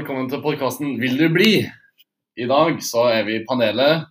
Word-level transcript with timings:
velkommen 0.00 0.30
til 0.32 0.40
podkasten 0.40 0.94
Vil 0.96 1.18
du 1.20 1.26
bli? 1.28 1.58
I 2.40 2.46
dag 2.48 2.78
så 2.80 3.02
er 3.12 3.26
vi 3.26 3.34
i 3.36 3.42
panelet 3.44 4.06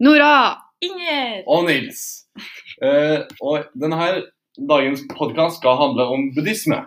Nora! 0.00 0.62
Inger! 0.80 1.42
og 1.44 1.66
Nils. 1.66 1.98
Uh, 2.80 3.26
og 3.44 3.66
denne 3.76 4.22
dagens 4.56 5.02
podkast 5.10 5.58
skal 5.60 5.76
handle 5.76 6.06
om 6.14 6.24
buddhisme. 6.32 6.78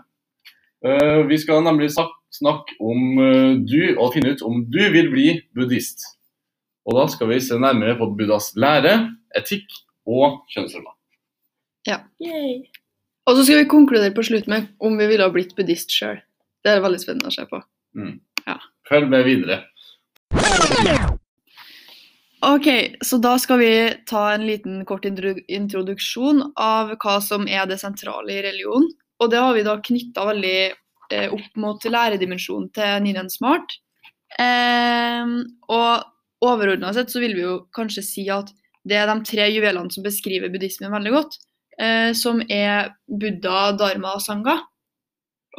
Uh, 0.82 1.28
vi 1.30 1.38
skal 1.42 1.62
nemlig 1.66 1.92
snakke 1.94 2.78
om 2.82 3.22
uh, 3.22 3.54
du, 3.62 3.94
og 4.00 4.16
finne 4.16 4.34
ut 4.34 4.42
om 4.46 4.64
du 4.66 4.82
vil 4.96 5.12
bli 5.14 5.28
buddhist. 5.54 6.08
Og 6.90 6.98
da 6.98 7.06
skal 7.14 7.30
vi 7.30 7.42
se 7.46 7.58
nærmere 7.60 8.00
på 8.00 8.10
Buddhas 8.18 8.56
lære, 8.58 8.96
etikk 9.38 9.68
og 10.10 10.42
kjønnsroller. 10.56 10.96
Yay. 11.90 12.64
Og 13.30 13.38
så 13.38 13.46
skal 13.46 13.62
vi 13.62 13.74
konkludere 13.76 14.16
på 14.16 14.26
slutt 14.26 14.50
med 14.50 14.72
om 14.82 14.98
vi 14.98 15.10
ville 15.12 15.28
ha 15.28 15.34
blitt 15.34 15.54
buddhist 15.58 15.94
sjøl. 15.94 16.24
Det 16.66 16.74
er 16.74 16.82
veldig 16.86 17.04
spennende 17.04 17.30
å 17.30 17.38
se 17.38 17.46
på. 17.50 17.62
Følg 18.90 19.10
med 19.12 19.26
videre. 19.28 19.64
Ok, 22.40 22.68
så 23.04 23.18
da 23.20 23.34
skal 23.40 23.60
vi 23.60 23.72
ta 24.08 24.30
en 24.32 24.46
liten 24.48 24.84
kort 24.88 25.04
introduksjon 25.06 26.40
av 26.56 26.94
hva 27.02 27.18
som 27.24 27.50
er 27.52 27.68
det 27.68 27.82
sentrale 27.82 28.32
i 28.32 28.44
religion. 28.46 28.88
Og 29.20 29.32
det 29.32 29.42
har 29.44 29.58
vi 29.58 29.66
da 29.68 29.76
knytta 29.84 30.28
veldig 30.30 30.60
eh, 31.12 31.28
opp 31.36 31.60
mot 31.60 31.84
læredimensjonen 31.84 32.70
til 32.76 33.04
Ninen 33.04 33.28
Smart. 33.34 33.76
Eh, 34.40 35.36
og 35.68 36.48
overordna 36.48 36.94
sett 36.96 37.12
så 37.12 37.20
vil 37.20 37.36
vi 37.36 37.44
jo 37.44 37.60
kanskje 37.76 38.06
si 38.08 38.26
at 38.32 38.54
det 38.88 38.96
er 38.96 39.12
de 39.12 39.20
tre 39.28 39.50
juvelene 39.52 39.92
som 39.92 40.06
beskriver 40.06 40.52
buddhismen 40.54 40.94
veldig 40.96 41.12
godt, 41.18 41.36
eh, 41.76 42.12
som 42.16 42.40
er 42.48 42.94
Buddha, 43.12 43.74
Dharma 43.76 44.16
og 44.16 44.24
Sangha. 44.24 44.62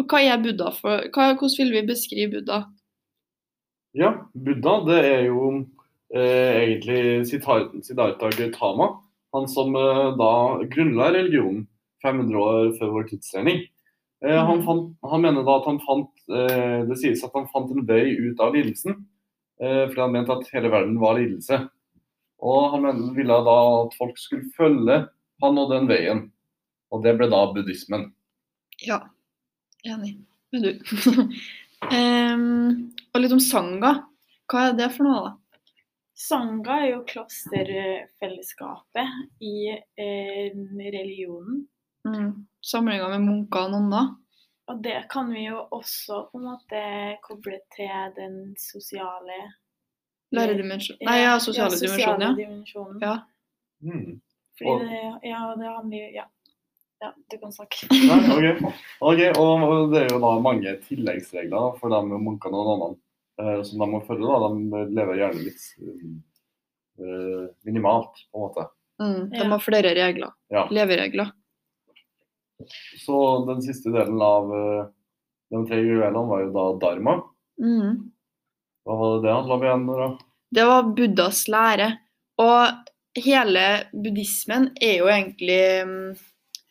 Og 0.00 0.08
hva 0.08 0.24
er 0.24 0.41
Buddha 0.41 0.72
for 0.72 1.10
hva, 1.12 1.34
Hvordan 1.34 1.58
vil 1.60 1.74
vi 1.76 1.88
beskrive 1.92 2.38
Buddha? 2.38 2.64
Ja, 3.96 4.12
Buddha 4.34 4.74
det 4.86 4.98
er 5.05 5.24
jo 5.27 5.66
eh, 6.14 6.60
egentlig 6.62 7.27
Siddhartha 7.27 8.30
Gautama. 8.36 8.91
Han 9.34 9.48
som 9.50 9.74
eh, 9.78 10.10
da 10.19 10.30
grunnla 10.70 11.10
religionen 11.14 11.66
500 12.05 12.38
år 12.41 12.70
før 12.78 12.92
vår 12.97 13.08
tidsregning. 13.10 13.64
Eh, 14.24 14.36
han, 14.47 14.60
Mhm. 14.62 14.94
han 15.10 15.22
mener 15.24 15.42
da 15.47 15.58
at 15.58 15.66
han 15.66 15.80
fant 15.80 16.10
eh, 16.30 16.84
Det 16.86 16.97
sies 17.00 17.24
at 17.24 17.32
han 17.34 17.48
fant 17.52 17.70
en 17.72 17.86
vei 17.88 18.14
ut 18.19 18.41
av 18.41 18.55
lidelsen. 18.55 19.05
Eh, 19.60 19.86
fordi 19.88 20.00
han 20.00 20.12
mente 20.12 20.32
at 20.32 20.48
hele 20.54 20.70
verden 20.72 20.98
var 21.00 21.19
lidelse. 21.19 21.69
Og 22.41 22.70
han 22.72 22.82
mener, 22.82 23.10
ville 23.14 23.36
da 23.44 23.56
at 23.84 23.97
folk 23.98 24.16
skulle 24.19 24.48
følge 24.56 25.02
han 25.42 25.58
og 25.58 25.70
den 25.75 25.88
veien. 25.91 26.22
Og 26.92 27.02
det 27.04 27.16
ble 27.19 27.28
da 27.30 27.42
buddhismen. 27.52 28.12
Ja, 28.86 29.02
enig 29.84 30.16
med 30.52 30.62
du. 30.62 30.72
Em, 31.88 32.90
og 33.14 33.20
litt 33.22 33.32
om 33.32 33.40
sanga. 33.40 33.94
Hva 34.50 34.66
er 34.68 34.72
det 34.78 34.90
for 34.94 35.02
noe, 35.06 35.20
da? 35.24 35.30
Sanga 36.20 36.72
er 36.84 36.88
jo 36.90 36.98
klosterfellesskapet 37.08 39.08
i 39.40 39.54
eh, 39.72 40.50
religionen. 40.92 41.56
Mm. 42.08 42.30
Samlinga 42.64 43.08
med 43.14 43.22
munker 43.24 43.60
og 43.66 43.70
nonner. 43.74 44.06
Og 44.70 44.76
det 44.84 45.00
kan 45.10 45.26
vi 45.32 45.42
jo 45.48 45.58
også 45.74 46.14
på 46.30 46.34
en 46.38 46.46
måte 46.52 46.80
koble 47.24 47.58
til 47.74 47.98
den 48.16 48.34
sosiale 48.60 49.38
Læredimensjon 50.30 51.00
Nei, 51.02 51.24
ja, 51.24 51.32
sosiale 51.42 51.74
dimensjonen, 51.74 52.22
ja. 52.22 52.30
dimensjonen. 52.38 53.00
Ja. 53.02 53.16
Mm. 53.82 54.20
Fordi 54.60 54.70
Og- 54.70 54.84
det, 54.86 55.00
ja, 55.26 55.40
det 55.58 55.66
handler 55.74 55.98
jo 55.98 56.06
Ja. 56.20 56.26
Ja, 57.00 57.12
du 57.30 57.36
kan 57.40 57.52
snakke. 57.52 57.86
Nei, 57.90 58.18
ok. 58.34 58.72
Ok, 59.00 59.20
og 59.41 59.92
det 59.94 60.02
er 60.04 60.10
jo 60.12 60.19
da 60.22 60.32
mange 60.44 60.75
tilleggsregler 60.88 61.78
for 61.80 61.92
de 61.94 62.00
munkene 62.20 62.60
og 62.60 62.69
nonnene 62.70 62.98
eh, 63.41 63.62
som 63.64 63.80
de 63.80 63.88
må 63.92 64.00
følge. 64.04 64.28
da. 64.28 64.50
De 64.52 64.82
lever 64.98 65.20
gjerne 65.22 65.44
litt 65.47 65.64
eh, 67.00 67.47
minimalt, 67.69 68.25
på 68.30 68.38
en 68.38 68.47
måte. 68.47 68.66
Mm. 69.00 69.30
De 69.32 69.36
Ja. 69.41 69.48
har 69.54 69.62
flere 69.64 69.94
regler. 69.97 70.32
Ja. 70.52 70.66
Leveregler. 70.70 71.30
Så 73.00 73.46
den 73.48 73.62
siste 73.64 73.88
delen 73.94 74.20
av 74.20 74.50
eh, 74.52 74.84
de 75.50 75.62
tre 75.70 75.78
juvelene 75.80 76.26
var 76.28 76.42
jo 76.44 76.50
da 76.52 76.66
dharma. 76.84 77.14
Mm. 77.60 78.10
Hva 78.84 78.96
var 79.00 79.14
det 79.16 79.25
det 79.28 79.32
handla 79.34 79.54
om 79.56 79.64
igjen? 79.64 79.86
da? 79.88 80.10
Det 80.50 80.64
var 80.69 80.91
Buddhas 80.96 81.41
lære. 81.48 81.88
Og 82.41 83.20
hele 83.25 83.64
buddhismen 83.92 84.70
er 84.80 84.98
jo 85.00 85.08
egentlig 85.12 85.60
mm, 85.88 86.04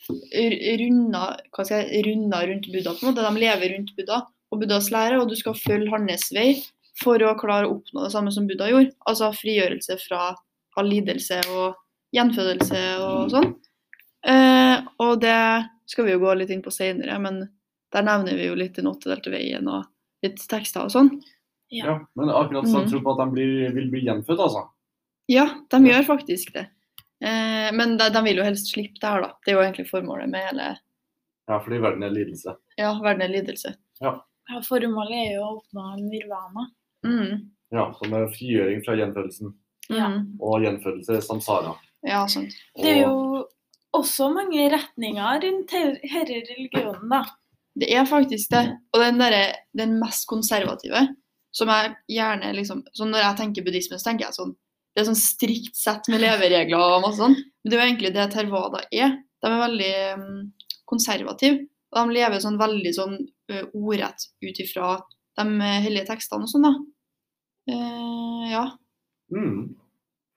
runda, 0.09 1.23
hva 1.53 1.65
skal 1.65 1.85
jeg, 1.85 2.03
runda 2.07 2.41
rundt 2.47 2.67
Buddha. 2.73 2.93
på 2.93 3.05
en 3.05 3.11
måte. 3.11 3.25
De 3.25 3.43
lever 3.45 3.73
rundt 3.75 3.95
Buddha 3.97 4.19
og 4.49 4.61
Buddhas 4.61 4.89
lære, 4.91 5.19
og 5.21 5.29
du 5.29 5.35
skal 5.37 5.57
følge 5.57 5.91
hans 5.93 6.29
vei 6.33 6.51
for 6.99 7.21
å 7.23 7.35
klare 7.39 7.67
å 7.67 7.77
oppnå 7.77 8.03
det 8.03 8.13
samme 8.13 8.33
som 8.33 8.47
Buddha 8.49 8.69
gjorde. 8.71 8.95
Altså 9.07 9.31
frigjørelse 9.35 9.99
fra 10.01 10.33
all 10.79 10.89
lidelse 10.89 11.41
og 11.53 11.77
gjenfødelse 12.15 12.83
og 13.05 13.33
sånn. 13.33 13.51
Eh, 14.27 14.77
og 14.99 15.19
det 15.21 15.39
skal 15.89 16.07
vi 16.07 16.15
jo 16.15 16.23
gå 16.23 16.33
litt 16.39 16.51
inn 16.53 16.65
på 16.65 16.73
senere, 16.73 17.19
men 17.21 17.43
der 17.93 18.05
nevner 18.05 18.37
vi 18.37 18.49
jo 18.49 18.57
litt 18.57 18.75
den 18.77 18.89
åttedelte 18.89 19.31
veien 19.33 19.69
og 19.71 19.87
litt 20.25 20.41
tekster 20.49 20.85
og 20.87 20.93
sånn. 20.93 21.13
Ja. 21.69 21.85
Ja, 21.85 21.95
Men 22.17 22.31
akkurat 22.33 22.65
sånn 22.65 22.87
mm. 22.87 22.91
tro 22.91 22.99
på 23.05 23.13
at 23.13 23.21
de 23.21 23.27
blir, 23.35 23.55
vil 23.75 23.89
bli 23.93 24.03
gjenfødt, 24.07 24.41
altså. 24.41 24.65
Ja, 25.29 25.45
de 25.69 25.79
gjør 25.85 26.07
faktisk 26.07 26.55
det. 26.55 26.65
Eh, 27.21 27.69
men 27.75 27.97
de, 27.99 28.09
de 28.15 28.21
vil 28.23 28.37
jo 28.39 28.45
helst 28.47 28.71
slippe 28.73 28.99
det 29.01 29.09
her, 29.11 29.21
da. 29.25 29.31
Det 29.45 29.51
er 29.51 29.57
jo 29.57 29.63
egentlig 29.65 29.89
formålet 29.89 30.29
med 30.31 30.45
hele 30.49 30.67
Ja, 31.49 31.57
fordi 31.59 31.79
verden 31.83 32.03
er 32.05 32.13
lidelse. 32.15 32.53
ja, 32.77 32.91
verden 33.03 33.21
er 33.25 33.31
lidelse. 33.33 33.75
Ja, 34.01 34.15
Formålet 34.65 35.17
er 35.27 35.33
jo 35.35 35.41
å 35.45 35.49
oppnå 35.59 35.83
nirvana. 36.01 36.63
Mm. 37.05 37.49
Ja, 37.71 37.83
Som 37.99 38.13
er 38.17 38.27
frigjøring 38.33 38.79
fra 38.85 38.95
gjenfødelsen. 38.97 39.51
Ja. 39.93 40.07
Mm. 40.09 40.23
Og 40.41 40.61
gjenfødelse 40.63 41.17
er 41.19 41.21
samsara. 41.25 41.75
Ja, 42.07 42.23
sant. 42.31 42.55
Det 42.79 42.89
er 42.95 43.01
jo 43.03 43.43
også 43.93 44.29
mange 44.33 44.65
retninger 44.71 45.41
rundt 45.43 45.69
denne 45.75 46.23
religionen, 46.31 47.09
da. 47.11 47.23
Det 47.79 47.91
er 47.93 48.05
faktisk 48.09 48.49
det. 48.55 48.63
Og 48.93 49.03
den, 49.03 49.19
derre- 49.21 49.59
den 49.77 49.99
mest 50.01 50.25
konservative, 50.29 51.03
som 51.53 51.69
jeg 51.73 51.93
gjerne 52.17 52.49
liksom 52.57 52.81
så 52.93 53.05
Når 53.09 53.19
jeg 53.23 53.37
tenker 53.37 53.65
buddhisme, 53.65 53.97
så 53.99 54.09
tenker 54.09 54.27
jeg 54.29 54.37
sånn 54.37 54.55
Det 54.95 55.01
er 55.03 55.07
sånn 55.09 55.19
strikt 55.19 55.75
sett 55.77 56.07
med 56.11 56.21
leveregler 56.23 56.79
og 56.97 57.03
masse 57.05 57.21
sånn. 57.21 57.35
Men 57.37 57.69
det 57.71 57.75
er 57.77 57.81
jo 57.81 57.87
egentlig 57.87 58.13
det 58.15 58.27
Tervada 58.33 58.81
er. 58.91 59.17
De 59.39 59.47
er 59.51 59.61
veldig 59.63 59.91
um, 60.19 60.51
konservative. 60.89 61.67
Og 61.93 61.97
de 62.09 62.15
lever 62.17 62.41
sånn 62.43 62.59
veldig 62.59 62.93
sånn 62.93 63.17
ordrett 63.73 64.25
ut 64.45 64.59
ifra 64.61 64.95
de 65.39 65.69
hellige 65.85 66.09
tekstene 66.11 66.45
og 66.45 66.51
sånn, 66.51 66.67
da. 66.67 66.73
Eh, 67.71 68.43
ja. 68.51 68.65
Mm. 69.33 69.75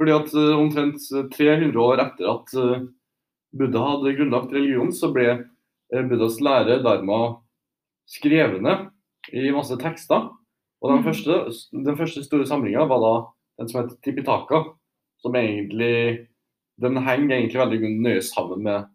Fordi 0.01 0.15
at 0.17 0.33
omtrent 0.57 1.03
300 1.35 1.77
år 1.83 2.01
etter 2.07 2.31
at 2.33 2.55
Buddha 3.53 3.83
hadde 3.91 4.15
grunnlagt 4.17 4.55
religionen, 4.55 4.93
så 4.97 5.11
ble 5.13 5.43
Buddhas 6.09 6.39
lære 6.41 6.79
dharma 6.85 7.19
skrevne 8.09 8.79
i 9.33 9.51
masse 9.55 9.77
tekster. 9.81 10.31
Og 10.83 10.91
den 10.91 11.03
Mm. 11.03 11.05
første, 11.05 11.37
den 11.85 11.97
første 11.97 12.25
store 12.25 12.47
samlinga 12.49 12.87
var 12.89 13.01
da 13.05 13.15
den 13.59 13.69
som 13.69 13.83
heter 13.83 13.97
Tipitaka, 14.03 14.63
som 15.23 15.35
egentlig 15.39 16.29
Den 16.83 16.97
henger 17.05 17.37
egentlig 17.37 17.61
veldig 17.61 17.91
nøye 18.03 18.23
sammen 18.25 18.63
med 18.65 18.87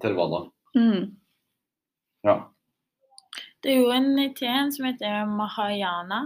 Tervana. 0.00 0.44
Mm. 0.78 1.16
Ja. 2.24 2.36
Det 3.60 3.72
er 3.72 3.80
jo 3.82 3.90
en 3.90 4.34
teen 4.38 4.70
som 4.72 4.86
heter 4.86 5.26
Mahayana. 5.26 6.20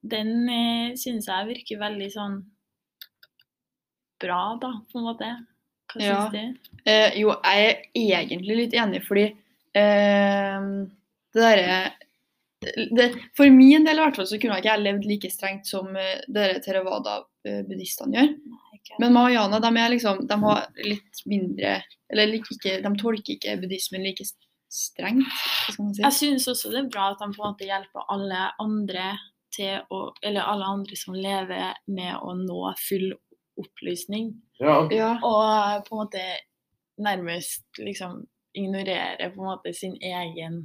Den 0.00 0.48
eh, 0.48 0.94
synes 0.96 1.26
jeg 1.28 1.48
virker 1.50 1.82
veldig 1.82 2.08
sånn 2.14 2.38
bra, 4.22 4.40
da, 4.62 4.70
på 4.92 5.00
en 5.00 5.04
måte. 5.10 5.30
Hva 5.90 6.00
Ja. 6.06 6.30
syns 6.30 6.32
du? 6.32 6.70
Eh, 6.86 7.18
jo, 7.20 7.34
jeg 7.42 7.66
er 7.66 8.16
egentlig 8.22 8.56
litt 8.56 8.74
enig, 8.78 9.02
fordi 9.04 9.26
eh, 9.74 10.60
det 11.34 11.42
derre 11.42 11.92
det, 12.60 13.14
For 13.36 13.50
min 13.50 13.84
del 13.86 13.98
i 13.98 14.02
hvert 14.04 14.18
fall 14.18 14.28
så 14.28 14.38
kunne 14.40 14.58
ikke 14.60 14.68
jeg 14.68 14.84
levd 14.84 15.06
like 15.08 15.30
strengt 15.32 15.68
som 15.68 15.94
eh, 15.96 16.20
dere 16.28 16.60
Theravada-buddhistene 16.64 18.18
gjør. 18.18 18.34
Men 19.00 19.14
Mahayana 19.14 19.60
de 19.62 19.70
er 19.76 19.92
liksom, 19.92 20.22
de 20.28 20.36
har 20.40 20.68
litt 20.84 21.20
mindre 21.28 21.74
Eller 22.10 22.32
ikke, 22.38 22.78
de 22.82 22.92
tolker 23.00 23.36
ikke 23.36 23.58
buddhismen 23.60 24.04
like 24.04 24.24
strengt. 24.70 25.28
Skal 25.68 25.84
man 25.84 25.94
si? 25.94 26.04
Jeg 26.04 26.16
syns 26.18 26.48
også 26.52 26.72
det 26.72 26.84
er 26.84 26.92
bra 26.92 27.10
at 27.12 27.20
de 27.20 27.28
på 27.34 27.42
en 27.42 27.52
måte 27.52 27.68
hjelper 27.68 28.08
alle 28.12 28.46
andre 28.62 29.12
til 29.54 29.80
å 29.92 30.02
Eller 30.22 30.46
alle 30.46 30.68
andre 30.76 30.98
som 30.98 31.16
lever 31.16 31.76
med 31.90 32.12
å 32.20 32.34
nå 32.38 32.60
full 32.88 33.10
opplysning. 33.60 34.34
ja. 34.60 34.76
Ja. 34.92 35.14
Og 35.26 35.88
på 35.88 35.96
en 35.96 36.04
måte 36.04 36.26
nærmest 37.00 37.64
liksom 37.80 38.22
ignorere 38.56 39.30
på 39.34 39.42
en 39.42 39.50
måte 39.50 39.72
sin 39.76 39.96
egen 40.00 40.62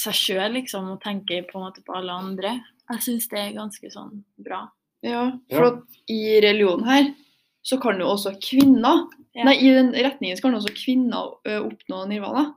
seg 0.00 0.14
sjøl, 0.16 0.52
liksom, 0.56 0.90
og 0.94 1.00
tenke 1.02 1.42
på 1.48 1.58
en 1.58 1.66
måte 1.68 1.82
på 1.86 1.94
alle 1.98 2.12
andre. 2.12 2.56
Jeg 2.88 3.04
syns 3.04 3.28
det 3.28 3.38
er 3.40 3.56
ganske 3.56 3.90
sånn 3.92 4.22
bra. 4.36 4.66
ja. 5.04 5.30
Ja. 5.50 5.56
For 5.56 5.66
at 5.68 5.98
i 6.10 6.40
religionen 6.42 6.86
her 6.88 7.10
så 7.62 7.76
kan 7.82 8.00
jo 8.00 8.08
også 8.14 8.32
kvinner 8.42 9.06
Ja. 9.36 9.44
Nei, 9.44 9.54
i 9.62 9.68
den 9.70 9.92
retningen 9.94 10.34
så 10.36 10.42
kan 10.48 10.56
også 10.56 10.72
kvinner 10.74 11.36
oppnå 11.46 12.00
nirvana. 12.10 12.54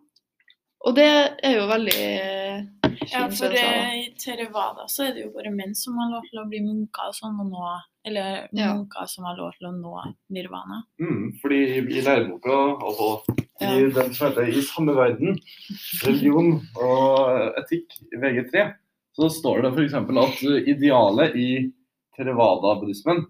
Og 0.88 0.96
det 0.98 1.06
er 1.44 1.60
jo 1.60 1.68
veldig 1.70 2.02
Ja, 3.10 3.30
for 3.34 3.54
i 3.56 4.14
Theravada 4.20 4.86
så 4.92 5.08
er 5.08 5.16
det 5.16 5.24
jo 5.26 5.32
bare 5.34 5.52
menn 5.54 5.74
som 5.76 5.98
har 5.98 6.12
lov 6.12 6.28
til 6.30 6.42
å 6.42 6.48
bli 6.50 6.60
munker 6.62 7.10
og 7.10 7.16
sånn, 7.18 7.40
og 7.42 7.50
nå, 7.50 7.72
eller 8.06 8.48
Ja. 8.54 8.74
munker 8.76 9.08
som 9.10 9.26
har 9.26 9.38
lov 9.38 9.54
til 9.58 9.70
å 9.70 9.74
nå 9.74 10.14
nirvana. 10.30 10.84
Mm, 11.02 11.40
fordi 11.42 11.60
i, 11.66 11.80
i 11.98 12.02
læreboka, 12.06 12.58
altså 12.78 13.24
Ja. 13.62 13.74
i 13.74 13.90
den 13.90 14.14
som 14.14 14.28
heter 14.30 14.48
'I 14.48 14.62
samme 14.62 14.96
verden 14.96 15.40
religion 16.06 16.62
og 16.78 17.56
etikk' 17.58 17.98
VG3, 18.14 18.74
så 19.18 19.30
står 19.30 19.62
det 19.64 19.74
f.eks. 19.74 19.94
at 19.94 20.68
idealet 20.68 21.36
i 21.36 21.72
Theravada-buddhismen, 22.18 23.26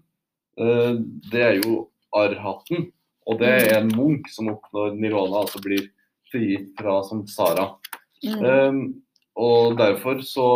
eh, 0.58 0.94
det 1.30 1.42
er 1.42 1.60
jo 1.64 1.88
arhaten. 2.14 2.92
Og 3.26 3.38
det 3.38 3.48
er 3.72 3.78
en 3.78 3.88
munk 3.88 4.28
som 4.28 4.48
oppnår 4.48 4.96
nirvana, 4.98 5.42
altså 5.46 5.60
blir 5.62 5.88
frigitt 6.30 6.72
fra 6.76 7.02
samsara. 7.02 7.76
Mm. 8.24 8.44
Um, 8.44 9.02
og 9.36 9.76
derfor 9.78 10.20
så 10.26 10.46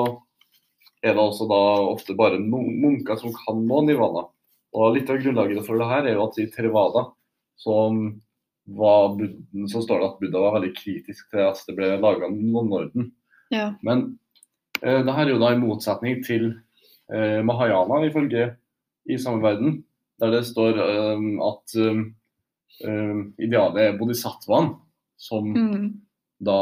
er 1.03 1.15
det 1.15 1.23
også 1.23 1.47
da 1.49 1.61
ofte 1.93 2.15
bare 2.19 2.39
mun- 2.43 2.81
munker 2.83 3.17
som 3.21 3.33
kan 3.33 3.61
nå 3.67 3.83
nivana. 3.87 4.27
Og 4.77 4.95
litt 4.97 5.11
av 5.11 5.21
grunnlaget 5.23 5.65
for 5.67 5.79
det 5.79 5.87
her 5.89 6.07
er 6.07 6.15
jo 6.17 6.25
at 6.27 6.39
i 6.43 6.47
Trevada 6.53 7.07
så, 7.57 7.77
var 8.67 9.15
Buddha, 9.17 9.69
så 9.71 9.81
står 9.85 10.01
det 10.03 10.09
at 10.11 10.19
Buddha 10.21 10.41
var 10.43 10.57
veldig 10.59 10.73
kritisk 10.77 11.31
til 11.31 11.45
at 11.47 11.61
det 11.69 11.77
ble 11.79 11.93
laga 12.03 12.29
nonneorden. 12.33 13.13
Ja. 13.55 13.71
Men 13.87 14.19
eh, 14.83 15.03
det 15.07 15.15
her 15.15 15.25
er 15.27 15.31
jo 15.33 15.39
da 15.41 15.53
i 15.55 15.61
motsetning 15.61 16.25
til 16.27 16.49
eh, 17.13 17.41
Mahayana, 17.47 18.03
ifølge 18.09 18.57
I 19.09 19.17
samme 19.23 19.41
verden, 19.45 19.85
der 20.21 20.33
det 20.35 20.43
står 20.49 20.81
eh, 20.83 21.25
at 21.47 21.77
eh, 21.79 22.03
eh, 22.91 23.23
idealet 23.47 23.81
er 23.85 23.99
bodhisattvaen, 24.01 24.75
som 25.17 25.53
Mm. 25.55 26.01
da 26.45 26.59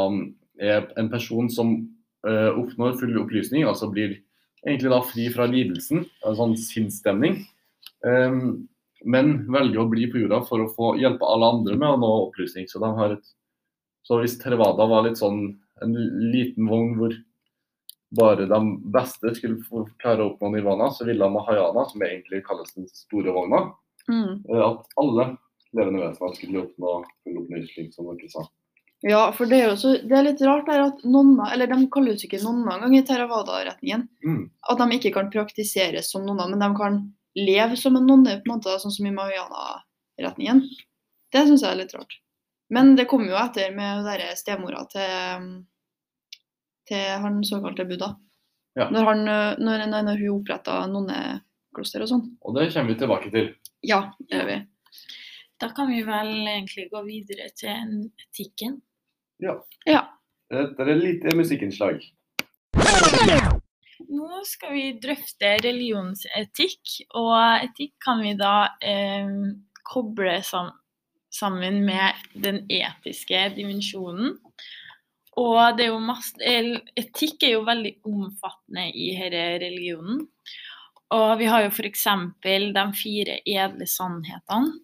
er 0.61 0.85
en 0.97 1.09
person 1.09 1.49
som 1.49 1.73
oppnår 2.57 2.95
full 2.99 3.17
opplysning, 3.21 3.63
altså 3.67 3.91
blir 3.91 4.17
egentlig 4.65 4.89
da 4.91 5.01
fri 5.05 5.27
fra 5.33 5.45
lidelsen, 5.45 6.05
en 6.25 6.35
sånn 6.39 6.55
sinnsstemning, 6.57 7.43
eh, 8.05 8.39
men 9.05 9.33
velger 9.53 9.83
å 9.83 9.89
bli 9.91 10.07
på 10.09 10.23
jorda 10.23 10.39
for 10.47 10.63
å 10.63 10.71
få 10.73 10.95
hjelpe 10.97 11.27
alle 11.29 11.51
andre 11.53 11.75
med 11.77 11.89
å 11.93 11.99
nå 12.01 12.11
opplysning. 12.29 12.65
Så, 12.67 12.79
de 12.81 12.89
har 12.97 13.11
et, 13.17 13.27
så 14.07 14.17
hvis 14.21 14.37
Theravada 14.41 14.87
var 14.89 15.03
litt 15.05 15.19
sånn 15.21 15.59
en 15.83 15.93
liten 16.31 16.65
vogn 16.71 16.95
hvor 16.97 17.13
bare 18.15 18.45
de 18.47 18.59
beste 18.95 19.33
skulle 19.35 19.59
få 19.67 19.83
klare 19.99 20.23
å 20.23 20.31
oppnå 20.31 20.53
nirvana, 20.53 20.87
så 20.93 21.05
ville 21.05 21.27
Mahayana, 21.29 21.83
som 21.89 22.01
egentlig 22.01 22.43
kalles 22.47 22.73
den 22.77 22.87
store 22.93 23.33
vogna, 23.35 23.73
Mm. 24.07 24.43
eh, 24.49 24.61
at 24.61 24.85
alle 25.01 25.37
levende 25.73 26.03
vesener 26.05 26.35
skulle 26.37 26.61
oppnå 26.61 26.91
full 27.23 27.37
opplysning, 27.41 27.91
som 27.91 28.05
dere 28.05 28.29
sa. 28.29 28.43
Ja, 29.05 29.27
for 29.37 29.45
det 29.45 29.59
er 29.61 29.67
jo 29.69 29.75
så, 29.77 29.91
det 30.01 30.15
er 30.17 30.23
litt 30.25 30.41
rart 30.41 30.65
der 30.65 30.81
at 30.87 31.03
nonner, 31.05 31.51
eller 31.53 31.69
de 31.69 31.75
kalles 31.93 32.23
ikke 32.25 32.39
nonner 32.41 32.73
engang 32.79 32.95
i 32.97 33.03
Theravada-retningen, 33.05 34.07
Mm. 34.25 34.49
at 34.71 34.81
de 34.81 34.97
ikke 34.97 35.11
kan 35.13 35.29
praktiseres 35.29 36.09
som 36.09 36.25
nonner, 36.25 36.49
men 36.49 36.63
de 36.63 36.69
kan 36.79 36.97
leve 37.37 37.77
som 37.77 37.95
en 37.99 38.07
nonne, 38.07 38.39
på 38.41 38.49
en 38.49 38.55
måte, 38.55 38.73
sånn 38.81 38.95
som 38.95 39.05
i 39.05 39.13
Mahayana-retningen. 39.13 40.63
Det 41.31 41.43
syns 41.45 41.61
jeg 41.61 41.71
er 41.71 41.81
litt 41.83 41.93
rart. 41.93 42.17
Men 42.73 42.95
det 42.95 43.05
kom 43.11 43.27
jo 43.27 43.35
etter 43.37 43.75
med 43.75 44.09
stemora 44.39 44.85
til, 44.89 45.65
til 46.89 47.21
han 47.21 47.43
såkalte 47.45 47.85
Buddha. 47.85 48.15
Ja. 48.75 48.89
Når, 48.89 49.05
han, 49.05 49.23
når, 49.61 49.85
når, 49.85 50.01
når 50.09 50.23
hun 50.23 50.39
oppretta 50.39 50.79
nonnekloster 50.89 52.01
og 52.01 52.09
sånn. 52.09 52.25
Og 52.41 52.57
det 52.57 52.71
kommer 52.73 52.89
vi 52.91 52.97
tilbake 52.99 53.29
til. 53.31 53.53
Ja, 53.85 54.01
det 54.19 54.41
gjør 54.41 54.49
vi. 54.49 54.57
Da 55.61 55.69
kan 55.77 55.87
vi 55.93 56.01
vel 56.03 56.33
egentlig 56.41 56.89
gå 56.91 57.05
videre 57.05 57.47
til 57.55 58.09
etikken. 58.09 58.81
Ja. 59.41 59.57
Dette 60.51 60.85
er 60.85 60.91
et 60.93 61.01
lite 61.03 61.35
musikkinnslag. 61.35 62.03
Nå 64.05 64.41
skal 64.45 64.73
vi 64.75 64.85
drøfte 65.01 65.55
religionsetikk, 65.63 66.97
og 67.17 67.35
etikk 67.65 67.95
kan 68.03 68.21
vi 68.23 68.33
da 68.39 68.55
eh, 68.83 69.29
koble 69.87 70.39
sam 70.45 70.73
sammen 71.35 71.81
med 71.87 72.27
den 72.43 72.61
etiske 72.71 73.41
dimensjonen. 73.55 74.37
Og 75.35 75.59
det 75.75 75.87
er 75.87 75.91
jo 75.91 75.99
masse, 75.99 76.35
etikk 76.95 77.43
er 77.43 77.57
jo 77.57 77.65
veldig 77.67 77.97
omfattende 78.07 78.87
i 78.95 79.09
denne 79.17 79.59
religionen. 79.59 80.23
Og 81.15 81.37
vi 81.39 81.47
har 81.51 81.65
jo 81.65 81.73
f.eks. 81.73 82.05
de 82.43 82.85
fire 82.97 83.39
edle 83.45 83.87
sannhetene, 83.87 84.79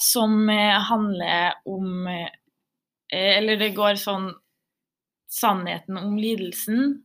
som 0.00 0.48
eh, 0.48 0.78
handler 0.88 1.58
om 1.68 2.06
eh, 2.08 2.30
Eller 3.12 3.58
det 3.58 3.72
går 3.74 3.98
sånn 3.98 4.30
Sannheten 5.30 5.94
om 5.94 6.16
lidelsen, 6.18 7.04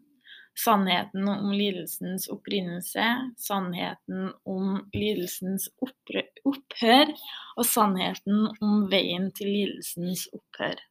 sannheten 0.57 1.27
om 1.29 1.51
lidelsens 1.51 2.27
opprinnelse, 2.27 3.03
sannheten 3.37 4.31
om 4.49 4.79
lidelsens 4.93 5.67
opphør 5.77 7.11
og 7.55 7.67
sannheten 7.69 8.47
om 8.65 8.87
veien 8.89 9.27
til 9.37 9.51
lidelsens 9.51 10.25
opphør. 10.33 10.81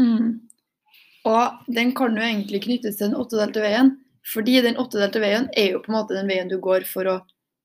Mm. 0.00 0.48
Og 1.28 1.74
den 1.76 1.92
kan 1.96 2.16
jo 2.16 2.24
egentlig 2.24 2.62
knyttes 2.64 2.96
til 2.96 3.10
den 3.10 3.18
åttedelte 3.20 3.60
veien, 3.64 3.92
fordi 4.32 4.62
den 4.64 4.80
åttedelte 4.80 5.20
veien 5.20 5.50
er 5.52 5.74
jo 5.74 5.82
på 5.84 5.92
en 5.92 5.98
måte 5.98 6.16
den 6.16 6.30
veien 6.32 6.48
du 6.48 6.56
går 6.56 6.88
for 6.88 7.10
å 7.10 7.18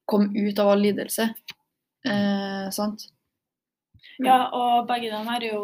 komme 0.10 0.34
ut 0.36 0.60
av 0.60 0.74
all 0.74 0.84
lidelse. 0.84 1.30
Eh, 2.04 2.68
sant? 2.76 3.08
Ja, 4.26 4.50
og 4.56 4.88
begge 4.90 5.10
dem 5.12 5.28
er 5.32 5.46
jo 5.48 5.60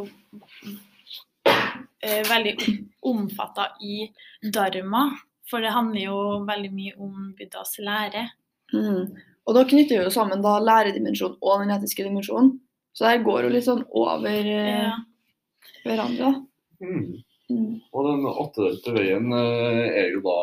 eh, 2.02 2.24
veldig 2.30 2.56
omfatta 3.06 3.70
i 3.84 4.10
dharma, 4.54 5.08
for 5.50 5.62
det 5.62 5.74
handler 5.76 6.02
jo 6.02 6.20
veldig 6.48 6.72
mye 6.74 6.94
om 7.02 7.32
Buddhas 7.38 7.76
lære. 7.80 8.28
Mm. 8.74 9.16
Og 9.46 9.54
da 9.54 9.62
knytter 9.70 10.00
vi 10.00 10.08
jo 10.08 10.14
sammen 10.14 10.42
da 10.42 10.56
læredimensjonen 10.64 11.38
og 11.42 11.62
den 11.62 11.74
etiske 11.76 12.06
dimensjonen. 12.08 12.56
Så 12.96 13.04
det 13.06 13.12
her 13.12 13.26
går 13.28 13.44
jo 13.46 13.52
litt 13.54 13.68
sånn 13.68 13.84
over 13.92 14.26
eh, 14.32 14.88
Ja. 14.88 14.96
hverandre. 15.86 16.32
Mm. 16.82 17.20
Mm. 17.52 17.74
Og 17.94 18.08
den 18.08 18.24
åttedelte 18.32 18.94
veien 18.96 19.28
eh, 19.38 19.84
er 20.02 20.08
jo 20.16 20.22
da, 20.26 20.38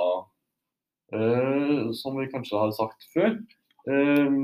eh, 1.18 1.88
som 1.98 2.14
vi 2.20 2.28
kanskje 2.30 2.60
har 2.60 2.70
sagt 2.76 3.08
før, 3.14 3.34
eh, 3.90 4.36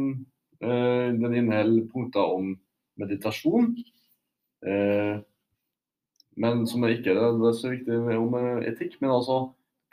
eh, 0.64 1.06
den 1.20 1.36
inneholder 1.38 1.86
punkter 1.92 2.34
om 2.34 2.56
meditasjon. 3.00 3.72
Eh, 4.66 5.20
men 6.38 6.66
som 6.70 6.84
det 6.84 6.98
ikke 6.98 7.14
er, 7.14 7.38
det 7.38 7.48
er 7.50 7.56
så 7.58 7.72
viktig 7.72 8.00
om 8.18 8.36
etikk, 8.62 8.98
men 9.02 9.14
altså 9.14 9.38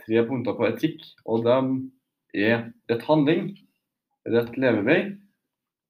tre 0.03 0.25
punkter 0.27 0.57
på 0.57 0.67
etikk. 0.69 1.05
Og 1.25 1.45
de 1.45 1.55
er 2.45 2.67
rett 2.91 3.05
handling, 3.07 3.53
rett 4.29 4.57
levevei 4.59 4.99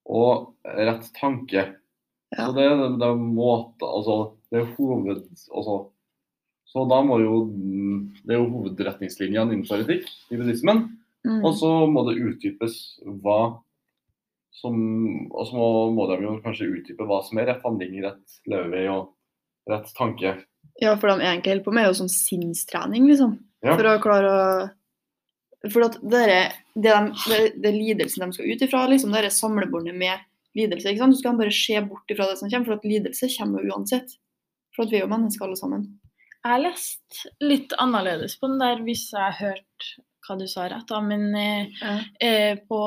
og 0.06 0.54
rett 0.64 1.10
tanke. 1.18 1.66
Ja. 2.36 2.48
Så 2.48 2.56
det 2.56 2.66
er 2.68 2.78
den 2.80 2.96
måten, 3.00 3.36
måter, 3.36 3.92
altså 3.92 4.16
det 4.52 4.62
er 4.62 4.72
hoved... 4.78 5.28
Altså, 5.52 5.76
så 6.66 6.84
da 6.90 6.98
må 7.06 7.22
jo 7.22 7.36
Det 8.26 8.34
er 8.34 8.42
jo 8.42 8.50
hovedretningslinjene 8.52 9.54
innenfor 9.54 9.84
etikk 9.86 10.10
i 10.34 10.40
buddhismen. 10.40 10.82
Mm. 11.26 11.40
Og 11.46 11.54
så 11.58 11.70
må 11.90 12.04
det 12.10 12.20
utdypes 12.22 12.76
hva 13.24 13.40
som 14.62 14.76
Og 15.32 15.48
så 15.48 15.58
må, 15.58 15.68
må 15.96 16.08
de 16.12 16.22
jo 16.24 16.38
kanskje 16.44 16.70
utdype 16.72 17.08
hva 17.08 17.22
som 17.26 17.40
er 17.42 17.50
rett 17.52 17.66
handling, 17.66 17.98
rett 18.06 18.38
levevei 18.50 18.86
og 18.94 19.12
rett 19.70 19.92
tanke. 19.98 20.38
Ja, 20.82 20.96
for 21.00 21.10
de 21.10 21.24
egentlig 21.24 21.54
holder 21.54 21.66
på 21.66 21.74
med, 21.76 21.86
er 21.86 21.92
jo 21.92 22.00
sånn 22.02 22.12
sinnstrening, 22.12 23.08
liksom. 23.10 23.38
Ja. 23.66 23.76
For 23.76 23.88
å 23.90 24.00
klare 24.04 24.32
å 24.32 24.48
For 25.72 25.88
at 25.88 25.96
det, 26.06 26.24
de, 26.78 26.94
det, 27.26 27.40
det 27.64 27.72
lidelsen 27.74 28.28
de 28.28 28.38
skal 28.38 28.52
ut 28.52 28.64
ifra, 28.68 28.84
liksom, 28.92 29.14
det 29.16 29.24
er 29.24 29.34
samlebåndet 29.34 29.98
med 29.98 30.26
lidelse. 30.56 30.92
ikke 30.92 31.02
sant? 31.02 31.18
Så 31.18 31.24
skal 31.24 31.40
bare 31.40 31.56
se 31.56 31.80
bort 31.88 32.12
ifra 32.14 32.28
det 32.30 32.38
som 32.40 32.52
kommer, 32.52 32.68
for 32.70 32.78
at 32.78 32.86
lidelse 32.86 33.32
kommer 33.34 33.64
jo 33.66 33.74
uansett. 33.74 34.14
For 34.76 34.86
at 34.86 34.94
vi 34.94 35.00
er 35.00 35.08
jo 35.08 35.12
mennesker 35.12 35.48
alle 35.48 35.58
sammen. 35.58 35.88
Jeg 36.44 36.52
har 36.52 36.62
lest 36.62 37.24
litt 37.42 37.74
annerledes 37.82 38.36
på 38.38 38.52
den 38.52 38.62
der, 38.62 38.84
hvis 38.86 39.08
jeg 39.10 39.24
har 39.24 39.40
hørt 39.40 39.90
hva 40.26 40.38
du 40.38 40.46
sa 40.50 40.68
rett, 40.70 40.86
da, 40.90 41.00
men 41.02 41.34
eh, 41.38 41.82
eh, 42.22 42.62
på 42.70 42.82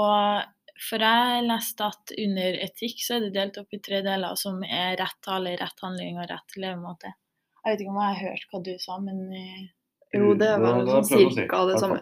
For 0.79 1.03
jeg 1.03 1.47
leste 1.49 1.87
at 1.89 2.13
under 2.25 2.59
etikk 2.65 3.01
så 3.03 3.17
er 3.17 3.25
det 3.27 3.33
delt 3.35 3.57
opp 3.59 3.75
i 3.75 3.81
tre 3.83 3.99
deler, 4.07 4.37
som 4.39 4.61
er 4.63 4.95
rett 5.01 5.17
tale, 5.27 5.57
rett 5.59 5.83
handling 5.83 6.21
og 6.23 6.29
rett 6.31 6.55
levemåte. 6.61 7.11
Jeg 7.65 7.73
vet 7.75 7.83
ikke 7.83 7.91
om 7.95 7.99
jeg 8.01 8.15
har 8.15 8.23
hørt 8.29 8.47
hva 8.53 8.61
du 8.65 8.71
sa, 8.81 8.99
men 9.03 9.19
eh, 9.35 9.65
Jo, 10.15 10.31
det 10.39 10.47
er 10.55 10.63
vel 10.63 10.87
sånn 10.89 11.09
cirka 11.09 11.65
det 11.69 11.81
samme. 11.83 11.99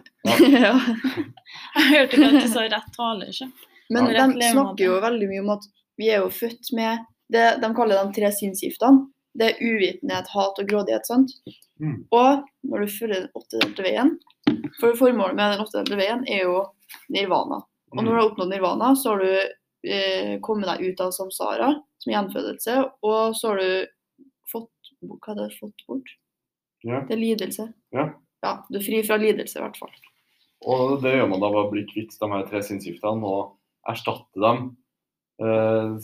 ja. 0.53 0.75
jeg 1.77 1.89
hørte 1.95 2.19
ikke 2.19 2.29
at 2.29 2.37
du 2.37 2.47
sa 2.53 2.65
rett 2.69 2.91
tale. 2.95 3.29
Ikke? 3.33 3.49
Men 3.89 4.05
Ja. 4.05 4.07
de 4.07 4.15
Rett 4.19 4.37
levemåte. 4.37 4.53
snakker 4.53 4.85
jo 4.85 4.99
veldig 5.07 5.29
mye 5.33 5.43
om 5.45 5.53
at 5.57 5.67
vi 5.97 6.09
er 6.13 6.21
jo 6.21 6.29
født 6.29 6.73
med 6.77 7.05
det 7.33 7.45
de 7.63 7.69
kaller 7.75 8.03
de 8.05 8.13
tre 8.19 8.29
sinnsgiftene. 8.31 9.07
Det 9.37 9.49
er 9.51 9.59
uvitenhet, 9.61 10.29
hat 10.33 10.59
og 10.61 10.69
grådighet. 10.69 11.05
sant? 11.09 11.33
Mm. 11.81 11.97
Og 12.15 12.45
når 12.69 12.85
du 12.85 12.93
følger 12.93 13.19
den 13.25 13.33
åttedelte 13.37 13.83
veien 13.85 14.13
For 14.79 14.95
formålet 14.97 15.35
med 15.37 15.51
den 15.53 15.61
åttedelte 15.65 15.97
veien 15.99 16.23
er 16.29 16.45
jo 16.47 16.61
nirvana. 17.13 17.59
Og 17.93 18.01
når 18.01 18.09
du 18.09 18.17
har 18.17 18.25
oppnådd 18.27 18.51
nirvana, 18.51 18.91
så 18.99 19.13
har 19.13 19.23
du 19.23 19.31
eh, 19.87 20.33
kommet 20.43 20.69
deg 20.71 20.89
ut 20.89 21.03
av 21.03 21.13
samsara, 21.15 21.69
som 22.03 22.13
gjenfødelse, 22.13 22.77
og 23.07 23.37
så 23.37 23.53
har 23.53 23.61
du 23.63 23.69
fått 24.51 24.73
Hva 25.07 25.33
er 25.33 25.39
det 25.39 25.51
fått 25.59 25.85
bort? 25.87 26.09
Ja. 26.85 27.03
Det 27.07 27.15
er 27.15 27.21
lidelse. 27.21 27.67
Ja. 27.93 28.09
ja, 28.43 28.53
du 28.69 28.79
er 28.79 28.85
fri 28.85 29.01
fra 29.05 29.17
lidelse, 29.21 29.59
i 29.59 29.63
hvert 29.63 29.77
fall. 29.79 29.93
Og 30.67 30.97
det 31.03 31.13
gjør 31.13 31.29
man 31.29 31.43
da 31.43 31.51
ved 31.53 31.61
å 31.61 31.71
bli 31.71 31.85
kvitt 31.89 32.15
de 32.17 32.29
her 32.31 32.45
tre 32.49 32.61
sinnsgiftene 32.65 33.29
og 33.29 33.55
erstatte 33.87 34.41
dem, 34.41 34.69
eh, 35.43 35.95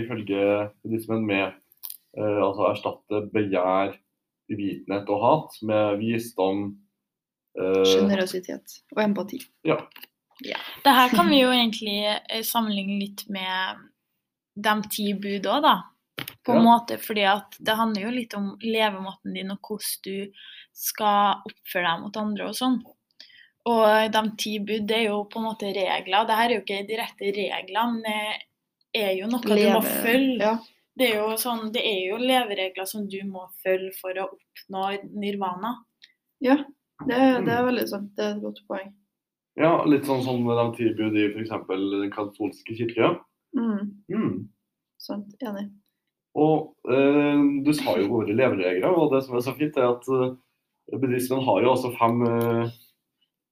ifølge 0.00 0.42
buddhismen, 0.82 1.26
med 1.28 1.46
eh, 2.16 2.40
altså 2.42 2.70
erstatte 2.72 3.22
begjær, 3.34 3.96
uvitenhet 4.48 5.10
og 5.12 5.24
hat 5.24 5.58
med 5.68 5.98
visdom. 6.00 6.68
Eh, 7.58 7.84
Sjenerøsitet 7.84 8.80
og 8.96 9.02
empati. 9.04 9.42
Det 10.84 10.94
her 10.94 11.08
kan 11.10 11.28
vi 11.30 11.40
jo 11.42 11.50
egentlig 11.50 11.96
eh, 12.06 12.42
sammenligne 12.46 12.98
litt 13.00 13.24
med 13.28 13.80
de 14.58 14.74
ti 14.90 15.12
bud 15.14 15.46
òg, 15.46 15.62
da. 15.62 15.76
På 16.44 16.52
en 16.54 16.62
Ja. 16.62 16.62
måte, 16.66 16.98
fordi 16.98 17.24
at 17.30 17.56
det 17.62 17.74
handler 17.78 18.02
jo 18.02 18.10
litt 18.10 18.34
om 18.34 18.56
levemåten 18.62 19.34
din 19.34 19.50
og 19.54 19.58
hvordan 19.62 20.02
du 20.04 20.32
skal 20.74 21.42
oppføre 21.46 21.84
deg 21.92 22.00
mot 22.02 22.16
andre 22.16 22.48
og 22.48 22.54
sånn. 22.58 22.78
Og 23.68 24.12
de 24.12 24.22
ti 24.38 24.58
bud, 24.58 24.86
det 24.88 24.96
er 24.96 25.06
jo 25.10 25.24
på 25.28 25.38
en 25.38 25.44
måte 25.50 25.68
regler. 25.74 26.24
Dette 26.26 26.38
er 26.44 26.54
jo 26.54 26.60
ikke 26.62 26.86
direkte 26.88 27.32
regler, 27.36 27.92
men 27.92 28.02
det 28.02 29.02
er 29.04 29.12
jo 29.18 29.26
noe 29.28 29.42
du 29.42 29.54
må 29.74 29.82
følge. 29.82 30.40
Ja. 30.40 30.58
Det 30.98 31.12
er, 31.12 31.18
jo 31.20 31.36
sånn, 31.38 31.68
det 31.72 31.82
er 31.86 32.00
jo 32.08 32.16
leveregler 32.18 32.86
som 32.88 33.04
du 33.08 33.20
må 33.28 33.44
følge 33.62 33.92
for 34.00 34.10
å 34.18 34.30
oppnå 34.32 35.10
nirvana. 35.14 35.84
ja. 36.40 36.56
Det, 37.06 37.14
det 37.46 37.52
er 37.54 37.62
veldig 37.62 37.86
sant. 37.86 38.08
Det 38.16 38.24
er 38.24 38.32
et 38.34 38.42
godt 38.42 38.58
poeng. 38.66 38.88
Ja, 39.58 39.72
litt 39.90 40.06
sånn 40.06 40.22
som 40.22 40.44
de 40.46 40.66
tilbyr 40.76 41.10
de 41.14 41.24
i 41.24 41.30
f.eks. 41.32 41.50
den 41.68 42.10
katolske 42.14 42.76
kirke. 42.78 43.16
Mm, 43.56 44.02
Mm. 44.08 44.48
sant. 44.98 45.34
Enig. 45.42 45.70
Og 46.38 46.74
eh, 46.90 47.40
du 47.64 47.72
sa 47.74 47.96
jo 47.98 48.10
våre 48.12 48.34
leveregler, 48.36 48.90
og 48.92 49.12
det 49.14 49.24
som 49.24 49.36
er 49.36 49.42
så 49.42 49.54
fint, 49.58 49.76
er 49.76 49.88
at 49.96 50.06
eh, 50.14 50.36
bedriften 50.98 51.42
har 51.42 51.62
jo 51.64 51.72
også 51.72 51.90
fem 51.98 52.22
eh, 52.28 52.70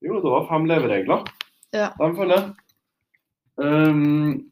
Jo, 0.04 0.20
det 0.20 0.30
var 0.30 0.46
fem 0.50 0.66
leveregler 0.68 1.24
Ja. 1.74 1.88
de 1.98 2.10
følger. 2.14 2.52
Um, 3.56 4.50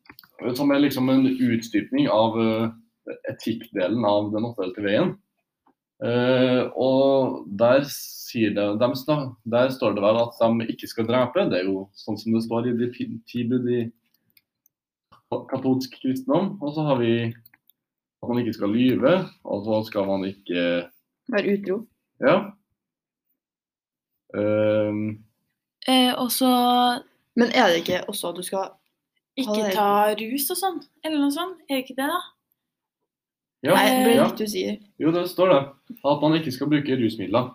som 0.56 0.70
er 0.72 0.80
liksom 0.80 1.10
en 1.12 1.26
utdypning 1.28 2.08
av 2.08 2.38
uh, 2.40 2.70
etikkdelen 3.28 4.04
av 4.08 4.30
den 4.32 4.46
åttedelte 4.48 4.82
veien. 4.82 5.10
Eh, 6.02 6.62
og 6.74 7.44
der, 7.60 7.84
sier 7.88 8.54
det, 8.56 8.64
de, 8.80 8.88
der 9.54 9.70
står 9.70 9.94
det 9.94 10.02
vel 10.02 10.18
at 10.22 10.40
de 10.42 10.66
ikke 10.72 10.90
skal 10.90 11.06
drepe. 11.08 11.46
Det 11.52 11.60
er 11.60 11.68
jo 11.68 11.86
sånn 11.98 12.18
som 12.18 12.34
det 12.34 12.42
står 12.46 12.70
i 12.70 12.76
de 12.80 12.90
ti- 12.96 13.46
bud 13.48 13.68
i 13.70 13.84
katolsk 15.50 15.94
kristendom. 16.00 16.56
Og 16.62 16.74
så 16.74 16.86
har 16.88 16.98
vi 17.02 17.14
at 17.30 18.28
man 18.28 18.40
ikke 18.40 18.56
skal 18.56 18.72
lyve, 18.72 19.14
og 19.44 19.64
så 19.68 19.84
skal 19.86 20.10
man 20.10 20.26
ikke 20.28 20.88
Være 21.32 21.54
utro. 21.56 21.78
Ja. 22.20 22.36
Uh, 24.34 25.14
Eh, 25.88 26.14
og 26.16 26.30
så 26.32 26.48
Men 27.36 27.50
er 27.54 27.68
det 27.68 27.82
ikke 27.82 28.04
også 28.08 28.28
at 28.30 28.36
du 28.36 28.42
skal 28.46 28.68
ikke 29.36 29.72
ta 29.74 30.14
rus 30.14 30.46
og 30.54 30.58
sånn, 30.58 30.76
eller 31.02 31.18
noe 31.18 31.34
sånt. 31.34 31.58
Er 31.66 31.80
det 31.80 31.84
ikke 31.84 31.96
det, 31.98 32.06
da? 32.06 32.20
Ja, 33.64 33.74
Nei, 33.74 33.84
det 33.90 34.00
blir 34.04 34.18
ja. 34.18 34.26
du 34.36 34.46
sier. 34.50 34.78
Jo, 35.00 35.12
det 35.14 35.24
står 35.30 35.52
det. 35.52 35.60
At 36.04 36.24
man 36.24 36.36
ikke 36.36 36.52
skal 36.52 36.70
bruke 36.72 36.98
rusmidler. 37.00 37.52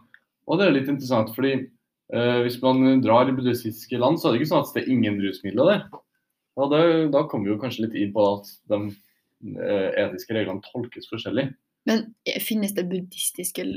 Og 0.49 0.57
det 0.59 0.65
er 0.65 0.73
litt 0.73 0.89
interessant, 0.89 1.29
fordi 1.35 1.51
eh, 1.53 2.39
hvis 2.45 2.57
man 2.63 3.01
drar 3.05 3.29
i 3.29 3.35
buddhistiske 3.37 3.99
land, 4.01 4.17
så 4.17 4.29
er 4.29 4.33
det 4.35 4.41
ikke 4.41 4.51
sånn 4.55 4.65
at 4.65 4.73
det 4.73 4.83
er 4.83 4.93
ingen 4.95 5.19
rusmidler 5.21 5.69
der. 5.69 5.83
Og 6.59 6.73
det, 6.73 6.81
da 7.13 7.23
kommer 7.29 7.47
vi 7.47 7.53
jo 7.53 7.61
kanskje 7.61 7.85
litt 7.85 7.95
inn 8.01 8.13
på 8.15 8.25
at 8.25 8.49
de 8.71 8.79
eh, 8.89 9.89
etiske 10.07 10.33
reglene 10.35 10.65
tolkes 10.65 11.07
forskjellig. 11.11 11.51
Men 11.87 12.09
eh, 12.25 12.41
finnes 12.43 12.73
det 12.75 12.89
buddhistiske 12.89 13.67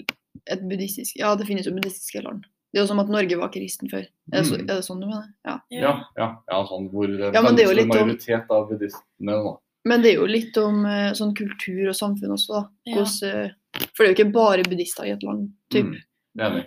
et 0.48 0.62
buddhistisk, 0.64 1.18
Ja, 1.20 1.34
det 1.36 1.46
finnes 1.46 1.68
jo 1.68 1.74
buddhistiske 1.76 2.22
land. 2.24 2.46
Det 2.72 2.80
er 2.80 2.86
jo 2.86 2.88
som 2.88 3.02
at 3.02 3.10
Norge 3.12 3.36
var 3.36 3.50
kristen 3.52 3.90
før. 3.92 4.06
Er 4.32 4.38
det, 4.38 4.46
så, 4.48 4.56
Mm. 4.56 4.62
er 4.64 4.74
det 4.78 4.84
sånn 4.86 5.00
du 5.02 5.06
mener? 5.06 5.28
Ja. 5.44 5.58
Ja, 5.70 5.92
ja, 6.16 6.28
ja 6.48 6.60
sånn 6.64 6.88
hvor 6.88 7.06
det 7.06 7.20
er 7.28 7.34
Ja, 7.36 7.42
men 7.44 7.54
det 7.54 7.66
er 7.66 7.74
jo 7.74 7.84
majoritet 7.86 8.48
av 8.48 8.70
buddhistene 8.70 9.36
nå. 9.44 9.58
Men 9.84 10.02
det 10.02 10.12
er 10.12 10.20
jo 10.20 10.28
litt 10.30 10.56
om 10.62 10.84
eh, 10.86 11.10
sånn 11.18 11.34
kultur 11.34 11.88
og 11.90 11.96
samfunn 11.98 12.36
også, 12.36 12.52
da. 12.54 12.62
Ja. 12.86 13.00
Hos, 13.00 13.16
eh, 13.26 13.50
for 13.90 14.04
det 14.04 14.06
er 14.06 14.12
jo 14.12 14.16
ikke 14.18 14.34
bare 14.34 14.66
buddhister 14.68 15.08
i 15.08 15.14
et 15.16 15.24
land. 15.26 15.48
Typ. 15.74 15.90
Mm, 15.90 15.98
det 16.38 16.46
er 16.46 16.56
det. 16.58 16.64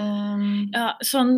Um, 0.00 0.70
Ja, 0.72 0.86
sånn 1.04 1.34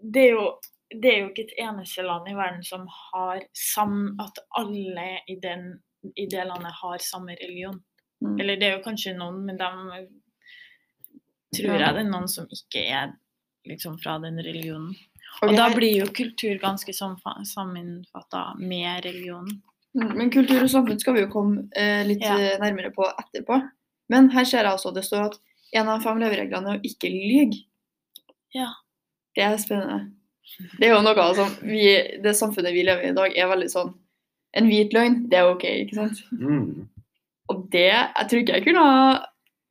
Det 0.00 0.22
er 0.22 0.30
jo 0.32 0.46
det 0.94 1.10
er 1.10 1.18
jo 1.22 1.30
ikke 1.32 1.44
et 1.48 1.56
eneste 1.58 2.04
land 2.06 2.28
i 2.30 2.34
verden 2.36 2.62
som 2.62 2.84
har 2.86 3.40
sam, 3.56 4.14
at 4.22 4.38
alle 4.60 5.06
i, 5.26 5.34
den, 5.42 5.80
i 6.14 6.26
det 6.30 6.44
landet 6.46 6.72
har 6.82 7.02
samme 7.02 7.34
religion. 7.40 7.80
mm. 8.22 8.36
Eller 8.40 8.60
det 8.60 8.68
er 8.68 8.76
jo 8.76 8.84
kanskje 8.84 9.16
noen, 9.18 9.40
men 9.46 9.56
de 9.58 9.70
tror 11.56 11.74
Ja. 11.74 11.80
jeg 11.86 11.94
det 11.96 12.04
er 12.04 12.10
noen 12.10 12.28
som 12.28 12.46
ikke 12.46 12.84
er 12.86 13.12
liksom 13.66 13.98
fra 13.98 14.18
den 14.22 14.38
religionen. 14.38 14.94
Og 15.42 15.48
Og 15.50 15.56
da 15.56 15.68
blir 15.74 15.98
jo 15.98 16.06
kultur 16.14 16.58
ganske 16.62 16.92
sammenfatta 16.94 18.54
med 18.58 19.04
religionen. 19.04 19.62
Mm, 19.94 20.12
Men 20.18 20.30
kultur 20.34 20.62
og 20.64 20.70
samfunn 20.72 20.98
skal 21.00 21.14
vi 21.14 21.20
jo 21.24 21.30
komme 21.32 21.68
eh, 21.76 22.02
litt 22.06 22.22
Ja. 22.24 22.34
eh, 22.38 22.58
nærmere 22.58 22.90
på 22.94 23.06
etterpå. 23.06 23.60
Men 24.10 24.30
her 24.34 24.44
ser 24.44 24.64
jeg 24.64 24.72
altså 24.72 24.92
det 24.94 25.04
står 25.06 25.28
at 25.30 25.36
en 25.74 25.88
av 25.88 26.02
fem 26.02 26.18
levereglene 26.18 26.74
er 26.74 26.78
å 26.80 26.82
ikke 26.86 27.10
lyge. 27.10 27.60
Ja. 28.54 28.68
Det 29.34 29.42
er 29.42 29.56
spennende. 29.58 30.12
Det 30.78 30.86
er 30.88 30.92
jo 30.94 31.02
noe 31.02 31.28
som 31.34 31.48
vi, 31.62 31.86
det 32.22 32.34
samfunnet 32.36 32.74
vi 32.74 32.82
lever 32.86 33.06
i 33.06 33.10
i 33.10 33.14
dag, 33.16 33.32
er 33.36 33.48
veldig 33.50 33.70
sånn 33.72 33.94
En 34.54 34.68
hvit 34.70 34.92
løgn, 34.94 35.28
det 35.30 35.38
er 35.40 35.48
OK, 35.50 35.64
ikke 35.64 35.96
sant? 35.96 36.20
Mm. 36.38 36.84
Og 37.50 37.64
det 37.72 37.88
Jeg 37.90 38.26
tror 38.30 38.40
ikke 38.42 38.52
jeg 38.60 38.64
kunne 38.68 38.84
ha 38.86 39.24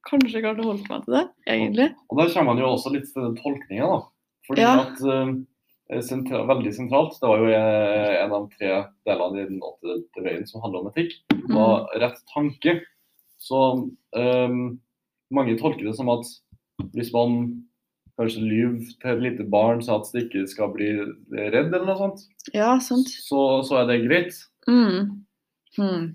kanskje 0.10 0.42
klart 0.44 0.60
å 0.60 0.66
holde 0.68 0.84
meg 0.90 1.06
til 1.06 1.14
det, 1.16 1.22
egentlig. 1.48 1.86
Og 2.12 2.18
der 2.20 2.34
kommer 2.34 2.52
man 2.52 2.60
jo 2.60 2.72
også 2.74 2.92
litt 2.92 3.06
til 3.14 3.24
den 3.24 3.38
tolkninga, 3.38 3.88
da. 3.88 4.02
Fordi 4.50 4.62
Ja. 4.66 4.74
at 4.82 5.00
eh, 5.08 5.32
sentra, 6.02 6.44
Veldig 6.50 6.72
sentralt, 6.76 7.20
det 7.22 7.30
var 7.30 7.38
jo 7.44 7.50
eh, 7.54 8.24
en 8.24 8.32
av 8.34 8.48
de 8.48 8.56
tre 8.58 8.72
delene 9.06 9.42
i 9.44 9.48
den 9.52 9.60
åttedelte 9.64 10.24
veien 10.26 10.48
som 10.50 10.62
handler 10.64 10.82
om 10.86 10.92
etikk, 10.94 11.14
Mm. 11.44 11.56
var 11.58 11.90
rett 12.00 12.20
tanke. 12.34 12.78
Så 13.38 13.60
um, 14.16 14.80
mange 15.32 15.58
tolker 15.60 15.84
det 15.86 15.96
som 15.98 16.08
at 16.10 16.24
hvis 16.96 17.12
man 17.14 17.64
kanskje 18.18 18.46
lyver 18.46 18.86
til 19.02 19.10
et 19.12 19.22
lite 19.26 19.44
barn 19.50 19.82
så 19.84 19.98
at 20.00 20.08
det 20.14 20.28
ikke 20.30 20.46
skal 20.48 20.72
bli 20.72 20.88
redd, 21.34 21.74
eller 21.74 21.86
noe 21.86 21.98
sånt, 22.00 22.24
Ja, 22.54 22.78
sant. 22.80 23.10
så, 23.10 23.62
så 23.68 23.82
er 23.82 23.90
det 23.92 24.06
greit. 24.08 24.38
Mm. 24.70 25.26
Hmm. 25.76 26.06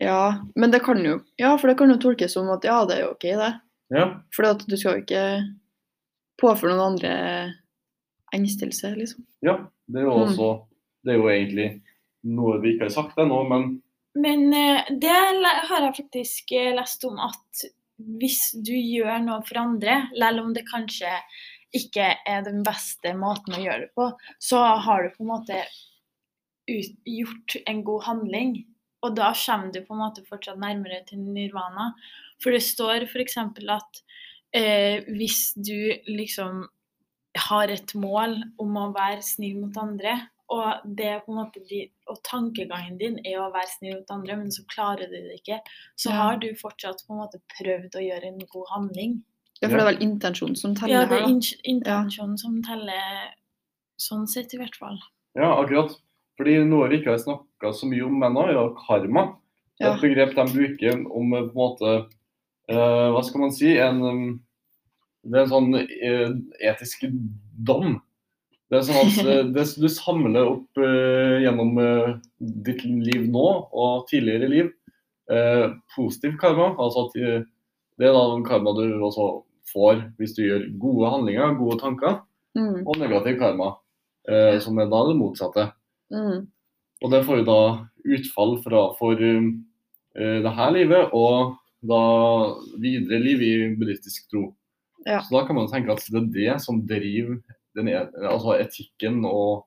Ja, 0.00 0.44
men 0.56 0.70
det 0.70 0.82
kan 0.84 1.02
jo 1.04 1.18
Ja, 1.40 1.56
for 1.58 1.68
det 1.68 1.76
kan 1.80 1.90
jo 1.90 1.96
tolkes 1.98 2.32
som 2.36 2.48
at 2.54 2.64
ja, 2.64 2.84
det 2.86 2.98
er 3.00 3.02
jo 3.08 3.14
OK, 3.16 3.26
det. 3.40 3.50
Ja. 3.90 4.04
For 4.36 4.46
du 4.54 4.76
skal 4.76 5.00
jo 5.00 5.02
ikke 5.02 5.24
påføre 6.40 6.70
noen 6.76 6.92
andre 6.94 7.14
engstelse, 8.36 8.94
liksom. 8.96 9.26
ja. 9.46 9.58
Det 9.90 10.02
er 10.02 10.06
jo 10.06 10.18
Mm. 10.30 10.66
Det 11.02 11.12
er 11.12 11.16
jo 11.16 11.28
egentlig 11.32 11.68
noe 12.28 12.58
vi 12.60 12.74
ikke 12.74 12.86
har 12.86 12.92
sagt 12.94 13.18
ennå, 13.18 13.42
men 13.48 13.82
Men 14.14 14.52
eh, 14.52 14.90
det 14.90 15.08
har 15.08 15.84
jeg 15.86 15.96
faktisk 15.96 16.52
eh, 16.52 16.74
lest 16.74 17.04
om 17.04 17.18
at 17.18 17.64
hvis 18.20 18.50
du 18.66 18.72
gjør 18.74 19.20
noe 19.22 19.42
for 19.46 19.60
andre, 19.60 20.08
selv 20.16 20.42
om 20.44 20.54
det 20.54 20.66
kanskje 20.68 21.12
ikke 21.76 22.16
er 22.26 22.42
den 22.42 22.64
beste 22.66 23.12
måten 23.14 23.54
å 23.54 23.62
gjøre 23.62 23.86
det 23.86 23.92
på, 23.94 24.08
så 24.42 24.62
har 24.82 25.04
du 25.04 25.14
på 25.14 25.22
en 25.22 25.30
måte 25.30 25.60
ut, 26.70 26.96
gjort 27.06 27.56
en 27.66 27.84
god 27.86 28.06
handling. 28.08 28.56
Og 29.06 29.14
da 29.16 29.30
kommer 29.32 29.70
du 29.72 29.80
på 29.84 29.94
en 29.94 30.02
måte 30.02 30.26
fortsatt 30.26 30.58
nærmere 30.60 31.04
til 31.08 31.22
nirvana. 31.22 31.92
For 32.42 32.52
det 32.52 32.64
står 32.66 33.06
f.eks. 33.06 33.38
at 33.38 34.02
eh, 34.56 35.06
hvis 35.06 35.52
du 35.56 35.78
liksom 36.10 36.66
har 37.38 37.68
et 37.68 37.94
mål 37.94 38.42
om 38.58 38.76
å 38.76 38.92
være 38.94 39.22
snill 39.22 39.60
mot 39.60 39.76
andre, 39.76 40.16
og, 40.50 40.82
det 40.84 41.06
er 41.06 41.20
på 41.22 41.30
en 41.30 41.38
måte 41.44 41.60
de, 41.68 41.84
og 42.10 42.16
tankegangen 42.26 42.96
din 42.98 43.18
er 43.24 43.38
å 43.38 43.52
være 43.54 43.70
snill 43.78 44.00
mot 44.00 44.10
andre, 44.10 44.36
men 44.36 44.50
så 44.50 44.64
klarer 44.66 45.06
du 45.06 45.14
det 45.14 45.36
ikke, 45.38 45.60
så 45.96 46.10
Ja. 46.10 46.16
har 46.16 46.36
du 46.42 46.48
fortsatt 46.58 47.04
på 47.06 47.14
en 47.14 47.20
måte 47.22 47.40
prøvd 47.54 47.94
å 47.94 48.02
gjøre 48.02 48.26
en 48.26 48.38
god 48.50 48.66
handling. 48.74 49.22
Ja, 49.62 49.68
for 49.68 49.76
det 49.76 49.86
er 49.86 49.92
vel 49.92 50.02
intensjonen 50.08 50.56
som 50.56 50.74
teller 50.74 50.94
Ja, 50.94 51.04
det 51.06 51.20
er 51.20 51.28
in 51.28 51.40
intensjonen 51.64 52.36
som 52.38 52.62
teller, 52.62 53.30
sånn 54.00 54.26
sett 54.26 54.52
i 54.54 54.58
hvert 54.58 54.74
fall. 54.74 54.98
Ja, 55.36 55.54
akkurat. 55.62 55.94
Fordi 56.36 56.64
noe 56.64 56.88
vi 56.88 56.98
ikke 56.98 57.12
har 57.12 57.18
snakka 57.18 57.70
så 57.76 57.86
mye 57.86 58.06
om 58.06 58.22
ennå, 58.22 58.48
er 58.48 58.54
jo 58.54 58.74
karma. 58.86 59.36
Det 59.78 59.86
er 59.86 59.90
Ja. 59.90 59.94
et 59.94 60.00
begrep 60.00 60.34
de 60.34 60.44
bruker 60.52 60.92
om 61.14 61.30
på 61.30 61.38
en 61.38 61.54
måte 61.54 62.08
uh, 62.70 63.10
Hva 63.12 63.22
skal 63.24 63.40
man 63.40 63.50
si? 63.52 63.76
En, 63.78 64.02
um, 64.02 64.40
det 65.22 65.36
er 65.36 65.44
en 65.44 65.50
sånn 65.50 65.74
eh, 65.76 66.30
etisk 66.70 67.04
dom. 67.66 67.98
Det 68.70 68.78
er 68.78 68.86
sånn 68.86 69.00
at 69.02 69.18
eh, 69.32 69.42
det 69.52 69.66
du 69.82 69.88
samler 69.92 70.48
opp 70.54 70.80
uh, 70.80 71.36
gjennom 71.42 71.76
uh, 71.80 72.14
ditt 72.38 72.84
liv 72.86 73.26
nå 73.28 73.46
og 73.68 74.06
tidligere 74.10 74.50
liv, 74.50 74.72
uh, 75.32 75.76
positiv 75.96 76.38
karma, 76.40 76.72
altså 76.78 77.08
at 77.08 77.18
det 78.00 78.08
er 78.08 78.16
da 78.16 78.24
den 78.32 78.46
karma 78.46 78.74
du 78.78 78.84
også 78.96 79.30
får 79.70 80.04
hvis 80.18 80.34
du 80.38 80.44
gjør 80.46 80.66
gode 80.82 81.14
handlinger, 81.16 81.56
gode 81.60 81.80
tanker, 81.82 82.20
Mm. 82.50 82.80
og 82.82 82.96
negativ 82.98 83.36
karma, 83.38 83.66
som 84.58 84.78
er 84.82 84.88
da 84.90 85.04
det 85.06 85.12
motsatte. 85.14 85.68
Mm. 86.10 86.48
Og 86.98 87.12
det 87.12 87.20
får 87.22 87.36
jo 87.38 87.44
da 87.46 87.58
utfall 88.16 88.56
fra, 88.64 88.80
for 88.98 89.22
det 89.22 90.54
her 90.56 90.72
livet 90.74 91.14
og 91.14 91.52
da 91.86 92.00
videre 92.82 93.22
liv 93.22 93.44
i 93.46 93.52
buddhistisk 93.78 94.26
tro. 94.34 94.48
Ja. 95.06 95.22
Så 95.24 95.32
da 95.38 95.46
kan 95.46 95.56
man 95.56 95.68
tenke 95.70 95.92
at 95.92 96.04
det 96.10 96.20
er 96.20 96.30
det 96.34 96.60
som 96.62 96.82
driver 96.86 97.38
den, 97.76 97.88
e- 97.88 98.26
altså 98.28 98.56
etikken 98.60 99.24
og 99.24 99.66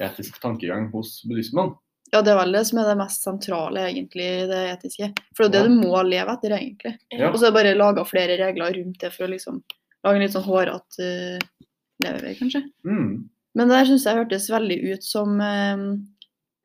etisk 0.00 0.40
tankegang 0.42 0.90
hos 0.92 1.22
buddhismen. 1.24 1.74
Ja, 2.12 2.22
det 2.24 2.32
er 2.32 2.38
vel 2.40 2.52
det 2.56 2.66
som 2.66 2.78
er 2.80 2.88
det 2.88 2.96
mest 2.98 3.22
sentrale, 3.24 3.82
egentlig, 3.90 4.26
det 4.48 4.60
etiske. 4.74 5.10
For 5.36 5.44
det 5.48 5.54
er 5.60 5.64
Ja. 5.64 5.68
det 5.68 5.74
du 5.76 5.88
må 5.88 6.02
leve 6.08 6.32
etter, 6.32 6.50
egentlig. 6.56 6.98
Ja. 7.12 7.30
Og 7.30 7.36
så 7.38 7.46
er 7.46 7.50
det 7.52 7.58
bare 7.58 7.74
laga 7.76 8.04
flere 8.04 8.36
regler 8.40 8.72
rundt 8.76 8.98
det 9.00 9.12
for 9.12 9.24
å 9.26 9.30
liksom 9.30 9.62
lage 10.04 10.14
en 10.16 10.22
litt 10.22 10.32
sånn 10.32 10.44
hårete 10.48 11.08
uh, 11.36 11.66
levevei, 12.04 12.34
kanskje. 12.38 12.62
Mm. 12.86 13.28
Men 13.54 13.68
det 13.68 13.74
der 13.76 13.84
syns 13.90 14.04
jeg 14.04 14.16
hørtes 14.16 14.50
veldig 14.50 14.78
ut 14.94 15.04
som 15.04 15.40
uh, 15.40 15.96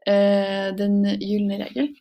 uh, 0.07 0.69
den 0.77 1.03
gylne 1.19 1.59
regel. 1.65 1.93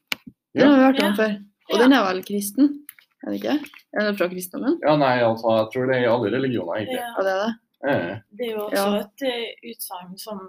Den 0.54 0.62
Ja. 0.62 0.66
har 0.68 0.76
vi 0.76 0.85
hørt 0.85 1.00
om 1.02 1.11
Ja. 1.11 1.14
før. 1.16 1.37
Og 1.73 1.78
Ja. 1.78 1.82
den 1.82 1.92
er 1.92 2.04
vel 2.12 2.23
kristen? 2.23 2.81
Er 3.22 3.30
det 3.30 3.38
ikke? 3.38 3.54
Er 3.94 4.06
det 4.08 4.18
fra 4.18 4.28
kristendommen? 4.32 4.78
Ja, 4.82 4.96
nei, 4.98 5.14
altså, 5.22 5.52
jeg 5.60 5.68
tror 5.72 5.86
det 5.90 5.96
er 5.98 6.04
i 6.06 6.10
alle 6.10 6.30
religioner, 6.34 6.74
egentlig. 6.80 6.98
Ja. 6.98 7.10
Ja, 7.16 7.22
det 7.22 7.32
er 7.32 7.42
det. 7.42 7.52
Eh, 7.82 8.18
Det 8.38 8.46
er 8.48 8.52
jo 8.56 8.62
også 8.66 8.86
Ja. 8.86 9.00
et 9.00 9.22
eh, 9.22 9.70
utsagn 9.72 10.18
som 10.18 10.40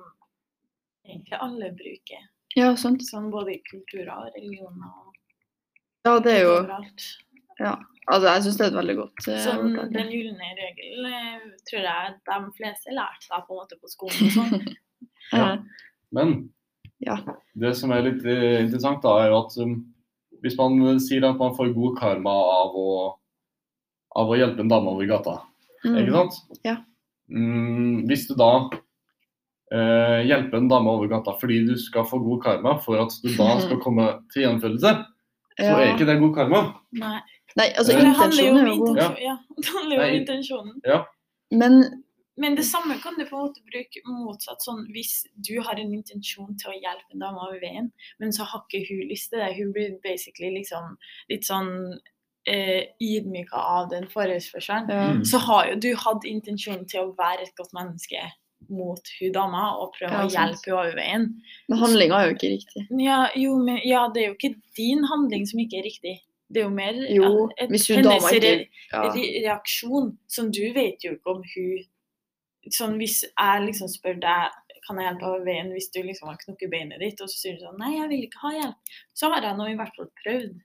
egentlig 1.06 1.38
alle 1.42 1.72
bruker. 1.78 2.24
Ja, 2.56 2.76
sant. 2.78 3.02
Sånn 3.02 3.32
både 3.34 3.56
i 3.56 3.62
kulturer 3.70 4.12
og 4.14 4.34
religioner 4.38 4.92
Ja, 6.06 6.20
det 6.20 6.34
er 6.38 6.42
jo 6.44 6.56
overalt. 6.60 7.06
Altså, 8.04 8.28
jeg 8.28 8.44
syns 8.44 8.58
det 8.60 8.66
er 8.66 8.72
et 8.74 8.76
veldig 8.82 8.96
godt 9.00 9.28
eh, 9.32 9.38
Sånn, 9.40 9.70
den 9.94 10.10
gylne 10.12 10.50
regel 10.58 11.06
eh, 11.08 11.44
tror 11.70 11.86
jeg 11.88 12.16
de 12.28 12.52
fleste 12.58 12.92
lærte 12.92 13.24
seg 13.30 13.46
på 13.48 13.54
en 13.56 13.62
måte 13.62 13.78
på 13.80 13.88
skolen. 13.88 14.28
og 14.28 14.34
Sånn. 14.38 14.76
Ja. 15.34 15.58
Men 16.12 16.50
Ja. 17.00 17.16
det 17.56 17.76
som 17.78 17.92
er 17.92 18.02
litt 18.04 18.26
eh, 18.26 18.60
interessant, 18.66 19.02
da, 19.02 19.14
er 19.24 19.30
jo 19.32 19.40
at 19.46 19.56
um, 19.64 19.93
hvis 20.44 20.58
man 20.60 20.80
sier 21.02 21.26
at 21.28 21.40
man 21.40 21.56
får 21.58 21.74
god 21.76 22.00
karma 22.00 22.34
av 22.34 22.78
å, 22.78 22.96
av 24.20 24.32
å 24.32 24.40
hjelpe 24.40 24.64
en 24.64 24.72
dame 24.72 24.92
over 24.92 25.08
gata, 25.10 25.38
ikke 25.84 26.10
mm. 26.10 26.16
sant? 26.18 26.60
Ja. 26.68 26.78
Mm, 27.32 28.04
hvis 28.10 28.28
du 28.28 28.36
da 28.38 28.52
eh, 29.74 30.20
hjelper 30.28 30.60
en 30.60 30.68
dame 30.70 30.92
over 30.92 31.08
gata 31.12 31.34
fordi 31.40 31.62
du 31.70 31.74
skal 31.80 32.06
få 32.10 32.20
god 32.22 32.44
karma 32.44 32.76
for 32.84 33.00
at 33.00 33.16
du 33.24 33.32
da 33.32 33.56
skal 33.64 33.80
komme 33.86 34.10
til 34.34 34.46
gjennomførelse, 34.46 34.94
så 35.54 35.74
er 35.78 35.94
ikke 35.94 36.10
det 36.10 36.20
god 36.22 36.36
karma. 36.36 36.64
Nei. 36.98 37.20
Nei, 37.54 37.68
altså 37.78 37.94
det 37.94 38.14
handler 38.18 38.48
jo 38.48 38.54
intensjonen 38.54 38.58
om 38.58 38.66
er 38.66 38.72
jo 38.72 38.78
god. 38.80 38.90
intensjon, 38.90 39.20
ja. 39.22 39.34
det 39.58 39.74
handler 39.76 39.96
jo 39.96 40.04
om 40.04 40.16
intensjonen. 40.18 40.72
intensjonen. 40.84 41.04
Men 41.54 41.76
Men 42.38 42.56
det 42.56 42.66
samme 42.66 42.96
kan 43.02 43.14
du 43.18 43.26
på 43.26 43.38
en 43.38 43.48
måte 43.48 43.62
bruke 43.62 44.02
motsatt. 44.10 44.62
sånn 44.66 44.88
Hvis 44.94 45.26
du 45.36 45.60
har 45.62 45.78
en 45.80 45.94
intensjon 45.94 46.56
til 46.58 46.72
å 46.72 46.80
hjelpe 46.80 47.14
en 47.14 47.20
dame 47.20 47.38
over 47.38 47.60
veien, 47.62 47.92
men 48.20 48.34
så 48.34 48.44
har 48.50 48.64
ikke 48.66 48.86
hun 48.90 49.08
lyst 49.10 49.30
til 49.30 49.40
det. 49.40 49.52
Hun 49.58 49.72
blir 49.76 50.00
basically 50.04 50.50
liksom 50.58 50.96
litt 51.30 51.46
sånn 51.46 52.00
eh, 52.48 52.90
ydmyka 53.00 53.56
av 53.56 53.90
den 53.92 54.08
forespørselen. 54.12 54.90
Mm. 54.90 55.26
Så 55.26 55.38
har 55.46 55.70
jo 55.70 55.76
du 55.80 55.92
hatt 55.96 56.26
intensjonen 56.26 56.88
til 56.90 57.06
å 57.06 57.16
være 57.16 57.46
et 57.46 57.56
godt 57.56 57.72
menneske 57.78 58.20
mot 58.70 59.10
hun 59.20 59.32
dama 59.36 59.64
og 59.78 59.94
prøve 59.98 60.12
Ja, 60.12 60.26
å 60.26 60.32
hjelpe 60.32 60.66
henne 60.72 60.80
over 60.80 60.96
veien. 60.98 61.30
Men 61.70 61.82
handlinga 61.84 62.20
er 62.20 62.30
jo 62.30 62.36
ikke 62.38 62.52
riktig. 62.56 62.86
Ja, 63.04 63.22
jo, 63.36 63.58
men, 63.60 63.80
ja, 63.84 64.08
det 64.14 64.24
er 64.24 64.30
jo 64.32 64.38
ikke 64.40 64.56
din 64.78 65.04
handling 65.04 65.46
som 65.46 65.60
ikke 65.60 65.82
er 65.82 65.88
riktig. 65.88 66.20
Det 66.54 66.62
er 66.62 66.68
jo 66.68 66.74
mer 66.76 66.94
Jo, 66.94 67.50
et- 67.58 67.70
hvis 67.70 67.88
hennes 67.88 68.24
ikke- 68.32 68.68
Ja. 68.92 69.02
re 69.14 69.24
reaksjon. 69.48 70.18
Som 70.28 70.52
du 70.52 70.72
vet 70.74 71.04
jo 71.04 71.12
ikke 71.16 71.28
om 71.36 71.44
hun 71.44 71.84
Sånn 72.72 72.96
hvis 72.98 73.24
jeg 73.28 73.62
liksom 73.68 73.88
spør 73.92 74.20
deg 74.22 74.52
kan 74.88 74.98
jeg 75.00 75.06
hjelpe 75.08 75.24
over 75.28 75.46
veien 75.46 75.70
hvis 75.72 75.90
du 75.92 76.02
liksom 76.04 76.28
har 76.28 76.38
knukket 76.38 76.70
beinet 76.72 77.00
ditt, 77.00 77.22
og 77.22 77.28
så 77.32 77.38
sier 77.40 77.54
du 77.56 77.64
sånn 77.66 77.78
Nei, 77.80 77.94
jeg 78.00 78.10
vil 78.10 78.24
ikke 78.28 78.42
ha 78.44 78.52
hjelp. 78.52 78.76
Så 79.16 79.30
har 79.32 79.42
jeg 79.42 79.58
nå 79.58 79.68
i 79.72 79.76
hvert 79.80 79.96
fall 79.96 80.10
prøvd. 80.24 80.56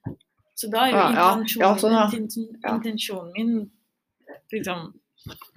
Så 0.59 0.71
da 0.73 0.87
er 0.87 0.91
jo 0.91 0.97
Ja, 0.97 1.11
ja. 1.13 1.27
intensjonen, 1.37 1.63
Ja, 1.63 1.75
sånn, 1.79 1.93
ja. 1.93 2.07
Ja. 2.65 2.75
intensjonen 2.75 3.33
min 3.37 3.71
liksom 4.53 4.93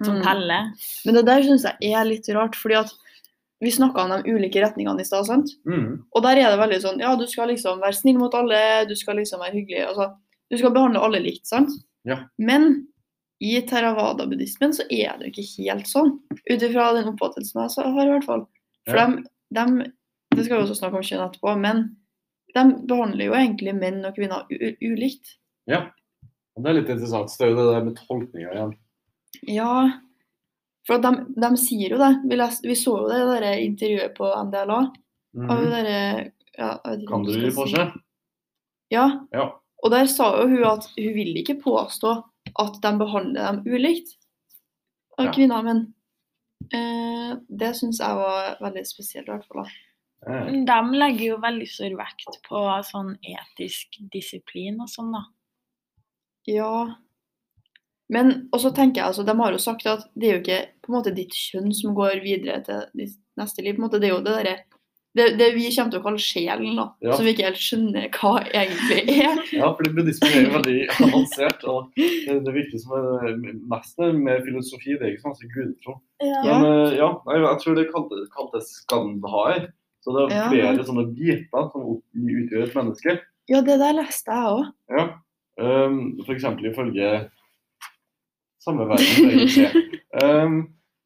som 0.02 0.16
Mm. 0.16 0.22
teller. 0.22 0.72
Men 1.04 1.14
det 1.14 1.24
der 1.26 1.42
syns 1.42 1.62
jeg 1.80 1.92
er 1.92 2.04
litt 2.04 2.28
rart, 2.34 2.54
fordi 2.54 2.74
at 2.80 2.90
vi 3.60 3.70
snakka 3.70 3.98
om 4.02 4.10
de 4.22 4.30
ulike 4.32 4.60
retningene 4.62 5.00
i 5.00 5.04
stad, 5.04 5.24
sant? 5.26 5.48
Mm. 5.66 6.04
Og 6.14 6.22
der 6.22 6.36
er 6.36 6.50
det 6.50 6.58
veldig 6.58 6.80
sånn 6.82 6.98
Ja, 7.00 7.14
du 7.16 7.26
skal 7.26 7.48
liksom 7.48 7.80
være 7.80 7.94
snill 7.94 8.18
mot 8.18 8.34
alle, 8.34 8.86
du 8.86 8.94
skal 8.94 9.16
liksom 9.16 9.38
være 9.40 9.52
hyggelig. 9.54 9.86
Altså, 9.88 10.16
du 10.50 10.56
skal 10.58 10.70
behandle 10.72 11.00
alle 11.02 11.20
likt, 11.22 11.46
sant? 11.46 11.70
Ja. 12.04 12.24
Men 12.38 12.88
i 13.42 13.56
theravada-buddhismen 13.66 14.72
så 14.76 14.84
er 14.88 15.16
det 15.18 15.28
jo 15.28 15.32
ikke 15.32 15.64
helt 15.64 15.88
sånn. 15.90 16.12
Ut 16.46 16.62
ifra 16.62 16.92
den 16.94 17.08
oppfattelsen 17.10 17.58
jeg 17.64 17.92
har, 17.96 18.06
i 18.06 18.12
hvert 18.14 18.28
fall. 18.28 18.44
For 18.86 18.96
Ja. 18.96 19.06
de, 19.52 19.92
Det 20.32 20.44
skal 20.46 20.58
vi 20.62 20.62
også 20.64 20.78
snakke 20.78 20.96
om 20.96 21.02
kjønn 21.04 21.24
etterpå, 21.26 21.56
men 21.60 21.80
de 22.54 22.62
behandler 22.88 23.26
jo 23.26 23.32
egentlig 23.36 23.74
menn 23.76 24.04
og 24.08 24.14
kvinner 24.16 24.46
ulikt. 24.80 25.34
Ja. 25.68 25.90
Og 26.56 26.62
det 26.64 26.70
er 26.70 26.74
litt 26.80 26.88
interessant. 26.94 27.28
Det 27.38 27.44
er 27.46 27.50
jo 27.50 27.56
det 27.58 27.66
der 27.74 27.84
med 27.84 27.96
tolkninga 27.98 28.52
igjen. 28.54 28.72
Ja, 29.48 29.74
for 30.86 30.98
de, 31.04 31.12
de 31.36 31.50
sier 31.60 31.90
jo 31.94 31.98
det. 32.00 32.10
Vi, 32.28 32.36
leste, 32.36 32.66
vi 32.68 32.74
så 32.74 32.94
jo 33.02 33.08
det 33.10 33.20
det 33.28 33.40
der 33.42 33.60
intervjuet 33.66 34.14
på 34.16 34.30
NDLA. 34.48 34.80
Av 34.82 34.92
Mm. 35.32 35.48
det 35.64 35.70
derre 35.72 36.32
ja, 36.58 36.78
Kan 37.08 37.22
du 37.24 37.32
si. 37.32 37.50
Porsche? 37.56 37.92
Ja. 38.92 39.06
Ja. 39.32 39.46
Og 39.84 39.90
der 39.90 40.06
sa 40.06 40.26
jo 40.42 40.48
hun 40.48 40.64
at 40.64 40.84
hun 40.98 41.14
vil 41.14 41.36
ikke 41.40 41.60
påstå 41.62 42.22
at 42.58 42.80
de 42.82 42.92
behandler 42.98 43.42
dem 43.52 43.62
ulikt, 43.66 44.16
av 45.18 45.26
Ja. 45.26 45.32
kvinner 45.32 45.58
og 45.58 45.64
menn. 45.64 45.94
Eh, 46.72 47.36
det 47.50 47.74
syns 47.76 47.98
jeg 47.98 48.14
var 48.16 48.56
veldig 48.60 48.86
spesielt, 48.86 49.28
i 49.28 49.32
hvert 49.32 49.46
fall. 49.46 49.64
da. 49.64 49.70
Eh, 50.32 50.64
De 50.64 50.98
legger 50.98 51.26
jo 51.26 51.36
veldig 51.38 51.68
stor 51.68 51.96
vekt 51.96 52.42
på 52.48 52.82
sånn 52.84 53.18
etisk 53.24 53.98
disiplin 54.12 54.80
og 54.80 54.88
sånn, 54.88 55.12
da. 55.12 55.24
Ja. 56.46 56.94
Men 58.10 58.48
og 58.52 58.60
så 58.60 58.70
tenker 58.74 59.00
jeg 59.00 59.04
altså, 59.08 59.24
de 59.24 59.34
har 59.36 59.52
jo 59.52 59.58
sagt 59.58 59.86
at 59.86 60.04
det 60.18 60.28
er 60.28 60.34
jo 60.36 60.42
ikke 60.42 60.68
på 60.82 60.90
en 60.92 60.96
måte 60.98 61.14
ditt 61.14 61.30
kjønn 61.32 61.72
som 61.74 61.94
går 61.94 62.20
videre 62.22 62.62
til 62.64 62.82
ditt 62.94 63.16
neste 63.38 63.62
liv. 63.62 63.74
på 63.76 63.82
en 63.82 63.88
måte, 63.88 64.00
Det 64.00 64.10
er 64.10 64.14
jo 64.16 64.22
det 64.22 64.44
derre 64.44 64.64
det, 65.14 65.26
det 65.36 65.48
vi 65.54 65.66
kommer 65.74 65.90
til 65.92 66.00
å 66.00 66.04
kalle 66.06 66.22
sjelen, 66.24 66.76
da, 66.78 66.86
Ja. 67.04 67.12
som 67.16 67.26
vi 67.26 67.34
ikke 67.34 67.44
helt 67.50 67.60
skjønner 67.60 68.06
hva 68.16 68.30
egentlig 68.48 69.02
er. 69.12 69.42
Ja, 69.60 69.68
fordi 69.76 69.90
buddhismen 69.96 70.32
er 70.38 70.46
jo 70.46 70.54
veldig 70.56 70.76
avansert. 71.06 71.64
og 71.68 71.90
Det, 71.98 72.38
det 72.46 72.54
virker 72.56 72.80
som 72.80 72.94
er 72.96 73.36
mest 73.74 74.00
er 74.00 74.12
mer 74.16 74.40
filosofi, 74.46 74.94
det 74.96 75.02
er 75.04 75.12
ikke 75.12 75.24
så 75.26 75.32
masse 75.34 75.50
gudetro. 75.52 75.98
Ja. 76.22 76.40
Men 76.46 76.64
eh, 76.70 76.96
ja, 76.96 77.10
jeg, 77.28 77.44
jeg 77.44 77.60
tror 77.64 77.76
det 77.80 77.86
kaltes, 77.92 78.28
kaltes 78.36 78.72
skandhaer. 78.80 79.68
Så 80.02 80.10
det 80.16 80.22
er 80.24 80.32
Ja. 80.34 80.46
flere 80.50 80.86
sånne 80.88 81.04
biter 81.14 81.68
som 81.70 81.84
utgjør 81.92 82.64
et 82.66 82.74
menneske. 82.80 83.18
Ja, 83.52 83.60
det 83.62 83.76
der 83.78 83.92
leste 84.00 84.32
jeg 84.34 84.48
òg. 84.56 84.72
Ja. 84.96 85.04
Um, 85.60 85.98
for 86.24 86.32
eksempel 86.34 86.70
ifølge 86.70 87.08
samme 88.64 88.86
verden, 88.88 89.30
egentlig. 89.30 90.00
Um, 90.22 90.56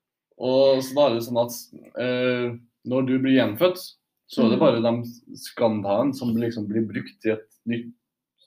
og 0.46 0.82
så 0.84 0.94
da 0.96 1.06
er 1.08 1.14
det 1.16 1.24
sånn 1.26 1.40
at 1.42 1.56
eh, 2.04 2.46
når 2.86 3.06
du 3.06 3.18
blir 3.18 3.36
gjenfødt, 3.38 3.80
så 4.28 4.42
er 4.44 4.50
det 4.50 4.58
Mhm. 4.58 4.60
bare 4.60 4.82
de 4.82 5.36
skandhaene 5.38 6.14
som 6.14 6.34
liksom 6.36 6.66
blir 6.68 6.86
brukt 6.86 7.26
i 7.26 7.30
et 7.30 7.46
nytt, 7.66 7.92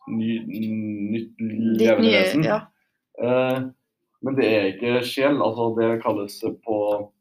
ny, 0.10 0.39
nytt 0.47 1.36
levevesen. 1.39 2.43
Ja. 2.43 2.62
Eh, 3.21 3.60
men 4.23 4.36
det 4.36 4.45
er 4.45 4.71
ikke 4.73 5.04
sjel. 5.06 5.38
altså 5.41 5.75
Det 5.78 6.02
kalles 6.04 6.39
på, 6.65 7.12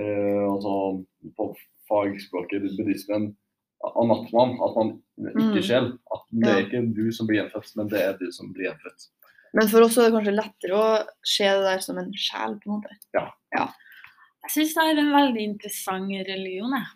eh, 0.00 0.44
altså 0.50 1.04
på 1.36 1.54
fagspråket 1.88 2.62
buddhismen 2.76 3.36
anatman. 3.84 4.56
At 4.62 4.74
man 4.76 5.00
ikke 5.18 5.60
Mm. 5.60 5.62
sjel. 5.62 5.86
At 6.12 6.22
det 6.32 6.48
er 6.48 6.64
ikke 6.66 6.94
du 6.94 7.12
som 7.12 7.26
blir 7.26 7.42
gjenfødt, 7.42 7.76
men 7.76 7.88
det 7.88 8.00
er 8.00 8.16
du 8.18 8.30
som 8.32 8.52
blir 8.52 8.66
gjenfødt. 8.70 9.08
Men 9.54 9.68
for 9.68 9.80
oss 9.82 9.96
er 9.96 10.10
det 10.10 10.12
kanskje 10.12 10.34
lettere 10.36 10.74
å 10.76 11.06
se 11.24 11.44
det 11.44 11.62
der 11.64 11.78
som 11.80 11.96
en 11.98 12.12
sjel, 12.12 12.58
på 12.60 12.66
en 12.66 12.80
måte. 12.82 13.72
Jeg 14.48 14.54
syns 14.64 14.74
det 14.78 14.84
er 14.88 15.00
en 15.02 15.10
veldig 15.12 15.42
interessant 15.44 16.14
religion, 16.28 16.72
jeg. 16.72 16.86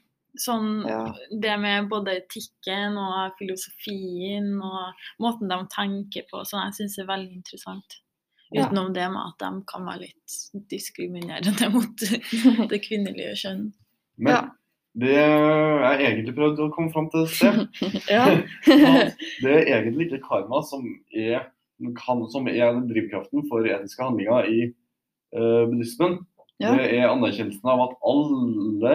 Sånn 0.40 0.68
Ja. 0.88 1.12
det 1.28 1.56
med 1.60 1.90
både 1.90 2.14
etikken 2.22 2.96
og 2.96 3.34
filosofien 3.36 4.54
og 4.64 4.94
måten 5.20 5.50
de 5.50 5.58
tenker 5.68 6.24
på. 6.30 6.40
Sånn, 6.48 6.64
jeg 6.70 6.78
syns 6.78 6.96
det 6.96 7.02
er 7.04 7.10
veldig 7.12 7.34
interessant. 7.36 7.98
Ja. 8.52 8.64
Utenom 8.66 8.94
det 8.94 9.04
med 9.12 9.20
at 9.20 9.38
de 9.44 9.50
kan 9.68 9.84
være 9.84 10.06
litt 10.06 10.68
diskriminerende 10.72 11.68
mot 11.74 12.68
det 12.72 12.80
kvinnelige 12.84 13.36
kjønn. 13.44 13.72
Men 14.16 14.32
Ja. 14.32 14.42
det 14.96 15.12
jeg 15.12 16.00
egentlig 16.00 16.34
prøvde 16.36 16.64
å 16.64 16.72
komme 16.72 16.92
fram 16.92 17.10
til 17.12 17.24
et 17.24 17.36
sted, 17.36 17.68
Ja. 18.16 18.24
det 19.44 19.52
er 19.52 19.68
egentlig 19.82 20.08
ikke 20.08 20.24
karma 20.30 20.62
som 20.64 20.88
er, 21.12 21.50
kan, 22.00 22.24
som 22.32 22.48
er 22.48 22.80
drivkraften 22.88 23.44
for 23.52 23.68
etiske 23.68 24.00
handlinger 24.04 24.48
i 24.48 24.72
uh, 25.36 25.64
buddhismen. 25.68 26.22
Ja. 26.60 26.74
Det 26.76 26.90
er 26.98 27.08
anerkjennelsen 27.10 27.68
av 27.72 27.80
at 27.88 27.96
alle, 28.06 28.92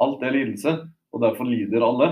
alt 0.00 0.22
er 0.26 0.34
lidelse, 0.34 0.74
og 1.14 1.22
derfor 1.22 1.48
lider 1.48 1.84
alle. 1.86 2.10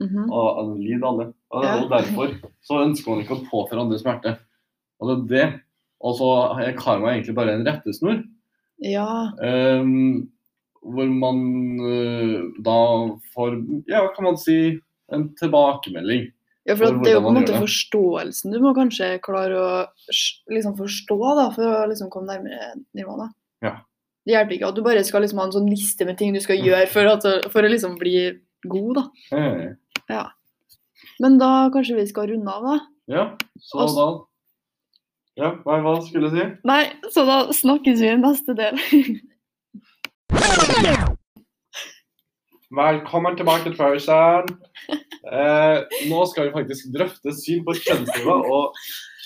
Mm 0.00 0.30
Og, 0.32 0.46
og 0.56 0.76
lider 0.80 1.06
alle. 1.06 1.24
Og, 1.52 1.64
Ja. 1.64 1.74
og 1.82 1.90
derfor 1.90 2.30
så 2.64 2.78
ønsker 2.86 3.10
man 3.10 3.24
ikke 3.24 3.36
å 3.36 3.46
påføre 3.50 3.82
andre 3.82 3.98
smerte. 4.00 4.38
Og 5.00 5.08
det 5.08 5.16
er 5.16 5.26
det. 5.28 5.60
Og 6.00 6.14
så 6.16 6.28
er 6.62 6.76
karma 6.78 7.12
egentlig 7.12 7.34
bare 7.36 7.52
en 7.54 7.66
rettesnor. 7.66 8.22
ja. 8.82 9.32
Um, 9.42 10.30
hvor 10.80 11.04
man 11.12 11.40
uh, 11.84 12.40
da 12.64 12.76
får, 13.34 13.58
ja, 13.86 14.06
kan 14.16 14.24
man 14.24 14.38
si, 14.40 14.80
en 15.12 15.34
tilbakemelding. 15.36 16.30
Ja, 16.64 16.76
For 16.76 16.96
det 17.02 17.10
er 17.10 17.18
jo 17.18 17.24
på 17.24 17.32
en 17.32 17.38
måte 17.40 17.58
forståelsen 17.60 18.52
du 18.52 18.60
må 18.62 18.72
kanskje 18.76 19.18
klare 19.24 19.58
å 19.60 19.70
liksom 20.48 20.78
forstå 20.78 21.18
da, 21.36 21.46
for 21.52 21.66
å 21.66 21.86
liksom 21.90 22.08
komme 22.12 22.32
nærmere 22.32 22.72
nivået. 22.96 23.32
Ja. 23.64 23.80
Det 24.30 24.36
hjelper 24.36 24.54
ikke 24.54 24.68
at 24.70 24.76
du 24.78 24.84
bare 24.86 25.00
skal 25.02 25.24
liksom 25.24 25.40
ha 25.42 25.44
en 25.48 25.52
sånn 25.56 25.66
liste 25.66 26.06
med 26.06 26.14
ting 26.20 26.30
du 26.30 26.38
skal 26.38 26.60
gjøre 26.62 26.86
for, 26.86 27.08
at, 27.10 27.24
for 27.50 27.66
å 27.66 27.70
liksom 27.72 27.96
bli 27.98 28.12
god, 28.70 29.00
da. 29.00 29.02
Ja. 30.06 30.20
Men 31.18 31.34
da 31.40 31.48
kanskje 31.74 31.96
vi 31.96 32.04
skal 32.06 32.28
runde 32.30 32.54
av, 32.54 32.62
da. 32.62 32.76
Ja, 33.10 33.24
så 33.58 33.88
da 33.90 34.06
Ja, 35.40 35.50
hva, 35.64 35.80
hva 35.82 35.96
skulle 36.06 36.30
du 36.30 36.36
si? 36.38 36.46
Nei, 36.68 36.84
så 37.10 37.26
da 37.26 37.40
snakkes 37.58 37.98
vi 37.98 38.12
i 38.12 38.22
neste 38.22 38.54
del. 38.54 38.78
Velkommen 42.70 43.34
tilbake 43.34 43.66
til 43.66 43.74
pausen. 43.74 44.54
Eh, 45.26 45.78
nå 46.06 46.22
skal 46.30 46.46
vi 46.46 46.54
faktisk 46.54 46.92
drøfte 46.94 47.34
syn 47.34 47.66
på 47.66 47.74
kjønnsnivå 47.82 48.36
og 48.46 48.78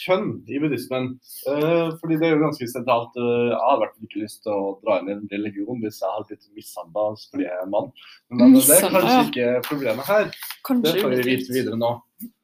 kjønn 0.05 0.29
i 0.47 0.61
buddhismen. 0.63 1.11
Eh, 1.51 1.89
fordi 2.01 2.19
det 2.21 2.29
er 2.29 2.35
jo 2.35 2.43
ganske 2.45 2.69
sentralt. 2.71 3.17
Eh, 3.19 3.49
jeg 3.51 3.61
hadde 3.63 3.83
vært 3.85 4.07
ikke 4.07 4.23
lyst 4.23 4.43
til 4.45 4.55
å 4.55 4.75
dra 4.85 4.99
inn 5.01 5.11
i 5.11 5.15
en 5.17 5.25
religion 5.33 5.81
hvis 5.83 6.01
jeg 6.03 6.15
hadde 6.17 6.29
blitt 6.31 6.51
mishandla 6.59 7.07
fordi 7.23 7.47
jeg 7.47 7.61
er 7.63 7.71
mann. 7.73 7.91
Men 8.35 8.57
det 8.59 8.79
er 8.79 8.89
kanskje 8.95 9.19
ikke 9.29 9.49
problemet 9.69 10.11
her. 10.11 10.31
Det 10.85 10.95
får 11.01 11.17
vi 11.17 11.25
vite 11.31 11.57
videre 11.57 11.81
nå. 11.81 11.95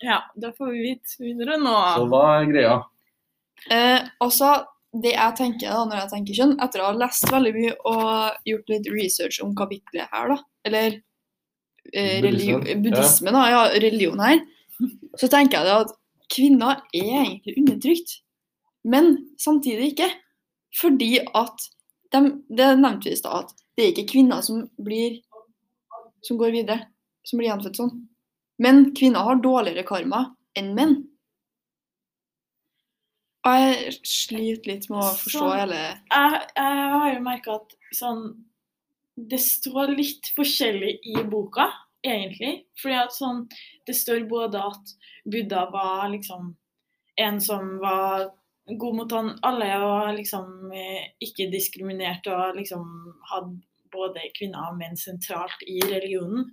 Ja, 0.05 0.23
det 0.41 0.55
får 0.59 0.75
vi 0.75 0.83
vite 0.89 1.23
videre 1.23 1.61
nå. 1.61 1.77
Så 1.97 2.09
hva 2.11 2.25
er 2.39 2.51
greia? 2.51 2.77
Eh, 3.71 4.09
også 4.25 4.55
det 5.05 5.13
jeg 5.15 5.37
tenker 5.39 5.71
da, 5.71 5.85
når 5.87 6.03
jeg 6.03 6.11
tenker 6.15 6.39
kjønn, 6.41 6.57
etter 6.65 6.83
å 6.83 6.89
ha 6.89 6.97
lest 6.99 7.29
veldig 7.31 7.53
mye 7.55 7.75
og 7.87 8.49
gjort 8.49 8.73
litt 8.73 8.89
research 8.91 9.39
om 9.45 9.55
kapitlet 9.59 10.11
her, 10.11 10.33
da, 10.33 10.39
eller 10.67 10.97
eh, 11.95 12.19
ja. 12.19 12.59
da, 13.31 13.45
ja, 13.53 13.63
religion 13.77 14.23
her, 14.25 14.43
så 15.21 15.29
tenker 15.31 15.61
jeg 15.61 15.85
at 15.85 15.95
kvinner 16.31 16.83
er 16.95 17.25
egentlig 17.25 17.57
undertrykt, 17.59 18.17
men 18.85 19.17
samtidig 19.39 19.93
ikke. 19.93 20.11
Fordi 20.81 21.17
at 21.35 21.67
de, 22.15 22.21
det 22.47 22.69
nevnte 22.79 23.09
vi 23.09 23.15
i 23.15 23.19
stad, 23.19 23.45
at 23.45 23.65
det 23.77 23.85
er 23.85 23.93
ikke 23.93 24.13
kvinner 24.13 24.43
som 24.45 24.65
blir 24.79 25.19
som 26.23 26.39
går 26.41 26.53
videre, 26.55 26.85
som 27.27 27.41
blir 27.41 27.51
gjenfødt 27.51 27.81
sånn. 27.81 27.95
Men 28.61 28.91
kvinner 28.97 29.25
har 29.25 29.41
dårligere 29.41 29.87
karma 29.89 30.25
enn 30.59 30.75
menn. 30.77 30.97
Og 33.49 33.57
jeg 33.57 33.95
sliter 34.05 34.69
litt 34.69 34.89
med 34.93 35.01
å 35.01 35.13
forstå 35.17 35.39
Sånn. 35.41 35.55
hele 35.57 35.79
Jeg, 35.81 36.41
jeg 36.59 36.89
har 36.93 37.07
jo 37.09 37.21
merka 37.25 37.55
at 37.55 37.71
sånn 37.97 38.19
Det 39.31 39.39
står 39.41 39.95
litt 39.97 40.29
forskjellig 40.37 40.99
i 41.09 41.23
boka, 41.29 41.71
egentlig. 42.07 42.67
Fordi 42.81 42.99
at 43.01 43.15
sånn 43.15 43.47
Det 43.87 43.97
står 43.97 44.29
både 44.31 44.61
at 44.71 44.93
Buddha 45.25 45.65
var 45.73 46.09
liksom 46.13 46.55
en 47.21 47.41
som 47.41 47.79
var 47.83 48.31
god 48.79 48.97
mot 48.97 49.13
han, 49.13 49.33
alle 49.43 49.69
og 49.83 50.13
liksom 50.15 50.71
eh, 50.73 51.11
ikke 51.25 51.49
diskriminert 51.51 52.27
og 52.31 52.55
liksom 52.57 52.85
hadde 53.33 53.59
både 53.91 54.31
kvinner 54.37 54.71
og 54.71 54.79
menn 54.79 54.97
sentralt 54.99 55.65
i 55.67 55.81
religionen. 55.83 56.53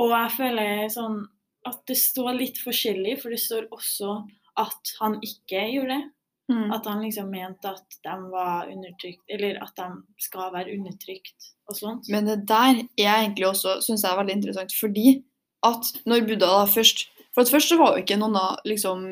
Og 0.00 0.14
jeg 0.14 0.32
føler 0.38 0.88
sånn 0.92 1.20
at 1.68 1.82
det 1.86 1.98
står 2.00 2.32
litt 2.38 2.58
forskjellig, 2.62 3.18
for 3.20 3.34
det 3.34 3.42
står 3.42 3.68
også 3.74 4.14
at 4.58 4.94
han 5.00 5.18
ikke 5.22 5.66
gjorde 5.74 5.98
det. 5.98 6.02
Mm. 6.50 6.72
At 6.74 6.86
han 6.86 7.02
liksom 7.04 7.30
mente 7.30 7.70
at 7.70 7.98
de 8.04 8.16
var 8.32 8.70
undertrykt, 8.70 9.22
eller 9.28 9.60
at 9.62 9.76
de 9.78 9.88
skal 10.18 10.52
være 10.54 10.74
undertrykt 10.78 11.52
og 11.68 11.76
sånt. 11.78 12.08
Men 12.12 12.26
det 12.26 12.42
der 12.48 12.82
er 12.98 13.20
egentlig 13.22 13.46
også, 13.48 13.78
synes 13.84 14.02
jeg 14.02 14.12
er 14.12 14.18
veldig 14.20 14.38
interessant, 14.40 14.74
fordi 14.80 15.22
at 15.62 15.92
når 16.06 16.26
Buddha 16.26 16.48
da 16.58 16.64
først 16.66 17.08
For 17.32 17.40
at 17.40 17.50
først 17.50 17.68
så 17.70 17.78
var 17.80 17.94
jo 17.94 18.02
ikke 18.02 18.18
noen 18.20 18.34
da 18.36 18.48
liksom 18.68 19.06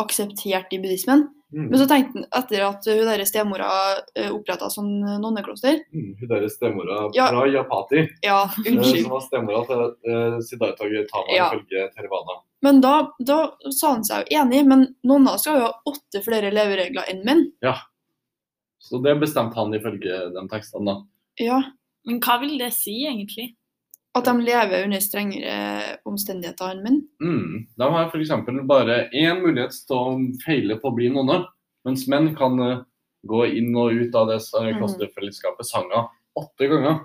akseptert 0.00 0.72
i 0.72 0.78
buddhismen. 0.80 1.26
Mm. 1.48 1.70
Men 1.70 1.78
så 1.80 1.86
tenkte 1.88 2.12
han 2.18 2.24
etter 2.42 2.60
at 2.66 2.84
hun 2.84 3.06
der 3.08 3.22
stemora 3.24 3.68
oppretta 4.34 4.66
sånn 4.68 4.90
nonnekloster 5.22 5.78
Mm, 5.94 6.10
Hun 6.20 6.28
der 6.28 6.44
stemora 6.52 7.08
Ja. 7.16 7.30
Prajapati, 7.32 8.02
Ja, 8.22 8.42
eh, 8.66 8.72
unnskyld. 8.74 9.02
som 9.06 9.10
var 9.14 9.22
stemora 9.24 9.62
til 9.66 10.12
uh, 10.12 10.36
Siddhartha 10.44 10.84
Gautama 10.92 11.32
Ja. 11.32 11.46
ifølge 11.48 11.86
Tervana. 11.96 12.36
Men 12.60 12.80
da, 12.84 12.92
da 13.24 13.38
sa 13.70 13.92
han 13.94 14.04
seg 14.04 14.26
jo 14.28 14.42
enig, 14.42 14.66
men 14.66 14.94
nonner 15.08 15.38
skal 15.38 15.56
jo 15.60 15.64
ha 15.70 15.72
åtte 15.86 16.20
flere 16.24 16.50
leveregler 16.52 17.08
enn 17.08 17.24
menn. 17.24 17.46
Så 18.78 19.00
det 19.02 19.16
bestemte 19.20 19.56
han 19.56 19.72
ifølge 19.74 20.18
de 20.34 20.44
tekstene, 20.52 20.84
da. 20.84 20.96
Ja, 21.40 21.62
Men 22.06 22.20
hva 22.20 22.38
vil 22.40 22.58
det 22.58 22.72
si, 22.72 23.06
egentlig? 23.06 23.54
At 24.18 24.24
de 24.26 24.34
lever 24.44 24.84
under 24.84 25.00
strengere 25.00 25.98
omstendigheter 26.08 26.72
enn 26.74 26.82
menn. 26.84 26.98
Mm. 27.22 27.66
De 27.78 27.88
har 27.94 28.08
f.eks. 28.10 28.30
bare 28.68 29.08
én 29.14 29.40
mulighet 29.42 29.74
til 29.86 29.96
å 29.96 30.18
feile 30.44 30.78
på 30.80 30.90
å 30.90 30.94
bli 30.96 31.08
nonne, 31.14 31.44
mens 31.86 32.06
menn 32.08 32.34
kan 32.38 32.58
eh, 32.64 32.80
gå 33.26 33.44
inn 33.58 33.74
og 33.76 33.92
ut 33.92 34.14
av 34.14 34.28
det 34.28 34.40
uh, 34.54 34.62
Mhm. 34.68 34.78
klosterfellesskapet 34.78 35.66
sanga 35.66 36.08
åtte 36.38 36.68
ganger. 36.70 37.00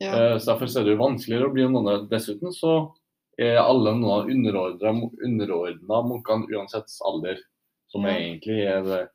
Ja. 0.00 0.12
Eh, 0.12 0.38
så 0.38 0.52
Derfor 0.52 0.66
er 0.80 0.84
det 0.84 0.96
jo 0.96 1.02
vanskeligere 1.04 1.48
å 1.48 1.52
bli 1.52 1.64
nonne. 1.68 2.08
Dessuten 2.10 2.52
så 2.52 2.92
er 3.38 3.56
alle 3.62 3.94
nonner 3.94 4.28
underordna 4.28 6.02
munkene 6.02 6.46
uansett 6.54 6.90
alder, 7.04 7.38
som 7.88 8.04
Ja. 8.04 8.12
egentlig 8.18 8.66
er 8.66 8.82
det 8.82 9.08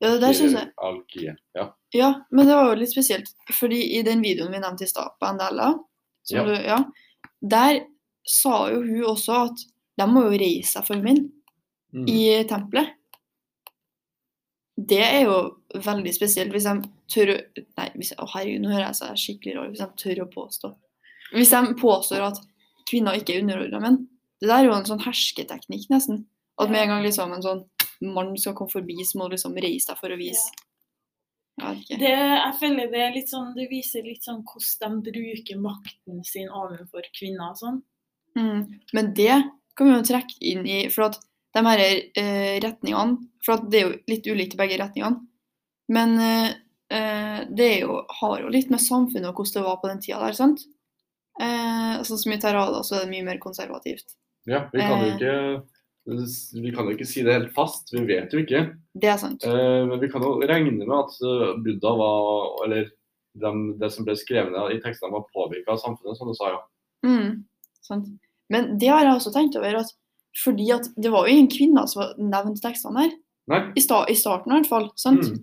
Ja, 0.00 0.10
det 0.10 0.20
der 0.20 0.32
syns 0.32 0.52
jeg. 0.52 0.72
alkie. 0.78 1.36
Ja. 1.54 1.70
Ja, 1.94 2.14
men 2.30 2.46
det 2.46 2.54
var 2.56 2.74
jo 2.74 2.80
litt 2.80 2.90
spesielt, 2.90 3.28
fordi 3.52 3.96
i 3.98 4.02
den 4.02 4.20
videoen 4.20 4.50
vi 4.52 4.58
nevnte 4.58 4.82
i 4.82 4.86
stad, 4.86 5.12
på 5.22 5.26
NDLA, 5.32 5.68
som 5.72 5.84
Ja. 6.30 6.44
Du, 6.44 6.52
ja, 6.56 6.78
der 7.42 7.82
sa 8.26 8.70
jo 8.72 8.80
hun 8.82 9.04
også 9.12 9.40
at 9.50 9.64
de 10.00 10.06
må 10.10 10.24
jo 10.28 10.38
reise 10.40 10.78
seg 10.78 10.86
for 10.88 11.02
min 11.04 11.26
Mm. 11.94 12.08
i 12.10 12.22
tempelet. 12.50 12.88
Det 14.74 14.98
er 14.98 15.20
jo 15.28 15.34
veldig 15.78 16.10
spesielt 16.16 16.50
hvis 16.50 16.64
de 16.66 16.88
tør 17.12 17.30
å 17.30 17.36
Nei, 17.78 17.84
hvis, 17.94 18.10
å 18.18 18.26
herregud, 18.32 18.64
nå 18.64 18.72
hører 18.72 18.88
jeg 18.88 18.98
seg 18.98 19.20
skikkelig 19.22 19.54
rar. 19.54 19.68
Hvis 19.70 19.82
de 19.84 19.88
tør 20.02 20.22
å 20.24 20.30
påstå 20.32 20.72
Hvis 21.36 21.52
de 21.54 21.60
påstår 21.78 22.24
at 22.26 22.40
kvinner 22.90 23.14
ikke 23.14 23.36
er 23.36 23.44
underordna 23.44 23.80
menn. 23.84 24.00
Det 24.42 24.50
der 24.50 24.64
er 24.64 24.66
jo 24.66 24.74
en 24.74 24.88
sånn 24.88 25.04
hersketeknikk, 25.06 25.86
nesten. 25.90 26.24
At 26.58 26.70
med 26.70 26.82
en 26.82 26.88
gang 26.96 27.06
liksom 27.06 27.32
en 27.32 27.42
sånn 27.46 27.62
mann 28.14 28.34
skal 28.38 28.54
komme 28.58 28.74
forbi, 28.74 28.98
så 29.06 29.18
må 29.18 29.28
du 29.30 29.36
liksom 29.36 29.54
reise 29.54 29.92
deg 29.92 30.00
for 30.02 30.10
å 30.10 30.18
vise 30.18 30.50
Det, 31.60 32.10
jeg 32.10 32.54
føler 32.58 32.88
det 32.90 33.02
er 33.04 33.12
litt 33.14 33.30
sånn, 33.30 33.52
det 33.54 33.68
viser 33.70 34.02
litt 34.02 34.24
sånn 34.26 34.40
hvordan 34.42 34.96
de 35.06 35.12
bruker 35.14 35.60
makten 35.62 36.24
sin 36.26 36.48
overfor 36.50 37.06
kvinner 37.14 37.52
og 37.52 37.60
sånn. 37.60 37.76
Mm. 38.34 38.80
Men 38.92 39.12
det 39.14 39.36
kan 39.78 39.86
vi 39.86 39.94
jo 39.94 40.06
trekke 40.08 40.40
inn 40.42 40.64
i 40.66 40.80
For 40.90 41.06
at 41.06 41.20
de 41.54 41.62
her 41.62 41.82
eh, 42.18 42.56
retningene 42.64 43.20
For 43.46 43.54
at 43.54 43.68
det 43.70 43.78
er 43.78 43.84
jo 43.84 43.92
litt 44.10 44.26
ulikt 44.26 44.56
i 44.56 44.58
begge 44.58 44.78
retningene. 44.80 45.22
Men 45.94 46.16
eh, 46.18 46.48
eh, 46.90 47.40
det 47.46 47.68
er 47.68 47.84
jo, 47.84 48.00
har 48.20 48.40
jo 48.42 48.50
litt 48.50 48.72
med 48.74 48.82
samfunnet 48.82 49.30
og 49.30 49.38
hvordan 49.38 49.60
det 49.60 49.68
var 49.68 49.78
på 49.82 49.92
den 49.92 50.02
tida 50.02 50.18
der, 50.24 50.34
sant? 50.34 50.64
Eh, 51.38 52.02
sånn 52.06 52.20
som 52.24 52.34
i 52.34 52.40
Terrada 52.42 52.82
så 52.86 52.98
er 52.98 53.04
det 53.06 53.12
mye 53.14 53.28
mer 53.30 53.38
konservativt. 53.42 54.16
ja, 54.50 54.66
vi 54.72 54.82
kan 54.82 55.00
jo 55.02 55.06
Eh. 55.06 55.14
ikke 55.14 55.62
vi 56.04 56.72
kan 56.74 56.84
jo 56.84 56.94
ikke 56.94 57.08
si 57.08 57.22
det 57.24 57.32
helt 57.32 57.54
fast, 57.56 57.88
vi 57.94 58.04
vet 58.08 58.32
jo 58.34 58.42
ikke. 58.42 58.66
Det 58.92 59.08
er 59.08 59.16
sant. 59.20 59.46
Eh, 59.48 59.80
men 59.88 59.96
vi 60.02 60.10
kan 60.12 60.24
jo 60.24 60.36
regne 60.44 60.76
med 60.84 60.92
at 60.98 61.16
eh, 61.24 61.54
Buddha 61.64 61.94
var 61.96 62.66
Eller 62.66 62.90
dem, 63.40 63.64
det 63.80 63.90
som 63.90 64.06
ble 64.06 64.14
skrevet 64.18 64.52
ned 64.52 64.76
i 64.76 64.82
tekstene, 64.84 65.14
var 65.14 65.24
påvirka 65.34 65.74
av 65.74 65.80
samfunnet, 65.82 66.18
som 66.18 66.28
du 66.30 66.36
sa. 66.38 66.52
ja. 66.54 66.60
Mm, 67.04 67.44
sant. 67.84 68.12
Men 68.52 68.74
det 68.78 68.92
har 68.92 69.02
jeg 69.02 69.16
også 69.16 69.32
tenkt 69.34 69.56
over. 69.58 69.80
at 69.80 69.90
fordi 70.42 70.70
at 70.74 70.88
det 70.98 71.12
var 71.12 71.26
jo 71.26 71.34
ingen 71.34 71.50
kvinner 71.50 71.86
som 71.86 72.02
var 72.02 72.14
nevnt 72.18 72.58
i 72.58 72.64
tekstene 72.64 73.04
her. 73.04 73.12
I, 73.76 73.82
sta 73.82 74.04
I 74.10 74.16
starten 74.18 74.52
i 74.52 74.56
hvert 74.58 74.70
fall. 74.70 74.88
sant? 74.98 75.28
Mm. 75.30 75.42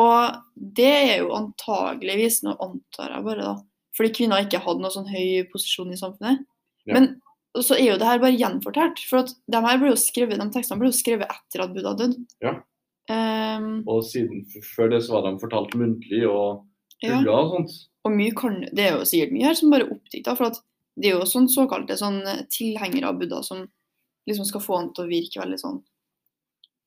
Og 0.00 0.70
det 0.78 0.90
er 0.90 1.16
jo 1.20 1.34
antageligvis, 1.36 2.40
nå 2.46 2.54
antar 2.62 3.16
jeg 3.16 3.26
bare 3.26 3.44
da, 3.44 3.54
fordi 3.96 4.12
kvinner 4.16 4.44
ikke 4.44 4.62
hadde 4.64 4.84
noen 4.84 4.94
sånn 4.94 5.10
høy 5.10 5.44
posisjon 5.50 5.92
i 5.92 5.98
samfunnet. 5.98 6.46
Ja. 6.88 6.94
Men 6.96 7.10
så 7.58 7.74
er 7.74 7.86
jo 7.88 7.98
det 7.98 8.06
her 8.06 8.20
bare 8.22 8.38
gjenfortalt. 8.38 9.02
For 9.10 9.24
at 9.24 9.32
de 9.50 9.60
her 9.64 9.78
ble 9.80 9.92
jo 9.92 9.98
skrevet, 9.98 10.38
de 10.38 10.48
tekstene 10.54 10.80
ble 10.80 10.90
jo 10.90 10.98
skrevet 10.98 11.30
etter 11.30 11.64
at 11.64 11.72
Buddha 11.74 11.94
døde. 11.98 12.24
Ja. 12.44 12.56
Um, 13.10 13.80
Og 13.90 14.04
siden, 14.06 14.44
før 14.76 14.92
det 14.92 15.02
så 15.02 15.16
var 15.16 15.26
de 15.26 15.40
fortalt 15.42 15.74
muntlig 15.78 16.22
og 16.30 16.66
ja. 17.02 17.18
og 17.18 17.54
sånt. 17.56 17.76
Og 18.06 18.14
mye 18.14 18.34
kan, 18.36 18.60
det 18.76 18.84
er 18.86 18.98
jo 18.98 19.08
sikkert 19.08 19.34
mye 19.34 19.48
her 19.48 19.58
som 19.58 19.72
bare 19.72 19.86
er 19.88 19.94
oppdikta. 19.96 20.36
For 20.38 20.52
at 20.52 20.60
det 21.00 21.10
er 21.10 21.18
jo 21.18 21.28
sånn 21.28 21.48
såkalte 21.50 21.96
sånn 21.98 22.20
tilhengere 22.52 23.10
av 23.10 23.18
Buddha 23.20 23.42
som 23.46 23.64
liksom 24.28 24.46
skal 24.46 24.62
få 24.62 24.78
han 24.78 24.92
til 24.94 25.06
å 25.06 25.10
virke 25.10 25.40
veldig 25.40 25.58
sånn 25.58 25.80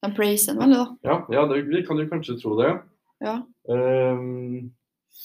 De 0.06 0.10
praiser 0.16 0.54
han 0.54 0.62
veldig, 0.62 0.80
da. 0.80 1.10
Ja, 1.10 1.18
ja 1.34 1.44
det, 1.50 1.64
vi 1.68 1.84
kan 1.88 2.00
jo 2.00 2.08
kanskje 2.12 2.38
tro 2.40 2.56
det. 2.60 2.72
Ja. 3.24 3.38
Um, 3.72 4.72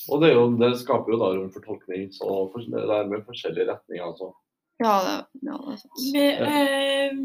og 0.08 0.22
det, 0.22 0.30
er 0.30 0.36
jo, 0.36 0.44
det 0.60 0.74
skaper 0.82 1.14
jo 1.14 1.18
da 1.20 1.32
rom 1.34 1.48
for 1.54 1.64
tolkning, 1.64 2.08
så 2.14 2.46
det 2.54 2.84
er 2.84 3.10
med 3.10 3.26
forskjellige 3.26 3.70
retninger. 3.72 4.04
altså. 4.06 4.30
Ja, 4.78 4.92
det, 5.04 5.14
ja, 5.42 5.56
det 5.66 5.72
er 5.74 5.80
sant. 5.82 6.02
Eh, 6.22 7.16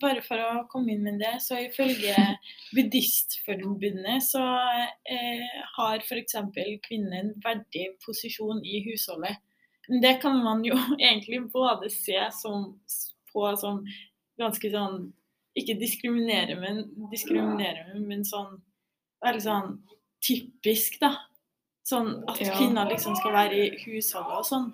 bare 0.00 0.22
for 0.24 0.40
å 0.40 0.64
komme 0.72 0.94
inn 0.94 1.04
med 1.04 1.18
det, 1.20 1.34
så 1.44 1.58
ifølge 1.60 2.14
Buddhistforbundet 2.76 4.24
så 4.24 4.44
eh, 5.12 5.58
har 5.76 6.00
f.eks. 6.04 6.38
kvinnen 6.86 7.18
en 7.18 7.34
verdig 7.44 7.90
posisjon 8.04 8.62
i 8.64 8.80
husholdet. 8.88 9.42
Det 10.02 10.16
kan 10.22 10.40
man 10.44 10.64
jo 10.66 10.76
egentlig 10.98 11.44
både 11.52 11.92
se 11.92 12.18
som, 12.40 12.72
på 13.32 13.52
som 13.60 13.84
ganske 14.40 14.72
sånn 14.72 15.06
Ikke 15.56 15.78
diskriminere, 15.80 16.52
men 16.60 16.82
diskriminere, 17.12 17.94
men 17.96 18.24
sånn 18.28 18.58
Veldig 19.24 19.40
sånn 19.40 19.70
typisk, 20.20 20.98
da. 21.00 21.14
Sånn 21.88 22.10
at 22.28 22.40
kvinner 22.58 22.90
liksom 22.90 23.14
skal 23.16 23.32
være 23.32 23.62
i 23.62 23.68
husholdet 23.86 24.34
og 24.36 24.44
sånn. 24.44 24.66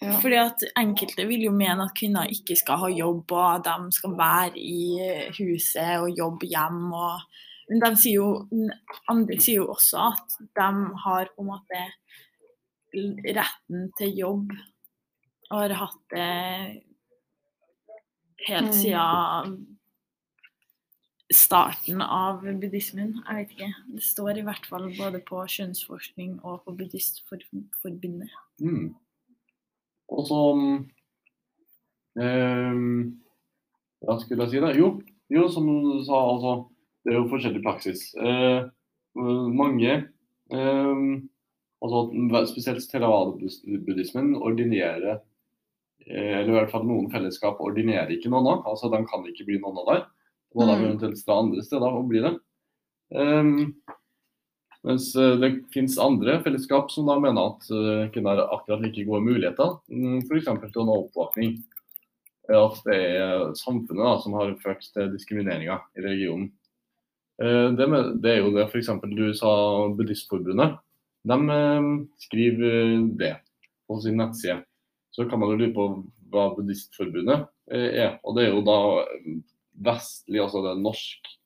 Ja. 0.00 0.14
Fordi 0.22 0.38
at 0.38 0.62
enkelte 0.78 1.26
vil 1.26 1.48
jo 1.48 1.52
mene 1.54 1.88
at 1.88 1.94
kvinner 1.98 2.30
ikke 2.30 2.54
skal 2.58 2.78
ha 2.84 2.90
jobb, 2.92 3.32
og 3.34 3.64
de 3.66 3.92
skal 3.96 4.14
være 4.18 4.58
i 4.62 4.98
huset 5.40 5.96
og 5.98 6.12
jobbe 6.14 6.46
hjem. 6.46 6.84
Og, 6.94 7.24
men 7.70 7.82
de 7.82 7.90
sier 7.98 8.20
jo, 8.20 8.68
andre 9.10 9.40
sier 9.42 9.64
jo 9.64 9.72
også 9.74 10.04
at 10.12 10.36
de 10.44 10.68
har 11.04 11.32
på 11.34 11.42
en 11.42 11.50
måte 11.50 11.82
retten 13.26 13.88
til 13.98 14.14
jobb, 14.22 14.54
og 15.50 15.64
har 15.64 15.74
hatt 15.82 16.14
det 16.14 16.84
helt 18.46 18.70
Mm. 18.70 18.72
siden 18.72 19.58
starten 21.34 22.00
av 22.00 22.40
buddhismen. 22.42 23.18
Jeg 23.26 23.36
vet 23.36 23.50
ikke. 23.56 23.74
Det 23.96 24.02
står 24.02 24.38
i 24.38 24.46
hvert 24.46 24.66
fall 24.66 24.88
både 24.96 25.20
på 25.20 25.42
kjønnsforskning 25.44 26.38
og 26.44 26.62
på 26.64 26.72
Buddhistforbundet. 26.78 28.30
Mm. 28.60 28.94
Og 30.08 30.24
så 30.28 30.38
um, 32.16 32.82
Hva 34.04 34.16
skulle 34.22 34.46
jeg 34.46 34.52
si 34.54 34.62
da? 34.64 34.72
Jo, 34.76 34.92
jo 35.32 35.48
som 35.52 35.66
du 35.68 35.98
sa, 36.06 36.18
altså 36.32 36.52
Det 37.04 37.12
er 37.12 37.18
jo 37.20 37.28
forskjellig 37.30 37.62
praksis. 37.64 38.00
Eh, 38.16 38.66
mange 39.18 39.92
ehm, 40.52 41.28
altså 41.82 42.00
Spesielt 42.50 42.84
theravada-buddhismen 42.90 44.34
ordinerer 44.36 45.18
eh, 46.06 46.34
Eller 46.40 46.52
i 46.52 46.56
hvert 46.58 46.72
fall 46.72 46.86
noen 46.88 47.10
fellesskap 47.12 47.60
ordinerer 47.64 48.10
ikke 48.16 48.30
noen 48.32 48.48
av. 48.54 48.66
Altså 48.70 48.90
de 48.92 49.00
kan 49.08 49.26
ikke 49.28 49.46
bli 49.48 49.58
noen 49.62 49.78
av 49.82 49.90
der. 49.92 50.02
Og 50.56 50.64
da 50.64 50.74
Mm. 50.78 50.84
eventuelt 50.86 51.26
dra 51.26 51.34
andre 51.42 51.62
steder 51.62 51.92
og 51.98 52.08
bli 52.08 52.20
det. 52.24 52.34
Ehm, 53.12 53.74
mens 54.86 55.08
eh, 55.16 55.34
det 55.40 55.50
finnes 55.74 55.98
andre 55.98 56.38
fellesskap 56.44 56.92
som 56.92 57.08
da 57.08 57.16
mener 57.20 57.50
at 57.54 57.66
uh, 57.72 58.04
kvinner 58.14 58.38
har 58.38 58.52
akkurat 58.54 58.82
like 58.84 59.04
gode 59.08 59.24
muligheter, 59.26 59.74
mm, 59.90 60.20
f.eks. 60.28 60.46
til 60.68 60.82
å 60.82 60.86
nå 60.86 60.96
oppvåkning. 61.06 61.56
Eh, 62.48 62.56
At 62.58 62.78
det 62.86 62.98
er 63.18 63.48
samfunnet 63.58 64.04
da, 64.04 64.14
som 64.22 64.36
har 64.38 64.54
ført 64.62 64.86
til 64.94 65.10
diskrimineringa 65.12 65.80
i 65.98 66.04
religionen. 66.06 66.52
Eh, 67.42 67.68
Det, 67.76 67.88
det 68.22 68.30
er 68.36 68.38
jo 68.44 68.54
det 68.54 68.68
f.eks. 68.70 68.88
du 69.12 69.26
sa 69.34 69.50
Buddhistforbundet. 69.98 70.78
De 71.28 71.38
eh, 71.58 71.90
skriver 72.24 73.02
det 73.18 73.34
på 73.88 73.98
sin 74.00 74.16
nettside. 74.20 74.62
Så 75.10 75.26
kan 75.28 75.40
man 75.40 75.50
jo 75.50 75.58
lure 75.58 75.74
på 75.74 75.88
hva 76.30 76.50
Buddhistforbundet 76.54 77.48
eh, 77.72 77.90
er. 78.06 78.16
Og 78.22 78.36
det 78.38 78.46
er 78.46 78.54
jo 78.54 78.64
da 78.64 78.78
eh, 79.02 79.36
vestlig, 79.84 80.40
altså 80.42 80.62
det 80.64 80.72
er 80.76 80.82
norsk 80.86 81.28
eh, 81.28 81.36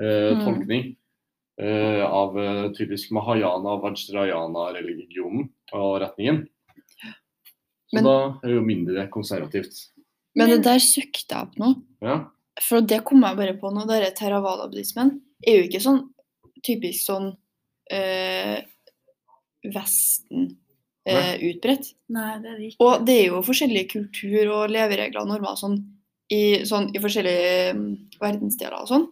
Mm. 0.00 0.40
tolkning 0.46 0.84
eh, 0.86 0.96
av 1.60 2.38
eh, 2.38 2.66
typisk 2.76 3.10
mahayana, 3.12 3.76
vajrayana-religionen 3.82 5.48
og 5.76 6.00
retningen. 6.00 6.44
Så 7.90 7.96
Men- 7.98 8.04
da 8.04 8.16
er 8.42 8.48
det 8.48 8.54
jo 8.54 8.62
mindre 8.62 9.08
konservativt. 9.10 9.90
Men 10.36 10.48
det 10.48 10.62
der 10.62 10.78
søkte 10.78 11.34
jeg 11.34 11.42
opp 11.42 11.56
nå. 11.58 11.74
Ja. 12.00 12.30
For 12.62 12.80
det 12.80 13.04
kom 13.04 13.22
jeg 13.22 13.36
bare 13.36 13.58
på 13.58 13.72
nå. 13.72 13.86
Denne 13.88 14.12
theravada-buddhismen 14.14 15.20
er 15.46 15.56
jo 15.58 15.66
ikke 15.66 15.82
sånn 15.82 16.04
typisk 16.62 17.06
sånn 17.08 17.36
øh, 17.92 18.60
Vesten 19.74 20.56
eh, 21.04 21.34
utbredt. 21.50 21.94
Nei, 22.08 22.38
det 22.40 22.48
er 22.48 22.56
det 22.56 22.68
ikke. 22.70 22.84
Og 22.84 23.06
det 23.06 23.16
er 23.18 23.26
jo 23.28 23.42
forskjellige 23.44 23.90
kultur 23.92 24.52
og 24.54 24.70
leveregler 24.72 25.20
og 25.20 25.28
normer 25.28 25.58
sånn, 25.58 25.76
i, 26.32 26.62
sånn, 26.68 26.88
i 26.94 27.02
forskjellige 27.02 27.74
mm, 27.76 27.90
verdensdeler 28.22 28.78
og 28.78 28.88
sånn. 28.88 29.08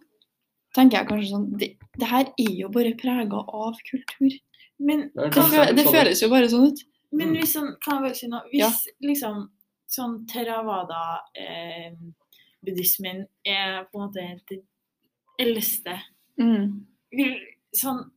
Tenker 0.79 0.97
jeg 1.01 1.07
kanskje 1.09 1.31
sånn 1.33 1.47
Det, 1.59 1.67
det 1.99 2.07
her 2.07 2.25
er 2.39 2.51
jo 2.55 2.69
bare 2.71 2.93
prega 2.99 3.39
av 3.43 3.75
kultur. 3.89 4.31
Men, 4.79 4.99
Det 5.15 5.25
er 5.27 5.29
Det, 5.75 5.83
føles 5.91 6.21
jo 6.23 6.29
bare 6.31 6.47
sånn 6.51 6.67
ut. 6.71 6.79
men 7.11 7.27
Mm. 7.33 7.37
hvis 7.41 7.53
sånn, 7.57 7.69
kan 7.83 7.93
jeg 7.97 8.03
bare 8.05 8.15
si 8.15 8.27
noe? 8.31 8.43
Hvis 8.53 8.79
liksom 9.03 9.35
sånn 9.89 10.13
theravada-buddhismen 10.29 13.17
er 13.45 13.83
på 13.91 13.95
en 13.99 14.05
måte 14.07 14.23
det 14.49 14.59
eldste 15.39 15.99
Mm. 16.39 16.85
vil, 17.11 17.35
sånn, 17.75 18.09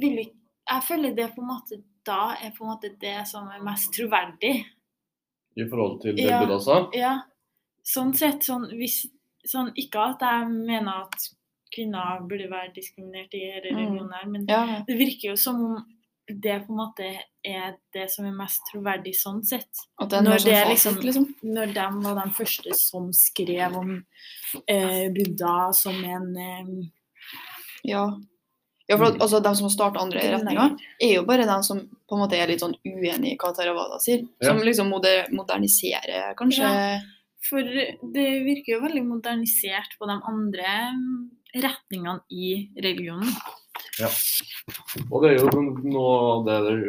vil 0.00 0.30
Jeg 0.70 0.82
føler 0.84 1.14
det 1.16 1.30
på 1.34 1.40
en 1.40 1.48
måte 1.48 1.82
da 2.04 2.34
er 2.36 2.50
på 2.52 2.60
en 2.64 2.68
måte 2.76 2.90
det 3.00 3.26
som 3.26 3.48
er 3.48 3.58
mest 3.64 3.90
troverdig. 3.94 4.64
I 5.56 5.64
forhold 5.64 6.00
til 6.02 6.14
det 6.14 6.24
Ja. 6.28 6.40
Buddha 6.44 6.58
sa. 6.60 6.90
Ja, 6.92 7.22
sånn 7.82 8.12
sett, 8.14 8.42
sånn, 8.42 8.66
hvis, 8.76 9.06
sånn 9.46 9.72
ikke 9.74 9.96
at 10.10 10.20
jeg 10.20 10.48
mener 10.50 10.92
at 11.06 11.14
kvinner 11.74 12.20
burde 12.28 12.48
være 12.50 12.74
diskriminert 12.74 13.34
i 13.34 13.60
denne 13.62 13.72
Mm. 13.72 13.76
religionen, 13.76 14.12
her, 14.12 14.26
men 14.28 14.46
Ja. 14.48 14.82
det 14.86 14.96
virker 14.98 15.30
jo 15.30 15.36
som 15.36 15.56
om 15.64 15.86
det 16.28 16.66
på 16.66 16.70
en 16.70 16.76
måte 16.76 17.18
er 17.44 17.76
det 17.94 18.10
som 18.10 18.26
er 18.26 18.32
mest 18.32 18.60
troverdig 18.70 19.14
sånn 19.16 19.42
sett. 19.42 19.68
At 19.98 20.10
det 20.10 20.18
er 20.18 20.22
Når 20.22 20.44
det 20.44 20.52
er 20.52 20.64
sånn 20.76 20.96
liksom- 21.00 21.02
liksom. 21.02 21.34
Når 21.42 21.72
de 21.72 22.02
var 22.04 22.14
de 22.24 22.30
første 22.30 22.74
som 22.74 23.12
skrev 23.12 23.76
om 23.76 24.04
eh, 24.68 25.08
Buddha 25.08 25.72
som 25.72 26.04
en 26.04 26.36
eh, 26.36 26.88
Ja. 27.84 28.10
ja 28.88 28.96
for 28.96 29.06
Mm. 29.06 29.14
at, 29.14 29.20
altså, 29.20 29.42
de 29.42 29.54
som 29.54 29.64
har 29.64 29.70
starta 29.70 30.00
andre 30.00 30.20
retninger, 30.20 30.76
er 31.00 31.14
jo 31.14 31.24
bare 31.24 31.46
de 31.46 31.62
som 31.62 31.78
på 31.80 32.12
en 32.12 32.18
måte 32.28 32.34
er 32.34 32.46
litt 32.48 32.60
sånn 32.60 32.74
uenig 32.84 33.32
i 33.32 33.36
hva 33.36 33.54
Theravada 33.54 33.98
sier. 33.98 34.28
Ja. 34.42 34.48
Som 34.48 34.58
liksom 34.58 34.88
moder 34.90 35.26
moderniserer, 35.32 36.34
kanskje. 36.36 36.58
Ja. 36.60 37.00
For 37.48 37.62
det 37.62 38.44
virker 38.44 38.66
jo 38.74 38.80
veldig 38.80 39.04
modernisert 39.06 39.96
på 39.98 40.06
de 40.06 40.20
andre 40.26 40.92
retningene 41.54 42.20
i 42.30 42.68
religionen. 42.76 43.30
Ja. 43.98 44.10
Og 45.08 45.22
det 45.24 45.30
er 45.32 45.38
jo 45.40 45.62
noe 45.88 46.10
av 46.32 46.44
det 46.48 46.58
der 46.66 46.82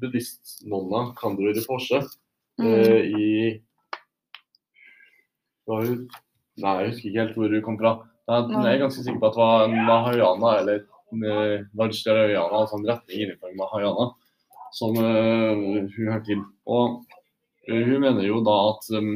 buddhistnonna 0.00 1.10
Kandor 1.18 1.54
Rinpoche 1.54 2.02
Mm. 2.60 2.66
eh, 2.66 3.02
i 3.16 3.62
var 5.66 5.86
hun, 5.86 6.08
Nei, 6.60 6.72
jeg 6.82 6.90
husker 6.90 7.08
ikke 7.08 7.22
helt 7.22 7.36
hvor 7.38 7.52
hun 7.54 7.62
kom 7.64 7.76
fra. 7.80 7.92
Jeg, 8.28 8.48
jeg 8.52 8.72
er 8.74 8.80
ganske 8.82 9.04
sikker 9.04 9.20
på 9.22 9.28
at 9.30 9.36
det 9.36 9.40
var 9.40 9.70
mahayana, 9.88 10.50
eller 10.60 10.82
uh, 11.14 11.62
vajrayana, 11.78 12.58
altså 12.58 12.76
en 12.76 12.88
retning 12.90 13.22
innenfor 13.24 13.54
mahayana, 13.56 14.10
som 14.76 14.98
eh, 15.00 15.62
hun 15.62 15.88
hørte 15.96 16.26
til. 16.26 16.42
Og 16.68 17.00
eh, 17.70 17.80
hun 17.86 18.04
mener 18.04 18.26
jo 18.26 18.42
da 18.44 18.58
at 18.74 18.90
um, 18.98 19.14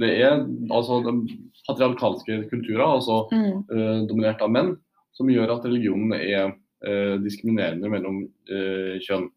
det 0.00 0.10
er 0.22 0.44
altså 0.70 1.00
de 1.04 1.14
patriarkalske 1.68 2.42
kulturer, 2.50 2.84
altså 2.86 3.26
Mm. 3.32 3.64
eh, 3.74 4.06
dominert 4.08 4.42
av 4.42 4.50
menn, 4.50 4.76
som 5.12 5.28
gjør 5.30 5.56
at 5.56 5.66
religionen 5.66 6.14
er 6.14 6.54
eh, 6.86 7.16
diskriminerende 7.22 7.90
mellom 7.90 8.22
eh, 8.48 8.98
kjønn. 9.02 9.28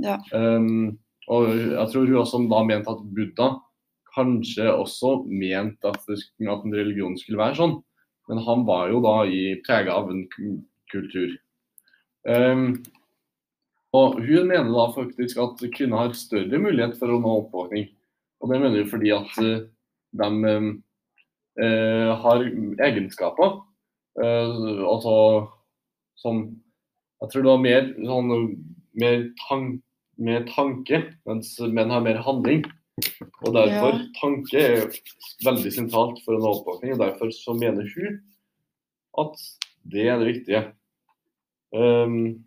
Ja. 0.00 0.18
Um, 0.32 0.98
og 1.28 1.48
jeg 1.50 1.88
tror 1.92 2.06
hun 2.06 2.20
også 2.20 2.40
da 2.50 2.62
mente 2.64 2.90
at 2.90 3.02
Buddha 3.14 3.50
kanskje 4.14 4.66
også 4.72 5.24
mente 5.28 5.86
at, 5.88 6.02
at 6.08 6.64
en 6.64 6.74
religion 6.74 7.16
skulle 7.18 7.40
være 7.40 7.58
sånn, 7.58 7.76
men 8.28 8.42
han 8.46 8.64
var 8.66 8.90
jo 8.90 9.00
da 9.04 9.24
i 9.26 9.60
prega 9.66 9.94
av 10.00 10.10
en 10.10 10.24
kultur. 10.90 11.36
Um, 12.28 12.82
og 13.96 14.20
hun 14.22 14.46
mener 14.50 14.70
da 14.70 14.86
faktisk 14.94 15.38
at 15.42 15.62
kvinner 15.74 16.04
har 16.04 16.12
større 16.18 16.60
mulighet 16.62 16.98
for 16.98 17.10
å 17.10 17.18
nå 17.22 17.36
oppvåkning. 17.44 17.88
Og 18.40 18.52
det 18.52 18.60
mener 18.60 18.82
hun 18.82 18.90
fordi 18.90 19.10
at 19.14 19.38
eh, 19.42 19.64
de 20.12 20.28
um, 20.56 20.70
eh, 21.60 22.10
har 22.22 22.42
egenskaper. 22.86 23.60
eh, 24.20 24.82
altså 24.84 25.48
som 26.16 26.56
Jeg 27.22 27.30
tror 27.30 27.42
det 27.42 27.50
var 27.52 27.60
mer, 27.60 27.88
sånn, 28.00 28.30
mer, 28.96 29.24
tank, 29.48 29.82
mer 30.16 30.44
tanke, 30.48 31.02
mens 31.28 31.58
menn 31.60 31.90
har 31.92 32.00
mer 32.00 32.16
handling. 32.24 32.64
Og 33.44 33.52
derfor 33.54 33.92
Ja. 33.92 34.06
tanke 34.20 34.56
er 34.56 34.86
veldig 35.44 35.72
sentralt 35.72 36.22
for 36.24 36.34
en 36.34 36.42
oppvåkning, 36.48 36.92
og 36.94 36.98
derfor 36.98 37.28
så 37.32 37.52
mener 37.58 37.84
hun 37.94 38.22
at 39.20 39.36
det 39.90 40.06
er 40.08 40.18
det 40.18 40.34
viktige. 40.34 40.62
Um, 41.76 42.44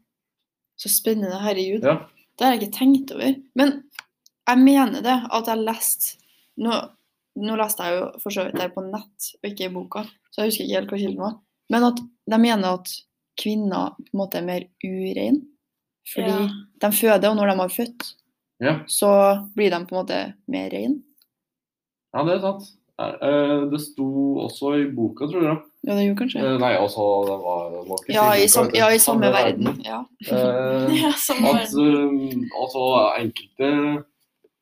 Så 0.77 0.89
spennende. 0.89 1.37
Herregud. 1.39 1.83
ja. 1.83 2.07
Det 2.37 2.45
har 2.45 2.53
jeg 2.55 2.61
ikke 2.63 2.77
tenkt 2.79 3.11
over. 3.13 3.35
Men 3.55 3.83
jeg 4.47 4.57
mener 4.57 5.01
det, 5.05 5.17
at 5.31 5.45
jeg 5.47 5.57
leste 5.67 6.17
nå, 6.57 6.89
nå 7.35 7.55
leste 7.57 7.83
jeg 7.87 7.99
jo 7.99 8.09
for 8.21 8.29
så 8.35 8.43
vidt 8.45 8.59
det 8.61 8.69
på 8.75 8.83
nett, 8.85 9.29
og 9.41 9.49
ikke 9.49 9.65
i 9.65 9.73
boka, 9.73 10.03
så 10.31 10.43
jeg 10.43 10.51
husker 10.51 10.65
ikke 10.67 10.75
helt 10.79 10.91
hva 10.93 10.99
kilden 11.01 11.23
var. 11.23 11.39
Men 11.73 11.83
at 11.89 11.97
de 12.29 12.37
mener 12.39 12.77
at 12.77 12.91
kvinner 13.41 13.95
på 13.97 14.11
en 14.13 14.19
måte 14.19 14.37
er 14.37 14.45
mer 14.45 14.67
urein. 14.85 15.41
Fordi 16.13 16.29
Ja. 16.29 16.49
de 16.83 16.91
føder, 16.91 17.29
og 17.29 17.35
når 17.37 17.47
de 17.51 17.55
har 17.63 17.69
født, 17.69 18.13
ja. 18.61 18.73
så 18.87 19.09
blir 19.55 19.69
de 19.71 19.85
på 19.85 19.95
en 19.95 20.01
måte 20.05 20.33
mer 20.47 20.69
rein. 20.69 21.03
Ja, 22.13 22.23
det 22.23 22.35
er 22.35 22.41
sant. 22.41 22.63
Eh, 22.99 23.15
eh, 23.25 23.61
Det 23.71 23.79
sto 23.81 24.05
også 24.45 24.75
i 24.77 24.91
boka, 24.93 25.25
tror 25.25 25.41
jeg. 25.47 25.57
Ja, 25.87 25.95
det 25.95 26.03
gjorde 26.05 26.19
kanskje. 26.19 26.43
Eh, 26.45 26.57
Nei, 26.59 26.73
altså, 26.77 27.01
det 27.25 27.37
var, 27.41 27.71
det 27.71 27.89
var 27.89 27.97
ikke 28.03 28.13
Ja, 28.13 28.25
i, 28.37 28.47
sam, 28.47 28.69
ja, 28.75 28.87
i 28.93 28.99
samme 28.99 29.31
verden. 29.33 29.81
Ja. 29.83 30.03
Eh, 30.31 31.01
Ja, 31.01 31.11
samme 31.17 31.49
at 31.49 31.73
verden. 31.73 32.49
altså, 32.61 32.83
enkelte 33.17 34.03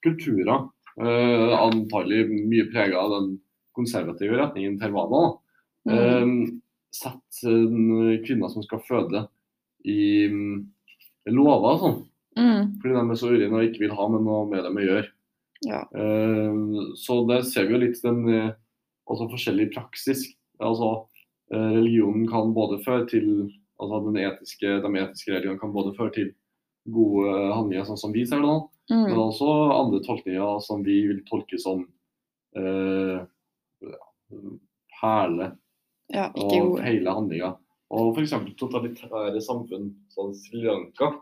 kulturer, 0.04 0.70
eh, 1.02 1.54
antagelig 1.58 2.26
mye 2.32 2.68
prega 2.72 3.00
av 3.02 3.16
den 3.16 3.32
konservative 3.76 4.38
retningen 4.38 4.80
Tervana. 4.80 5.38
Mm. 5.90 6.62
Sett 6.94 7.44
eh, 7.48 8.18
kvinner 8.26 8.52
som 8.52 8.64
skal 8.66 8.84
føde 8.88 9.26
i 9.88 10.28
um, 10.30 10.58
lover 11.32 11.76
og 11.76 11.82
sånn. 11.82 11.98
Mm. 12.40 12.74
Fordi 12.82 12.96
de 12.96 13.02
er 13.02 13.20
så 13.20 13.32
urene 13.32 13.58
og 13.58 13.68
ikke 13.68 13.86
vil 13.86 13.96
ha 13.98 14.08
med 14.12 14.26
noe 14.28 14.44
med 14.52 14.66
dem 14.68 14.78
å 14.78 14.86
gjøre. 14.86 15.08
Ja. 15.68 15.82
Uh, 15.94 16.92
så 16.98 17.22
der 17.30 17.46
ser 17.48 17.68
vi 17.68 17.76
jo 17.76 17.82
litt 17.84 18.00
den 18.04 18.22
eh, 18.32 18.52
altså 19.10 19.30
forskjellig 19.32 19.72
praksis. 19.76 20.28
Altså, 20.62 21.08
religionen 21.52 22.28
kan 22.30 22.54
både 22.56 22.78
føre 22.86 23.08
til 23.10 23.26
altså 23.82 23.98
den 24.06 24.20
etiske, 24.22 24.76
De 24.84 24.92
etiske 25.02 25.34
reglene 25.34 25.60
kan 25.60 25.74
både 25.74 25.92
føre 25.98 26.14
til 26.16 26.30
gode 26.94 27.34
handlinger, 27.52 27.84
sånn 27.90 28.00
som 28.00 28.14
vi 28.14 28.24
ser 28.30 28.40
det 28.40 28.48
nå, 28.48 28.70
men 28.92 29.14
Mm. 29.14 29.20
også 29.24 29.48
andre 29.72 30.00
tolkninger 30.04 30.62
som 30.62 30.84
vi 30.84 30.98
vil 31.08 31.22
tolke 31.30 31.58
som 31.60 31.86
eh, 32.56 33.22
perle 35.00 35.52
Ja, 36.12 36.26
og 36.36 36.80
hele 36.84 37.08
handlinga. 37.16 37.54
Og 37.92 38.16
f.eks. 38.18 38.34
totalitære 38.60 39.40
samfunn, 39.44 39.94
som 40.12 40.34
Sri 40.36 40.62
Lanka, 40.66 41.14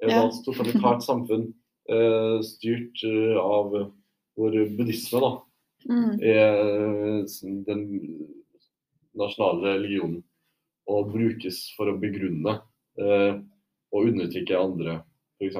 er 0.00 0.08
Ja. 0.08 0.22
et 0.26 0.38
totalitært 0.46 1.02
samfunn 1.04 1.52
eh, 1.88 2.38
styrt 2.44 3.02
eh, 3.04 3.36
av 3.36 3.92
hvor 4.36 4.50
buddhisme 4.76 5.20
da, 5.20 5.30
Mm. 5.88 6.18
er 6.20 7.20
eh, 7.20 7.24
den 7.64 7.84
nasjonale 9.14 9.76
religionen 9.78 10.22
og 10.88 11.12
brukes 11.12 11.72
for 11.76 11.86
å 11.92 11.98
begrunne 12.00 12.60
eh, 12.98 13.38
og 13.92 14.08
undertrykke 14.08 14.58
andre, 14.58 15.02
f.eks. 15.40 15.56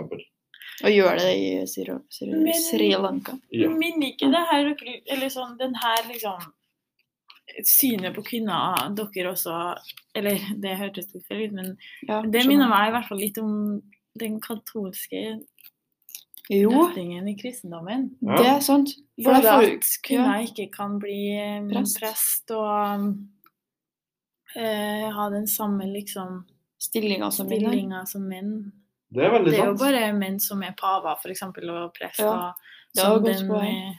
Og 0.84 0.94
gjør 0.94 1.18
det 1.18 1.30
i 1.34 1.66
Sri, 1.66 1.84
Sri, 2.14 2.30
Men- 2.30 2.62
Sri 2.62 2.90
Lanka. 2.94 3.34
Ja. 3.50 3.68
Minner 3.68 4.12
ikke 4.12 4.30
det 4.30 4.44
her 4.50 4.74
Eller 5.10 5.28
sånn 5.28 5.58
den 5.58 5.74
her 5.74 6.04
liksom 6.06 6.52
Synet 7.64 8.14
på 8.14 8.22
kvinner 8.22 8.94
dere 8.94 9.32
også 9.32 9.54
Eller 10.14 10.38
det 10.62 10.76
hørtes 10.78 11.12
litt 11.14 11.26
feil 11.26 11.48
ut, 11.48 11.52
men 11.52 11.76
Ja, 12.06 12.22
det 12.22 12.46
minner 12.46 12.68
meg 12.68 12.88
i 12.88 12.92
hvert 12.96 13.08
fall 13.08 13.18
litt 13.18 13.38
om 13.38 13.82
den 14.18 14.40
katolske 14.40 15.40
Jo, 16.50 16.88
i 16.96 17.34
kristendommen. 17.36 18.16
Ja. 18.22 18.36
det 18.38 18.46
er 18.46 18.60
sant. 18.60 18.94
For 19.22 19.34
Både 19.34 19.50
at 19.68 19.98
kvinner 20.02 20.46
ikke 20.46 20.70
kan 20.72 20.98
bli 20.98 21.36
eh, 21.36 21.66
Prest. 21.68 21.98
prest, 22.00 22.50
og 22.56 23.04
uh, 24.56 25.12
ha 25.12 25.28
den 25.30 25.46
samme 25.46 25.84
liksom 25.92 26.46
stillinga 26.80 27.30
som 27.30 27.46
stillinga 27.50 28.06
som 28.06 28.24
menn. 28.28 28.72
Det 29.14 29.24
er 29.24 29.30
veldig 29.32 29.52
Det 29.54 29.58
er 29.62 29.70
jo 29.70 29.78
bare 29.80 30.12
menn 30.16 30.38
som 30.42 30.62
er 30.62 30.74
paver, 30.76 31.16
f.eks., 31.22 31.42
og 31.48 31.92
prester. 31.96 32.24
Ja, 32.28 32.52
det 32.94 33.04
er 33.04 33.14
godt 33.14 33.24
den 33.28 33.48
poeng. 33.48 33.92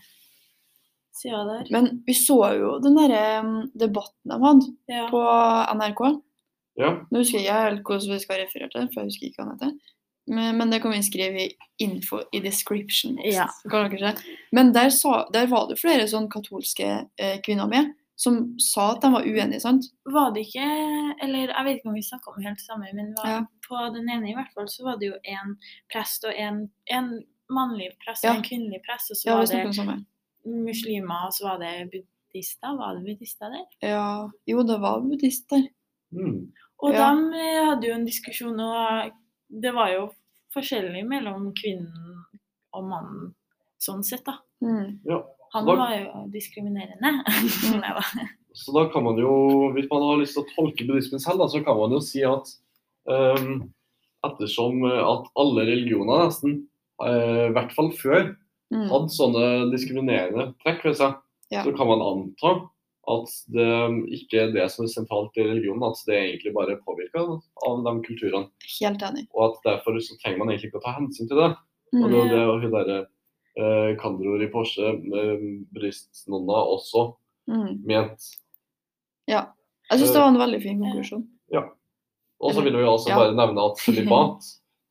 sida 1.20 1.44
der. 1.48 1.68
Men 1.74 1.88
vi 2.08 2.14
så 2.16 2.38
jo 2.56 2.76
den 2.84 2.96
derre 2.96 3.24
um, 3.44 3.56
debatten 3.76 4.30
de 4.32 4.38
hadde 4.44 4.68
Ja. 4.88 5.08
på 5.12 5.24
NRK. 5.76 6.04
Ja. 6.80 6.92
Nå 7.12 7.20
husker 7.24 7.40
jeg 7.42 7.48
ikke 7.50 7.62
helt 7.66 7.82
hvordan 7.90 8.14
vi 8.14 8.20
skal 8.24 8.40
referere 8.46 8.70
til, 8.72 8.88
for 8.94 9.02
jeg 9.02 9.10
husker 9.12 9.28
ikke 9.28 9.44
hva 9.44 9.50
den 9.50 9.58
heter. 9.58 9.96
Men, 10.30 10.58
men 10.60 10.70
det 10.72 10.82
kan 10.84 10.94
vi 10.94 11.02
skrive 11.04 11.42
i 11.48 11.50
info 11.82 12.22
i 12.32 12.40
description. 12.40 13.18
Ja. 13.26 13.48
Men 14.54 14.72
der, 14.76 14.92
sa, 14.94 15.24
der 15.34 15.48
var 15.50 15.66
det 15.72 15.80
flere 15.82 16.06
sånn 16.08 16.30
katolske 16.32 16.86
eh, 17.18 17.40
kvinner 17.44 17.68
med, 17.68 17.90
som 18.20 18.36
sa 18.60 18.90
at 18.94 19.02
de 19.06 19.10
var 19.14 19.24
uenige, 19.24 19.62
sant? 19.64 19.86
Var 20.12 20.34
det 20.36 20.42
ikke 20.48 20.66
Eller 21.24 21.54
jeg 21.54 21.66
vet 21.66 21.78
ikke 21.80 21.88
om 21.92 21.96
vi 21.96 22.04
snakka 22.04 22.34
om 22.36 22.44
helt 22.44 22.60
det 22.60 22.66
samme, 22.68 22.90
men 22.94 23.14
var, 23.16 23.30
Ja. 23.32 23.40
på 23.68 23.80
den 23.96 24.10
ene 24.12 24.30
i 24.32 24.36
hvert 24.36 24.52
fall 24.54 24.68
så 24.68 24.84
var 24.84 24.98
det 25.00 25.08
jo 25.14 25.18
en 25.24 25.54
prest 25.94 26.26
og 26.28 26.34
en, 26.36 26.66
en 26.92 27.10
mannlig 27.50 27.94
prest 28.04 28.24
Ja. 28.28 28.32
og 28.34 28.42
en 28.42 28.44
kvinnelig 28.50 28.82
prest, 28.88 29.12
og 29.12 29.18
så 29.18 29.30
Ja, 29.30 29.36
var 29.40 29.46
det 29.46 30.06
muslimer, 30.46 31.26
og 31.28 31.34
så 31.34 31.44
var 31.48 31.58
det 31.64 31.90
buddhister. 31.94 32.76
Var 32.78 32.96
det 32.96 33.04
buddhister 33.08 33.50
der? 33.56 33.66
Ja, 33.88 34.30
jo, 34.48 34.64
det 34.64 34.78
var 34.82 35.00
buddhister. 35.02 35.64
Mm. 36.12 36.52
Og 36.84 36.94
Ja. 36.94 37.14
de 37.14 37.34
eh, 37.40 37.66
hadde 37.70 37.88
jo 37.88 37.94
en 37.96 38.06
diskusjon, 38.06 38.60
og 38.60 39.12
det 39.50 39.74
var 39.74 39.90
jo 39.94 40.12
forskjellig 40.56 41.04
mellom 41.08 41.54
kvinnen 41.54 42.24
og 42.74 42.84
mannen 42.84 43.36
sånn 43.80 44.04
sett, 44.04 44.26
da. 44.26 44.40
Mm. 44.62 45.00
ja. 45.06 45.22
Han 45.54 45.66
Da- 45.66 45.76
var 45.76 45.94
jo 45.98 46.24
diskriminerende. 46.34 47.12
Neida. 47.82 48.04
Så 48.54 48.74
da 48.76 48.88
kan 48.92 49.04
man 49.04 49.18
jo, 49.18 49.72
hvis 49.74 49.88
man 49.92 50.02
har 50.04 50.18
lyst 50.22 50.36
til 50.38 50.44
å 50.44 50.50
tolke 50.56 50.86
buddhismen 50.88 51.22
selv, 51.22 51.40
da, 51.40 51.48
så 51.48 51.64
kan 51.66 51.78
man 51.78 51.92
jo 51.96 52.00
si 52.04 52.22
at 52.28 52.50
um, 53.10 53.70
ettersom 54.26 54.84
eh, 54.90 55.00
at 55.06 55.30
alle 55.40 55.64
religioner 55.70 56.26
nesten, 56.28 56.58
uh, 57.02 57.48
i 57.50 57.54
hvert 57.56 57.74
fall 57.78 57.92
før, 57.96 58.36
Mm. 58.70 58.84
hadde 58.92 59.10
sånne 59.10 59.46
diskriminerende 59.72 60.44
trekk 60.62 60.84
ved 60.86 60.94
seg, 61.00 61.16
Ja. 61.50 61.64
så 61.66 61.72
kan 61.76 61.88
man 61.90 62.04
anta 62.06 62.52
at 63.10 63.32
det 63.50 63.66
ikke 64.14 64.44
er 64.44 64.52
det 64.54 64.68
som 64.70 64.86
er 64.86 64.92
sentralt 64.94 65.34
i 65.42 65.42
religionen, 65.48 65.82
at 65.90 65.98
det 66.06 66.14
er 66.14 66.28
egentlig 66.28 66.54
bare 66.54 66.76
er 66.76 66.84
påvirka 66.86 67.24
av 67.66 67.80
de 67.88 67.94
kulturene. 68.06 68.46
Helt 68.80 69.02
enig. 69.02 69.26
Og 69.34 69.42
at 69.50 69.58
derfor 69.66 69.98
så 69.98 70.14
trenger 70.22 70.38
man 70.38 70.50
egentlig 70.54 70.70
ikke 70.70 70.78
å 70.84 70.86
ta 70.86 70.94
hensyn 71.00 71.26
til 71.28 71.42
det. 71.42 71.50
Og 71.98 72.06
det, 72.14 72.22
det 72.30 72.46
var 72.46 72.60
det 72.60 72.62
hun 72.62 72.76
derre 72.78 73.00
eh, 73.60 73.96
Kandror 74.00 74.42
i 74.44 74.50
Porsche, 74.54 74.94
eh, 74.96 75.44
buddhistnonna, 75.74 76.62
også 76.76 77.14
Mm. 77.50 77.80
ment. 77.86 78.22
Ja. 79.28 79.48
Jeg 79.90 80.00
syns 80.00 80.12
det 80.14 80.22
var 80.22 80.28
en 80.30 80.38
veldig 80.38 80.62
fin 80.62 80.80
konklusjon. 80.80 81.24
Ja. 81.52 81.64
Og 82.40 82.54
så 82.54 82.62
vil 82.62 82.74
vi 82.78 82.84
Ja. 82.84 83.16
bare 83.18 83.34
nevne 83.36 83.72
at 83.72 83.78
sølibat, 83.86 84.44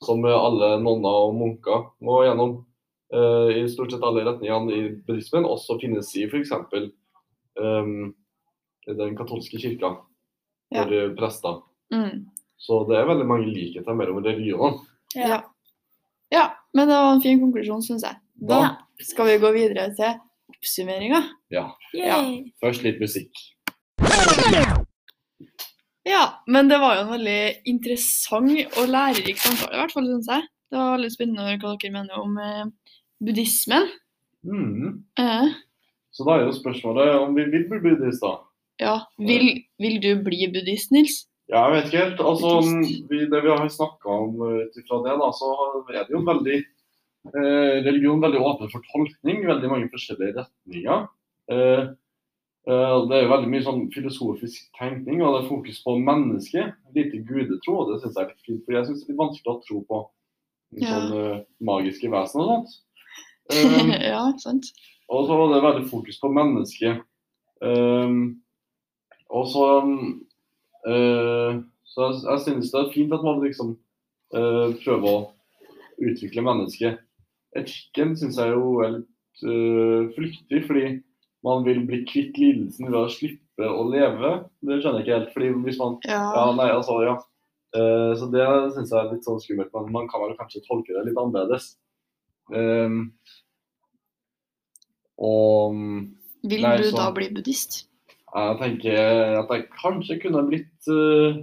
som 0.02 0.24
alle 0.24 0.81
nonner 0.83 1.28
og 1.28 1.35
munker 1.38 1.90
må 2.02 2.22
gjennom 2.26 2.64
eh, 3.12 3.62
i 3.62 3.68
stort 3.68 3.92
sett 3.92 4.02
alle 4.02 4.24
retningene 4.26 4.72
i 4.74 4.88
buddhismen, 5.07 5.44
også 5.44 5.78
finnes 5.81 6.11
i 6.16 6.26
f.eks. 6.26 6.50
Um, 7.59 8.14
den 8.87 9.16
katolske 9.16 9.59
kirka 9.59 9.94
for 10.74 10.92
ja. 10.92 11.09
prester. 11.16 11.62
Mm. 11.92 12.26
Så 12.59 12.83
det 12.88 12.98
er 12.98 13.07
veldig 13.09 13.26
mange 13.26 13.46
likheter 13.46 13.94
mellom 13.94 14.20
religionene. 14.24 14.83
Ja. 15.14 15.42
ja. 16.31 16.50
Men 16.74 16.88
det 16.88 16.94
var 16.98 17.14
en 17.14 17.22
fin 17.24 17.40
konklusjon, 17.40 17.83
syns 17.83 18.04
jeg. 18.04 18.16
Da 18.40 18.59
Ja. 18.62 18.68
skal 19.03 19.27
vi 19.27 19.38
gå 19.42 19.53
videre 19.55 19.88
til 19.96 20.14
oppsummeringa. 20.55 21.22
Ja. 21.51 21.66
ja. 21.94 22.18
Først 22.62 22.83
litt 22.87 23.01
musikk. 23.03 23.31
Ja, 26.09 26.42
men 26.48 26.68
det 26.70 26.79
var 26.81 26.96
jo 26.96 27.03
en 27.05 27.11
veldig 27.18 27.40
interessant 27.68 28.79
og 28.81 28.88
lærerik 28.88 29.37
samtale, 29.42 29.74
i 29.74 29.81
hvert 29.83 29.92
fall, 29.92 30.07
syns 30.09 30.31
jeg. 30.33 30.46
Det 30.72 30.79
var 30.81 30.94
veldig 30.96 31.11
spennende 31.12 31.42
å 31.44 31.48
høre 31.51 31.61
hva 31.62 31.72
dere 31.83 31.92
mener 31.94 32.22
om 32.22 32.38
eh, 32.40 32.64
buddhismen. 33.24 33.88
Mm. 34.48 35.03
Eh, 35.20 35.51
Så 36.16 36.24
da 36.27 36.38
er 36.38 36.46
jo 36.46 36.55
spørsmålet 36.57 37.12
om 37.20 37.35
vi 37.37 37.44
vil 37.53 37.66
bli 37.68 37.81
buddhist, 37.85 38.22
da. 38.24 38.33
ja. 38.81 38.94
Vil, 39.20 39.51
vil 39.83 39.98
du 40.01 40.11
bli 40.24 40.48
buddhist, 40.55 40.92
Nils? 40.96 41.27
Ja, 41.48 41.66
jeg 41.68 41.74
vet 41.77 41.87
ikke 41.90 42.03
helt. 42.05 42.20
Altså, 42.31 42.55
vi, 43.11 43.20
det 43.33 43.42
vi 43.44 43.53
har 43.53 43.68
snakka 43.72 44.16
om 44.24 44.40
eh, 44.48 44.64
ut 44.64 44.81
ifra 44.81 45.03
det, 45.05 45.14
da, 45.20 45.29
så 45.37 45.53
er 45.92 46.01
det 46.09 46.16
jo 46.16 46.24
veldig 46.24 46.59
eh, 47.34 47.78
religion 47.84 48.20
veldig 48.22 48.40
åpen 48.40 48.70
for 48.72 48.84
tolkning. 48.92 49.44
Veldig 49.46 49.70
mange 49.70 49.88
forskjellige 49.92 50.34
retninger. 50.40 51.06
Eh, 51.52 51.84
eh, 52.68 52.96
det 53.10 53.16
er 53.18 53.30
veldig 53.32 53.50
mye 53.52 53.64
sånn 53.66 53.86
filosofisk 53.94 54.68
tenkning, 54.78 55.22
og 55.22 55.34
det 55.34 55.40
er 55.44 55.48
fokus 55.50 55.80
på 55.84 55.96
mennesket. 56.02 56.76
Lite 56.96 57.22
gudetro, 57.28 57.80
og 57.82 57.92
det 57.92 58.02
syns 58.02 58.16
jeg 58.18 58.24
er 58.26 58.30
litt 58.32 58.46
fint. 58.46 58.62
For 58.66 58.76
jeg 58.78 58.88
syns 58.88 59.02
det 59.02 59.08
er 59.08 59.12
litt 59.14 59.22
vanskelig 59.24 59.54
å 59.54 59.62
tro 59.66 59.82
på 59.88 60.04
Ja. 60.78 60.88
sånne 60.92 61.20
eh, 61.32 61.44
magiske 61.64 62.10
vesen 62.12 62.44
og 62.44 62.50
sånt. 62.52 62.76
Eh, 63.48 64.10
ja, 64.10 64.26
sant? 64.36 64.66
og 65.08 65.22
så 65.24 65.36
var 65.38 65.54
det 65.54 65.62
veldig 65.64 65.86
fokus 65.88 66.18
på 66.20 66.28
mennesket. 66.36 66.98
Ehm, 67.64 68.42
og 69.32 69.46
så 69.48 69.62
eh, 70.84 71.56
Så 71.88 72.04
jeg, 72.04 72.18
jeg 72.28 72.40
synes 72.44 72.70
det 72.70 72.81
er 72.83 72.92
fint 72.92 73.12
at 73.16 73.24
man 73.24 73.40
liksom 73.40 73.70
eh, 74.37 74.74
prøver 74.85 75.08
å 75.08 75.31
utvikle 76.04 76.44
mennesket. 76.44 77.00
Etikken 77.57 78.17
syns 78.19 78.37
jeg 78.37 78.53
jo 78.53 78.81
er 78.85 78.90
litt 78.99 79.44
eh, 79.49 80.09
flyktig, 80.17 80.67
fordi 80.67 80.87
man 81.46 81.65
vil 81.65 81.85
bli 81.87 82.03
kvitt 82.05 82.37
lidelsen 82.37 82.90
ved 82.90 82.99
å 82.99 83.09
slippe 83.13 83.65
å 83.71 83.85
leve. 83.88 84.44
Det 84.61 84.81
skjønner 84.83 85.01
jeg 85.01 85.07
ikke 85.07 85.19
helt. 85.19 85.33
fordi 85.35 85.51
hvis 85.65 85.79
man 85.79 85.99
Ja, 86.05 86.23
Ja. 86.35 86.46
nei, 86.59 86.71
altså, 86.71 86.99
ja. 87.07 87.17
Uh, 87.77 88.15
så 88.17 88.31
det 88.33 88.44
syns 88.75 88.90
jeg 88.90 88.99
er 88.99 89.13
litt 89.13 89.25
sånn 89.25 89.40
skummelt. 89.40 89.71
Men 89.75 89.92
man 89.92 90.09
kan 90.09 90.21
vel 90.25 90.37
kanskje 90.38 90.63
tolke 90.67 90.94
det 90.96 91.05
litt 91.07 91.19
annerledes. 91.21 91.77
Um, 92.53 93.13
og 95.19 95.75
Vil 96.49 96.63
Nei, 96.63 96.77
du 96.79 96.85
så- 96.90 96.96
da 96.96 97.11
bli 97.13 97.29
buddhist? 97.29 97.85
jeg 98.35 98.59
tenker 98.59 99.38
at 99.40 99.49
jeg 99.51 99.69
kanskje 99.83 100.21
kunne 100.23 100.46
blitt 100.49 100.88
uh, 100.88 101.42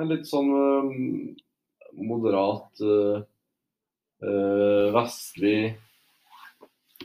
en 0.00 0.08
litt 0.08 0.26
sånn 0.26 0.50
eh, 0.50 1.34
moderat 1.94 2.80
eh, 2.80 3.22
vestlig 4.22 5.74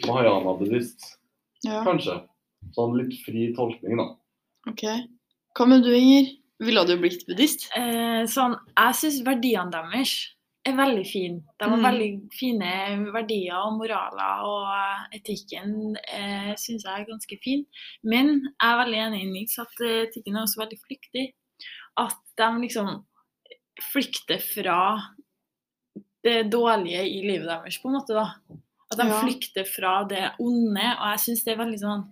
mahayana-buddhist. 0.06 1.14
Ja, 1.66 1.82
Kanskje. 1.86 2.20
Sånn 2.76 2.96
litt 3.00 3.16
fri 3.26 3.50
tolkning, 3.58 3.98
da. 4.00 4.08
OK. 4.70 4.84
Hva 5.58 5.68
med 5.70 5.86
du, 5.86 5.92
Inger? 5.96 6.34
Ville 6.62 6.84
du 6.90 6.96
blitt 7.02 7.24
buddhist? 7.28 7.68
Eh, 7.78 8.24
sånn, 8.30 8.56
jeg 8.78 8.98
syns 9.02 9.20
verdiene 9.26 9.72
deres 9.74 10.14
er 10.68 10.74
veldig 10.76 11.06
fine. 11.08 11.42
De 11.62 11.66
har 11.70 11.78
Mm. 11.78 11.86
veldig 11.86 12.10
fine 12.34 12.72
verdier 13.14 13.56
og 13.56 13.78
moraler, 13.78 14.42
og 14.44 15.14
etikken 15.16 15.96
eh, 16.12 16.54
syns 16.58 16.84
jeg 16.84 16.94
er 17.02 17.06
ganske 17.08 17.38
fin. 17.44 17.66
Men 18.04 18.42
jeg 18.42 18.72
er 18.74 18.82
veldig 18.84 19.00
enig 19.06 19.22
i 19.24 19.32
Nils 19.32 19.58
at 19.60 19.82
eh, 19.82 20.08
etikken 20.08 20.36
er 20.36 20.42
også 20.44 20.60
veldig 20.66 20.80
flyktig. 20.86 21.34
At 21.98 22.18
de 22.38 22.50
liksom 22.62 23.06
flykter 23.94 24.40
fra 24.42 24.80
det 26.24 26.50
dårlige 26.52 27.02
i 27.06 27.22
livet 27.28 27.48
deres, 27.48 27.78
på 27.82 27.88
en 27.90 27.96
måte. 28.00 28.14
da. 28.14 28.34
At 28.92 28.98
de 28.98 29.08
Ja. 29.08 29.22
flykter 29.22 29.66
fra 29.68 30.04
det 30.08 30.32
onde. 30.40 30.80
Og 31.00 31.06
jeg 31.12 31.20
syns 31.20 31.44
det 31.44 31.54
er 31.58 31.64
veldig 31.66 31.80
sånn 31.80 32.06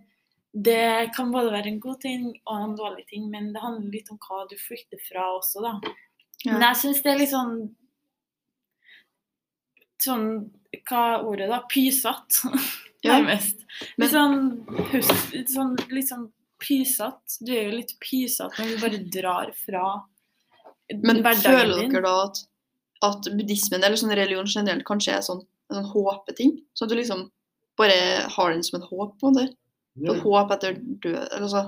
Det 0.57 1.11
kan 1.13 1.31
både 1.33 1.51
være 1.51 1.67
en 1.67 1.79
god 1.81 1.99
ting 1.99 2.33
og 2.47 2.61
en 2.63 2.75
dårlig 2.77 3.05
ting, 3.07 3.29
men 3.29 3.51
det 3.51 3.61
handler 3.61 3.91
litt 3.91 4.09
om 4.09 4.17
hva 4.17 4.47
du 4.47 4.55
flykter 4.55 4.97
fra 5.09 5.37
også, 5.37 5.61
da. 5.61 5.79
Ja. 6.45 6.53
Men 6.53 6.61
jeg 6.61 6.75
syns 6.77 7.01
det 7.03 7.11
er 7.11 7.17
litt 7.19 7.29
sånn 7.29 7.75
Sånn 10.01 10.51
Hva 10.89 11.01
er 11.17 11.23
ordet, 11.25 11.49
da? 11.49 11.61
Pysete, 11.71 12.51
Ja. 13.05 13.19
nærmest. 13.19 13.63
Men- 13.97 14.07
Litt 14.07 14.15
sånn, 14.15 15.31
litt 15.33 15.49
sånn, 15.53 15.75
litt 15.91 16.09
sånn 16.09 16.31
pysete. 16.59 17.37
Du 17.45 17.51
er 17.53 17.65
jo 17.69 17.75
litt 17.77 17.93
pysete 18.01 18.55
når 18.57 18.71
du 18.71 18.81
bare 18.81 19.03
drar 19.21 19.51
fra 19.53 19.83
Men 20.93 21.21
hverdagen 21.21 21.59
føler 21.59 21.91
dere 21.91 22.01
da 22.01 22.13
at, 22.25 22.41
at 23.03 23.27
buddhismen 23.35 23.83
eller 23.83 23.97
sånn 23.99 24.13
religion 24.15 24.47
generelt 24.47 24.85
kanskje 24.87 25.17
er 25.17 25.21
sånn, 25.25 25.41
en 25.71 25.81
sånn 25.81 25.91
håpeting? 25.91 26.53
Sånn 26.77 26.87
at 26.87 26.93
du 26.93 26.99
liksom 26.99 27.25
bare 27.77 27.97
har 28.31 28.51
den 28.53 28.63
som 28.63 28.79
et 28.79 28.87
håp? 28.87 29.17
på 29.19 29.27
en 29.27 29.33
måte? 29.35 29.55
Jo, 29.99 30.13
Et 30.13 30.21
håp 30.23 30.51
etter 30.51 30.73
død, 30.79 31.15
eller 31.31 31.41
altså, 31.47 31.61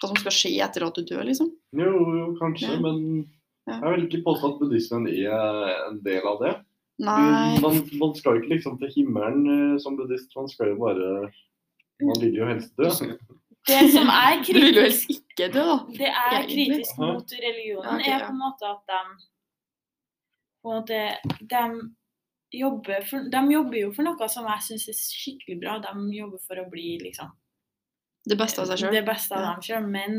hva 0.00 0.08
som 0.10 0.16
skal 0.20 0.34
skje 0.34 0.52
etter 0.62 0.84
at 0.86 0.94
du 0.94 1.02
dør, 1.06 1.24
liksom? 1.26 1.50
jo, 1.74 1.92
jo 2.18 2.26
kanskje, 2.40 2.68
Ja. 2.74 2.80
men 2.80 3.26
jeg 3.66 3.82
vil 3.94 4.04
ikke 4.06 4.22
påstå 4.26 4.52
at 4.52 4.60
buddhismen 4.60 5.06
er 5.10 5.88
en 5.88 6.00
del 6.04 6.22
av 6.26 6.38
det. 6.42 6.52
Nei. 6.98 7.58
Man, 7.60 7.80
man 8.00 8.14
skal 8.14 8.36
jo 8.36 8.42
ikke 8.42 8.54
liksom 8.54 8.78
til 8.80 8.88
himmelen 8.94 9.42
eh, 9.74 9.78
som 9.82 9.96
buddhist, 9.98 10.30
man 10.36 10.48
skal 10.48 10.70
jo 10.72 10.76
bare 10.80 11.30
Man 12.00 12.20
vil 12.20 12.34
jo 12.38 12.46
helst 12.48 12.72
dø. 12.76 12.88
Det 13.66 13.82
som 13.92 14.08
er 14.08 14.38
Du 14.46 14.52
vil 14.52 14.74
jo 14.76 14.82
helst 14.86 15.04
kritisk, 15.06 15.26
ikke 15.26 15.48
dø, 15.52 15.64
da. 15.66 15.76
det 15.98 16.08
er 16.12 16.46
kritisk 16.48 16.98
mot 17.02 17.34
religionen, 17.36 17.84
Ja, 17.84 17.96
ok, 17.98 18.08
er 18.14 18.24
på 18.26 18.32
en 18.32 18.40
måte 18.40 18.70
at 18.70 18.80
de 18.88 19.00
de 20.66 21.60
jobber, 22.56 23.04
for, 23.08 23.26
de 23.32 23.42
jobber 23.52 23.78
jo 23.80 23.92
for 23.96 24.06
noe 24.06 24.28
som 24.32 24.46
jeg 24.50 24.64
syns 24.68 24.88
er 24.92 24.98
skikkelig 25.00 25.58
bra. 25.62 25.78
De 25.84 25.94
jobber 26.16 26.42
for 26.46 26.62
å 26.62 26.68
bli 26.70 26.98
liksom 27.02 27.32
Det 28.26 28.36
beste 28.40 28.62
av 28.62 28.66
seg 28.70 28.78
sjøl. 28.84 28.92
det 28.96 29.04
beste 29.06 29.34
av 29.36 29.42
Ja. 29.42 29.52
dem 29.54 29.62
sjøl, 29.62 29.86
men 29.90 30.16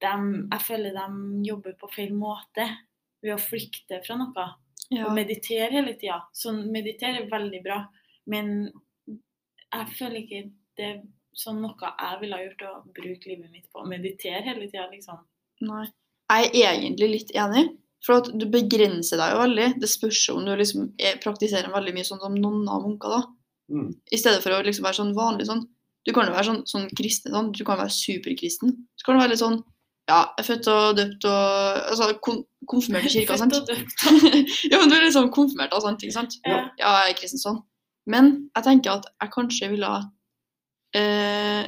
de, 0.00 0.12
jeg 0.52 0.60
føler 0.66 0.92
de 0.96 1.06
jobber 1.48 1.74
på 1.80 1.90
feil 1.94 2.12
måte 2.14 2.66
ved 3.22 3.34
å 3.36 3.40
flykte 3.40 4.00
fra 4.06 4.16
noe. 4.20 4.46
Ja. 4.90 5.06
Og 5.06 5.14
meditere 5.16 5.70
hele 5.72 5.94
tida. 5.96 6.20
Så 6.34 6.52
meditere 6.52 7.22
er 7.22 7.30
veldig 7.30 7.62
bra, 7.64 7.78
men 8.26 8.70
jeg 9.08 9.86
føler 9.98 10.18
ikke 10.20 10.50
det 10.76 10.84
er 10.90 10.98
sånn 11.34 11.60
noe 11.62 11.74
jeg 11.80 12.20
ville 12.20 12.36
ha 12.36 12.42
gjort 12.44 12.62
å 12.68 12.92
bruke 12.94 13.26
livet 13.30 13.50
mitt 13.50 13.70
på. 13.72 13.84
Meditere 13.88 14.42
hele 14.42 14.68
tida, 14.68 14.88
liksom. 14.90 15.18
Nei. 15.62 15.86
Jeg 16.30 16.50
er 16.64 16.74
egentlig 16.80 17.08
litt 17.10 17.30
enig. 17.34 17.78
For 18.04 18.20
at 18.20 18.28
du 18.36 18.44
begrenser 18.52 19.20
deg 19.20 19.32
jo 19.32 19.40
veldig. 19.40 19.68
Det 19.80 19.88
spørs 19.88 20.26
om 20.34 20.42
du 20.44 20.52
liksom 20.58 20.90
er, 21.00 21.16
praktiserer 21.22 21.72
veldig 21.72 21.94
mye 21.96 22.06
sånn 22.06 22.20
som 22.20 22.34
nonner 22.36 22.76
og 22.76 22.88
munker. 22.88 23.14
da. 23.14 23.22
Mm. 23.72 23.92
I 24.12 24.20
stedet 24.20 24.42
for 24.44 24.52
å 24.52 24.64
liksom 24.64 24.84
være 24.84 25.00
sånn 25.00 25.14
vanlig 25.16 25.48
sånn. 25.48 25.62
Du 26.04 26.12
kan 26.12 26.28
jo 26.28 26.34
være 26.34 26.50
sånn, 26.50 26.64
sånn 26.68 26.90
kristen 26.96 27.32
sånn. 27.32 27.52
Du 27.56 27.62
kan 27.64 27.80
være 27.80 27.94
superkristen. 27.94 28.74
Så 29.00 29.06
kan 29.06 29.16
du 29.16 29.24
være 29.24 29.34
litt 29.34 29.44
sånn 29.44 29.62
Ja, 30.04 30.18
jeg 30.36 30.42
er 30.42 30.46
født 30.50 30.66
og 30.68 30.96
døpt 30.98 31.24
og 31.30 31.78
altså, 31.88 32.10
kon 32.20 32.42
konfirmert 32.68 33.06
i 33.08 33.12
kirka, 33.14 33.38
sant? 33.40 33.54
Født 33.56 33.70
og 33.70 33.70
døpt. 33.72 34.02
ja, 34.72 34.76
men 34.76 34.90
du 34.92 34.96
er 34.98 35.06
sånn 35.14 35.30
konfirmert 35.32 35.72
og 35.72 35.80
sånne 35.80 35.96
ikke 36.04 36.16
sant? 36.18 36.36
Ja. 36.44 36.58
Ja, 36.76 36.90
jeg 37.06 37.14
er 37.14 37.16
kristen 37.22 37.40
sånn. 37.40 37.62
Men 38.12 38.34
jeg 38.50 38.66
tenker 38.66 38.98
at 38.98 39.08
jeg 39.08 39.32
kanskje 39.32 39.70
ville 39.72 39.88
ha 39.88 40.02
eh, 40.92 41.62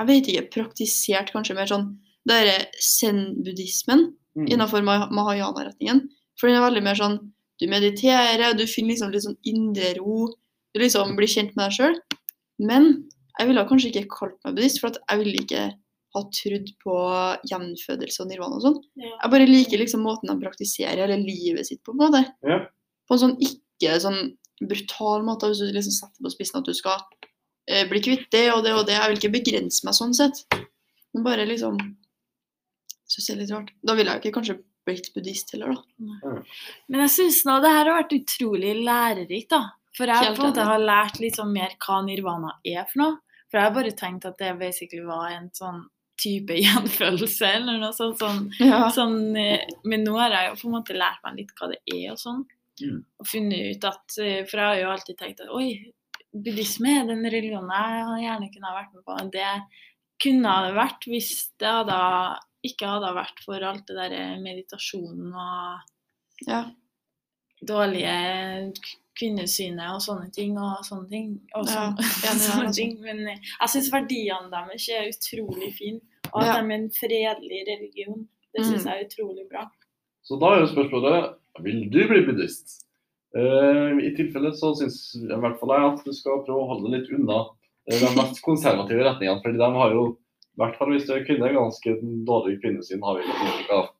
Jeg 0.00 0.08
vet 0.08 0.32
ikke, 0.32 0.48
praktisert 0.56 1.30
kanskje 1.30 1.54
mer 1.54 1.70
sånn 1.70 1.92
det 2.26 2.34
derre 2.34 2.58
zen-buddhismen 2.82 4.08
Mm. 4.38 4.46
innenfor 4.48 4.84
mahayana-retningen. 5.12 6.06
For 6.40 6.48
den 6.48 6.56
er 6.56 6.64
veldig 6.64 6.84
mer 6.86 6.98
sånn 6.98 7.20
Du 7.60 7.68
mediterer, 7.70 8.56
du 8.58 8.64
finner 8.66 8.96
liksom 8.96 9.12
litt 9.12 9.22
sånn 9.22 9.36
indre 9.46 9.92
ro. 9.94 10.24
Du 10.74 10.80
liksom 10.80 11.12
blir 11.14 11.30
kjent 11.30 11.52
med 11.54 11.68
deg 11.68 11.76
sjøl. 11.76 11.98
Men 12.58 12.88
jeg 13.38 13.46
ville 13.46 13.62
kanskje 13.68 13.90
ikke 13.92 14.08
kalt 14.10 14.38
meg 14.42 14.56
buddhist, 14.56 14.80
for 14.82 14.90
at 14.90 14.98
jeg 14.98 15.20
ville 15.20 15.44
ikke 15.44 15.60
ha 16.16 16.22
trodd 16.34 16.72
på 16.82 16.96
gjenfødelse 17.52 18.24
og 18.24 18.28
nirvana 18.32 18.58
og 18.58 18.64
sånn. 18.66 18.80
Ja. 18.98 19.12
Jeg 19.14 19.32
bare 19.36 19.46
liker 19.46 19.80
liksom 19.80 20.02
måten 20.02 20.32
de 20.32 20.36
praktiserer 20.42 21.04
hele 21.04 21.20
livet 21.22 21.68
sitt 21.68 21.84
på, 21.84 21.94
på 21.94 21.96
en 21.96 22.02
måte. 22.02 22.24
Ja. 22.50 22.58
På 23.06 23.16
en 23.16 23.22
sånn 23.22 23.38
ikke 23.38 23.94
sånn 24.02 24.20
brutal 24.68 25.24
måte, 25.26 25.52
hvis 25.52 25.62
du 25.62 25.70
liksom 25.72 25.94
setter 25.94 26.24
på 26.24 26.34
spissen 26.34 26.60
at 26.60 26.68
du 26.68 26.74
skal 26.76 27.00
eh, 27.70 27.86
bli 27.88 28.02
kvitt 28.04 28.28
det 28.34 28.48
og 28.56 28.62
det 28.66 28.74
og 28.76 28.84
det. 28.88 28.98
Jeg 28.98 29.12
vil 29.12 29.22
ikke 29.22 29.36
begrense 29.38 29.86
meg 29.86 29.96
sånn 29.98 30.18
sett. 30.18 30.42
Men 31.14 31.26
bare 31.26 31.48
liksom 31.48 31.78
Syns 33.12 33.28
det 33.28 33.34
er 33.34 33.40
litt 33.42 33.52
rart. 33.52 33.72
Da 33.84 33.96
ville 33.98 34.14
jeg 34.14 34.22
ikke 34.22 34.36
kanskje 34.38 34.58
blitt 34.86 35.12
buddhist 35.14 35.52
heller, 35.54 35.76
da. 35.76 36.34
Men 36.88 37.04
jeg 37.04 37.12
syns 37.18 37.42
nå 37.46 37.58
det 37.62 37.70
her 37.74 37.90
har 37.90 37.98
vært 38.00 38.16
utrolig 38.16 38.72
lærerikt, 38.82 39.50
da. 39.52 39.62
For 39.92 40.08
jeg 40.08 40.24
Helt 40.24 40.38
på 40.38 40.46
en 40.46 40.52
måte 40.54 40.64
har 40.64 40.80
lært 40.80 41.18
litt 41.20 41.36
sånn 41.36 41.52
mer 41.52 41.74
hva 41.84 41.98
nirvana 42.06 42.54
er 42.64 42.86
for 42.88 43.02
noe. 43.02 43.18
For 43.50 43.60
jeg 43.60 43.68
har 43.68 43.74
bare 43.76 43.92
tenkt 43.92 44.24
at 44.24 44.38
det 44.40 44.54
basically 44.58 45.04
var 45.04 45.28
en 45.34 45.50
sånn 45.52 45.82
type 46.22 46.56
gjenfølelse 46.64 47.50
eller 47.58 47.78
noe 47.82 47.92
sånt. 47.96 48.16
Sånn, 48.22 48.46
Ja. 48.64 48.86
sånn, 48.94 49.36
eh, 49.36 49.66
men 49.84 50.06
nå 50.06 50.16
har 50.16 50.32
jeg 50.32 50.48
jo 50.48 50.58
på 50.62 50.70
en 50.70 50.76
måte 50.78 50.96
lært 50.96 51.20
meg 51.26 51.42
litt 51.42 51.52
hva 51.58 51.68
det 51.74 51.80
er 51.84 52.12
og 52.14 52.20
sånn. 52.22 52.44
Mm. 52.80 53.02
Og 53.20 53.28
funnet 53.28 53.76
ut 53.76 53.84
at 53.84 54.14
eh, 54.24 54.38
For 54.48 54.56
jeg 54.56 54.64
har 54.64 54.78
jo 54.80 54.92
alltid 54.94 55.18
tenkt 55.20 55.42
at 55.44 55.52
oi, 55.52 55.66
buddhisme 56.32 56.88
er 57.02 57.04
den 57.10 57.26
religionen 57.28 57.68
jeg 57.76 58.24
gjerne 58.24 58.48
kunne 58.54 58.70
ha 58.70 58.78
vært 58.78 58.94
med 58.96 59.04
på. 59.04 59.18
Det 59.36 59.50
kunne 60.22 60.54
det 60.64 60.72
vært 60.78 61.06
hvis 61.10 61.32
det 61.60 61.68
hadde, 61.68 61.98
ikke 62.64 62.86
hadde 62.86 63.14
vært 63.16 63.40
for 63.44 63.64
alt 63.66 63.86
det 63.88 63.96
der 63.96 64.38
meditasjonen 64.42 65.32
og 65.34 65.80
ja. 66.46 66.60
dårlige 67.66 68.72
kvinnesynet 69.18 69.90
og 69.92 70.00
sånne 70.02 70.30
ting. 70.34 70.54
og 70.58 70.84
sånne 70.86 71.08
ting. 71.10 71.32
Og 71.54 71.66
Ja, 71.68 71.90
sånn- 71.92 71.98
enig 72.30 72.46
sånne 72.46 72.74
ting. 72.80 72.94
Men 73.02 73.26
eh, 73.28 73.38
jeg 73.60 73.68
syns 73.74 73.90
verdiene 73.92 74.50
deres 74.50 74.88
er 74.88 75.10
utrolig 75.10 75.72
fine. 75.76 76.00
Og 76.32 76.42
at 76.42 76.46
Ja. 76.46 76.60
de 76.62 76.70
er 76.72 76.74
en 76.78 76.90
fredelig 76.90 77.60
religion. 77.68 78.28
Det 78.54 78.64
syns 78.64 78.84
Mm. 78.84 78.88
jeg 78.90 78.94
er 79.00 79.06
utrolig 79.08 79.48
bra. 79.50 79.70
Så 80.24 80.38
da 80.40 80.46
er 80.54 80.60
jo 80.60 80.72
spørsmålet 80.74 81.34
vil 81.60 81.90
du 81.90 82.08
bli 82.08 82.22
buddhist. 82.26 82.78
Uh, 83.34 83.96
I 84.04 84.12
tilfelle 84.14 84.52
så 84.52 84.74
syns 84.76 85.14
i 85.16 85.24
hvert 85.26 85.58
fall 85.58 85.70
jeg 85.72 85.92
at 85.98 86.04
du 86.04 86.12
skal 86.12 86.44
prøve 86.44 86.60
å 86.62 86.68
holde 86.68 86.90
deg 86.90 87.00
litt 87.00 87.12
unna 87.18 87.46
eh, 87.90 87.98
de 87.98 88.10
mest 88.16 88.42
konservative 88.44 89.00
retningene. 89.02 89.40
fordi 89.42 89.56
de 89.58 89.70
har 89.78 89.90
jo, 89.92 90.18
i 90.52 90.60
hvert 90.60 90.76
fall 90.76 90.90
hvis 90.92 91.06
du 91.08 91.14
er 91.16 91.24
kvinne, 91.24 91.48
ganske 91.54 91.96
dårlig 92.28 92.58
kvinnesyn, 92.60 93.00
har 93.04 93.18
vi 93.18 93.24
ikke 93.24 93.40
inntrykk 93.40 93.74
av. 93.78 93.90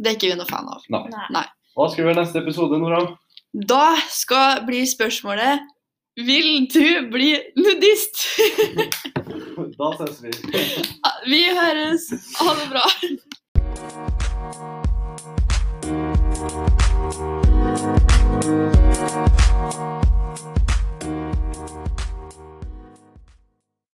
Det 0.00 0.08
er 0.08 0.14
ikke 0.16 0.30
vi 0.30 0.36
noe 0.38 0.48
fan 0.48 0.68
av. 0.70 0.80
Nei. 0.92 1.02
Nei. 1.34 1.44
Hva 1.76 1.86
skal 1.90 2.02
vi 2.02 2.08
gjøre 2.08 2.22
neste 2.22 2.40
episode, 2.40 2.78
Nora? 2.80 3.02
Da 3.52 3.96
skal 4.08 4.62
bli 4.66 4.80
spørsmålet 4.86 5.60
Vil 6.20 6.68
du 6.72 7.10
bli 7.12 7.34
nudist? 7.58 8.16
Da 9.80 9.88
ses 9.98 10.22
vi. 10.24 10.30
Vi 11.28 11.42
høres. 11.56 12.04
Ha 12.40 12.54
det 12.56 12.68
bra. 12.72 12.84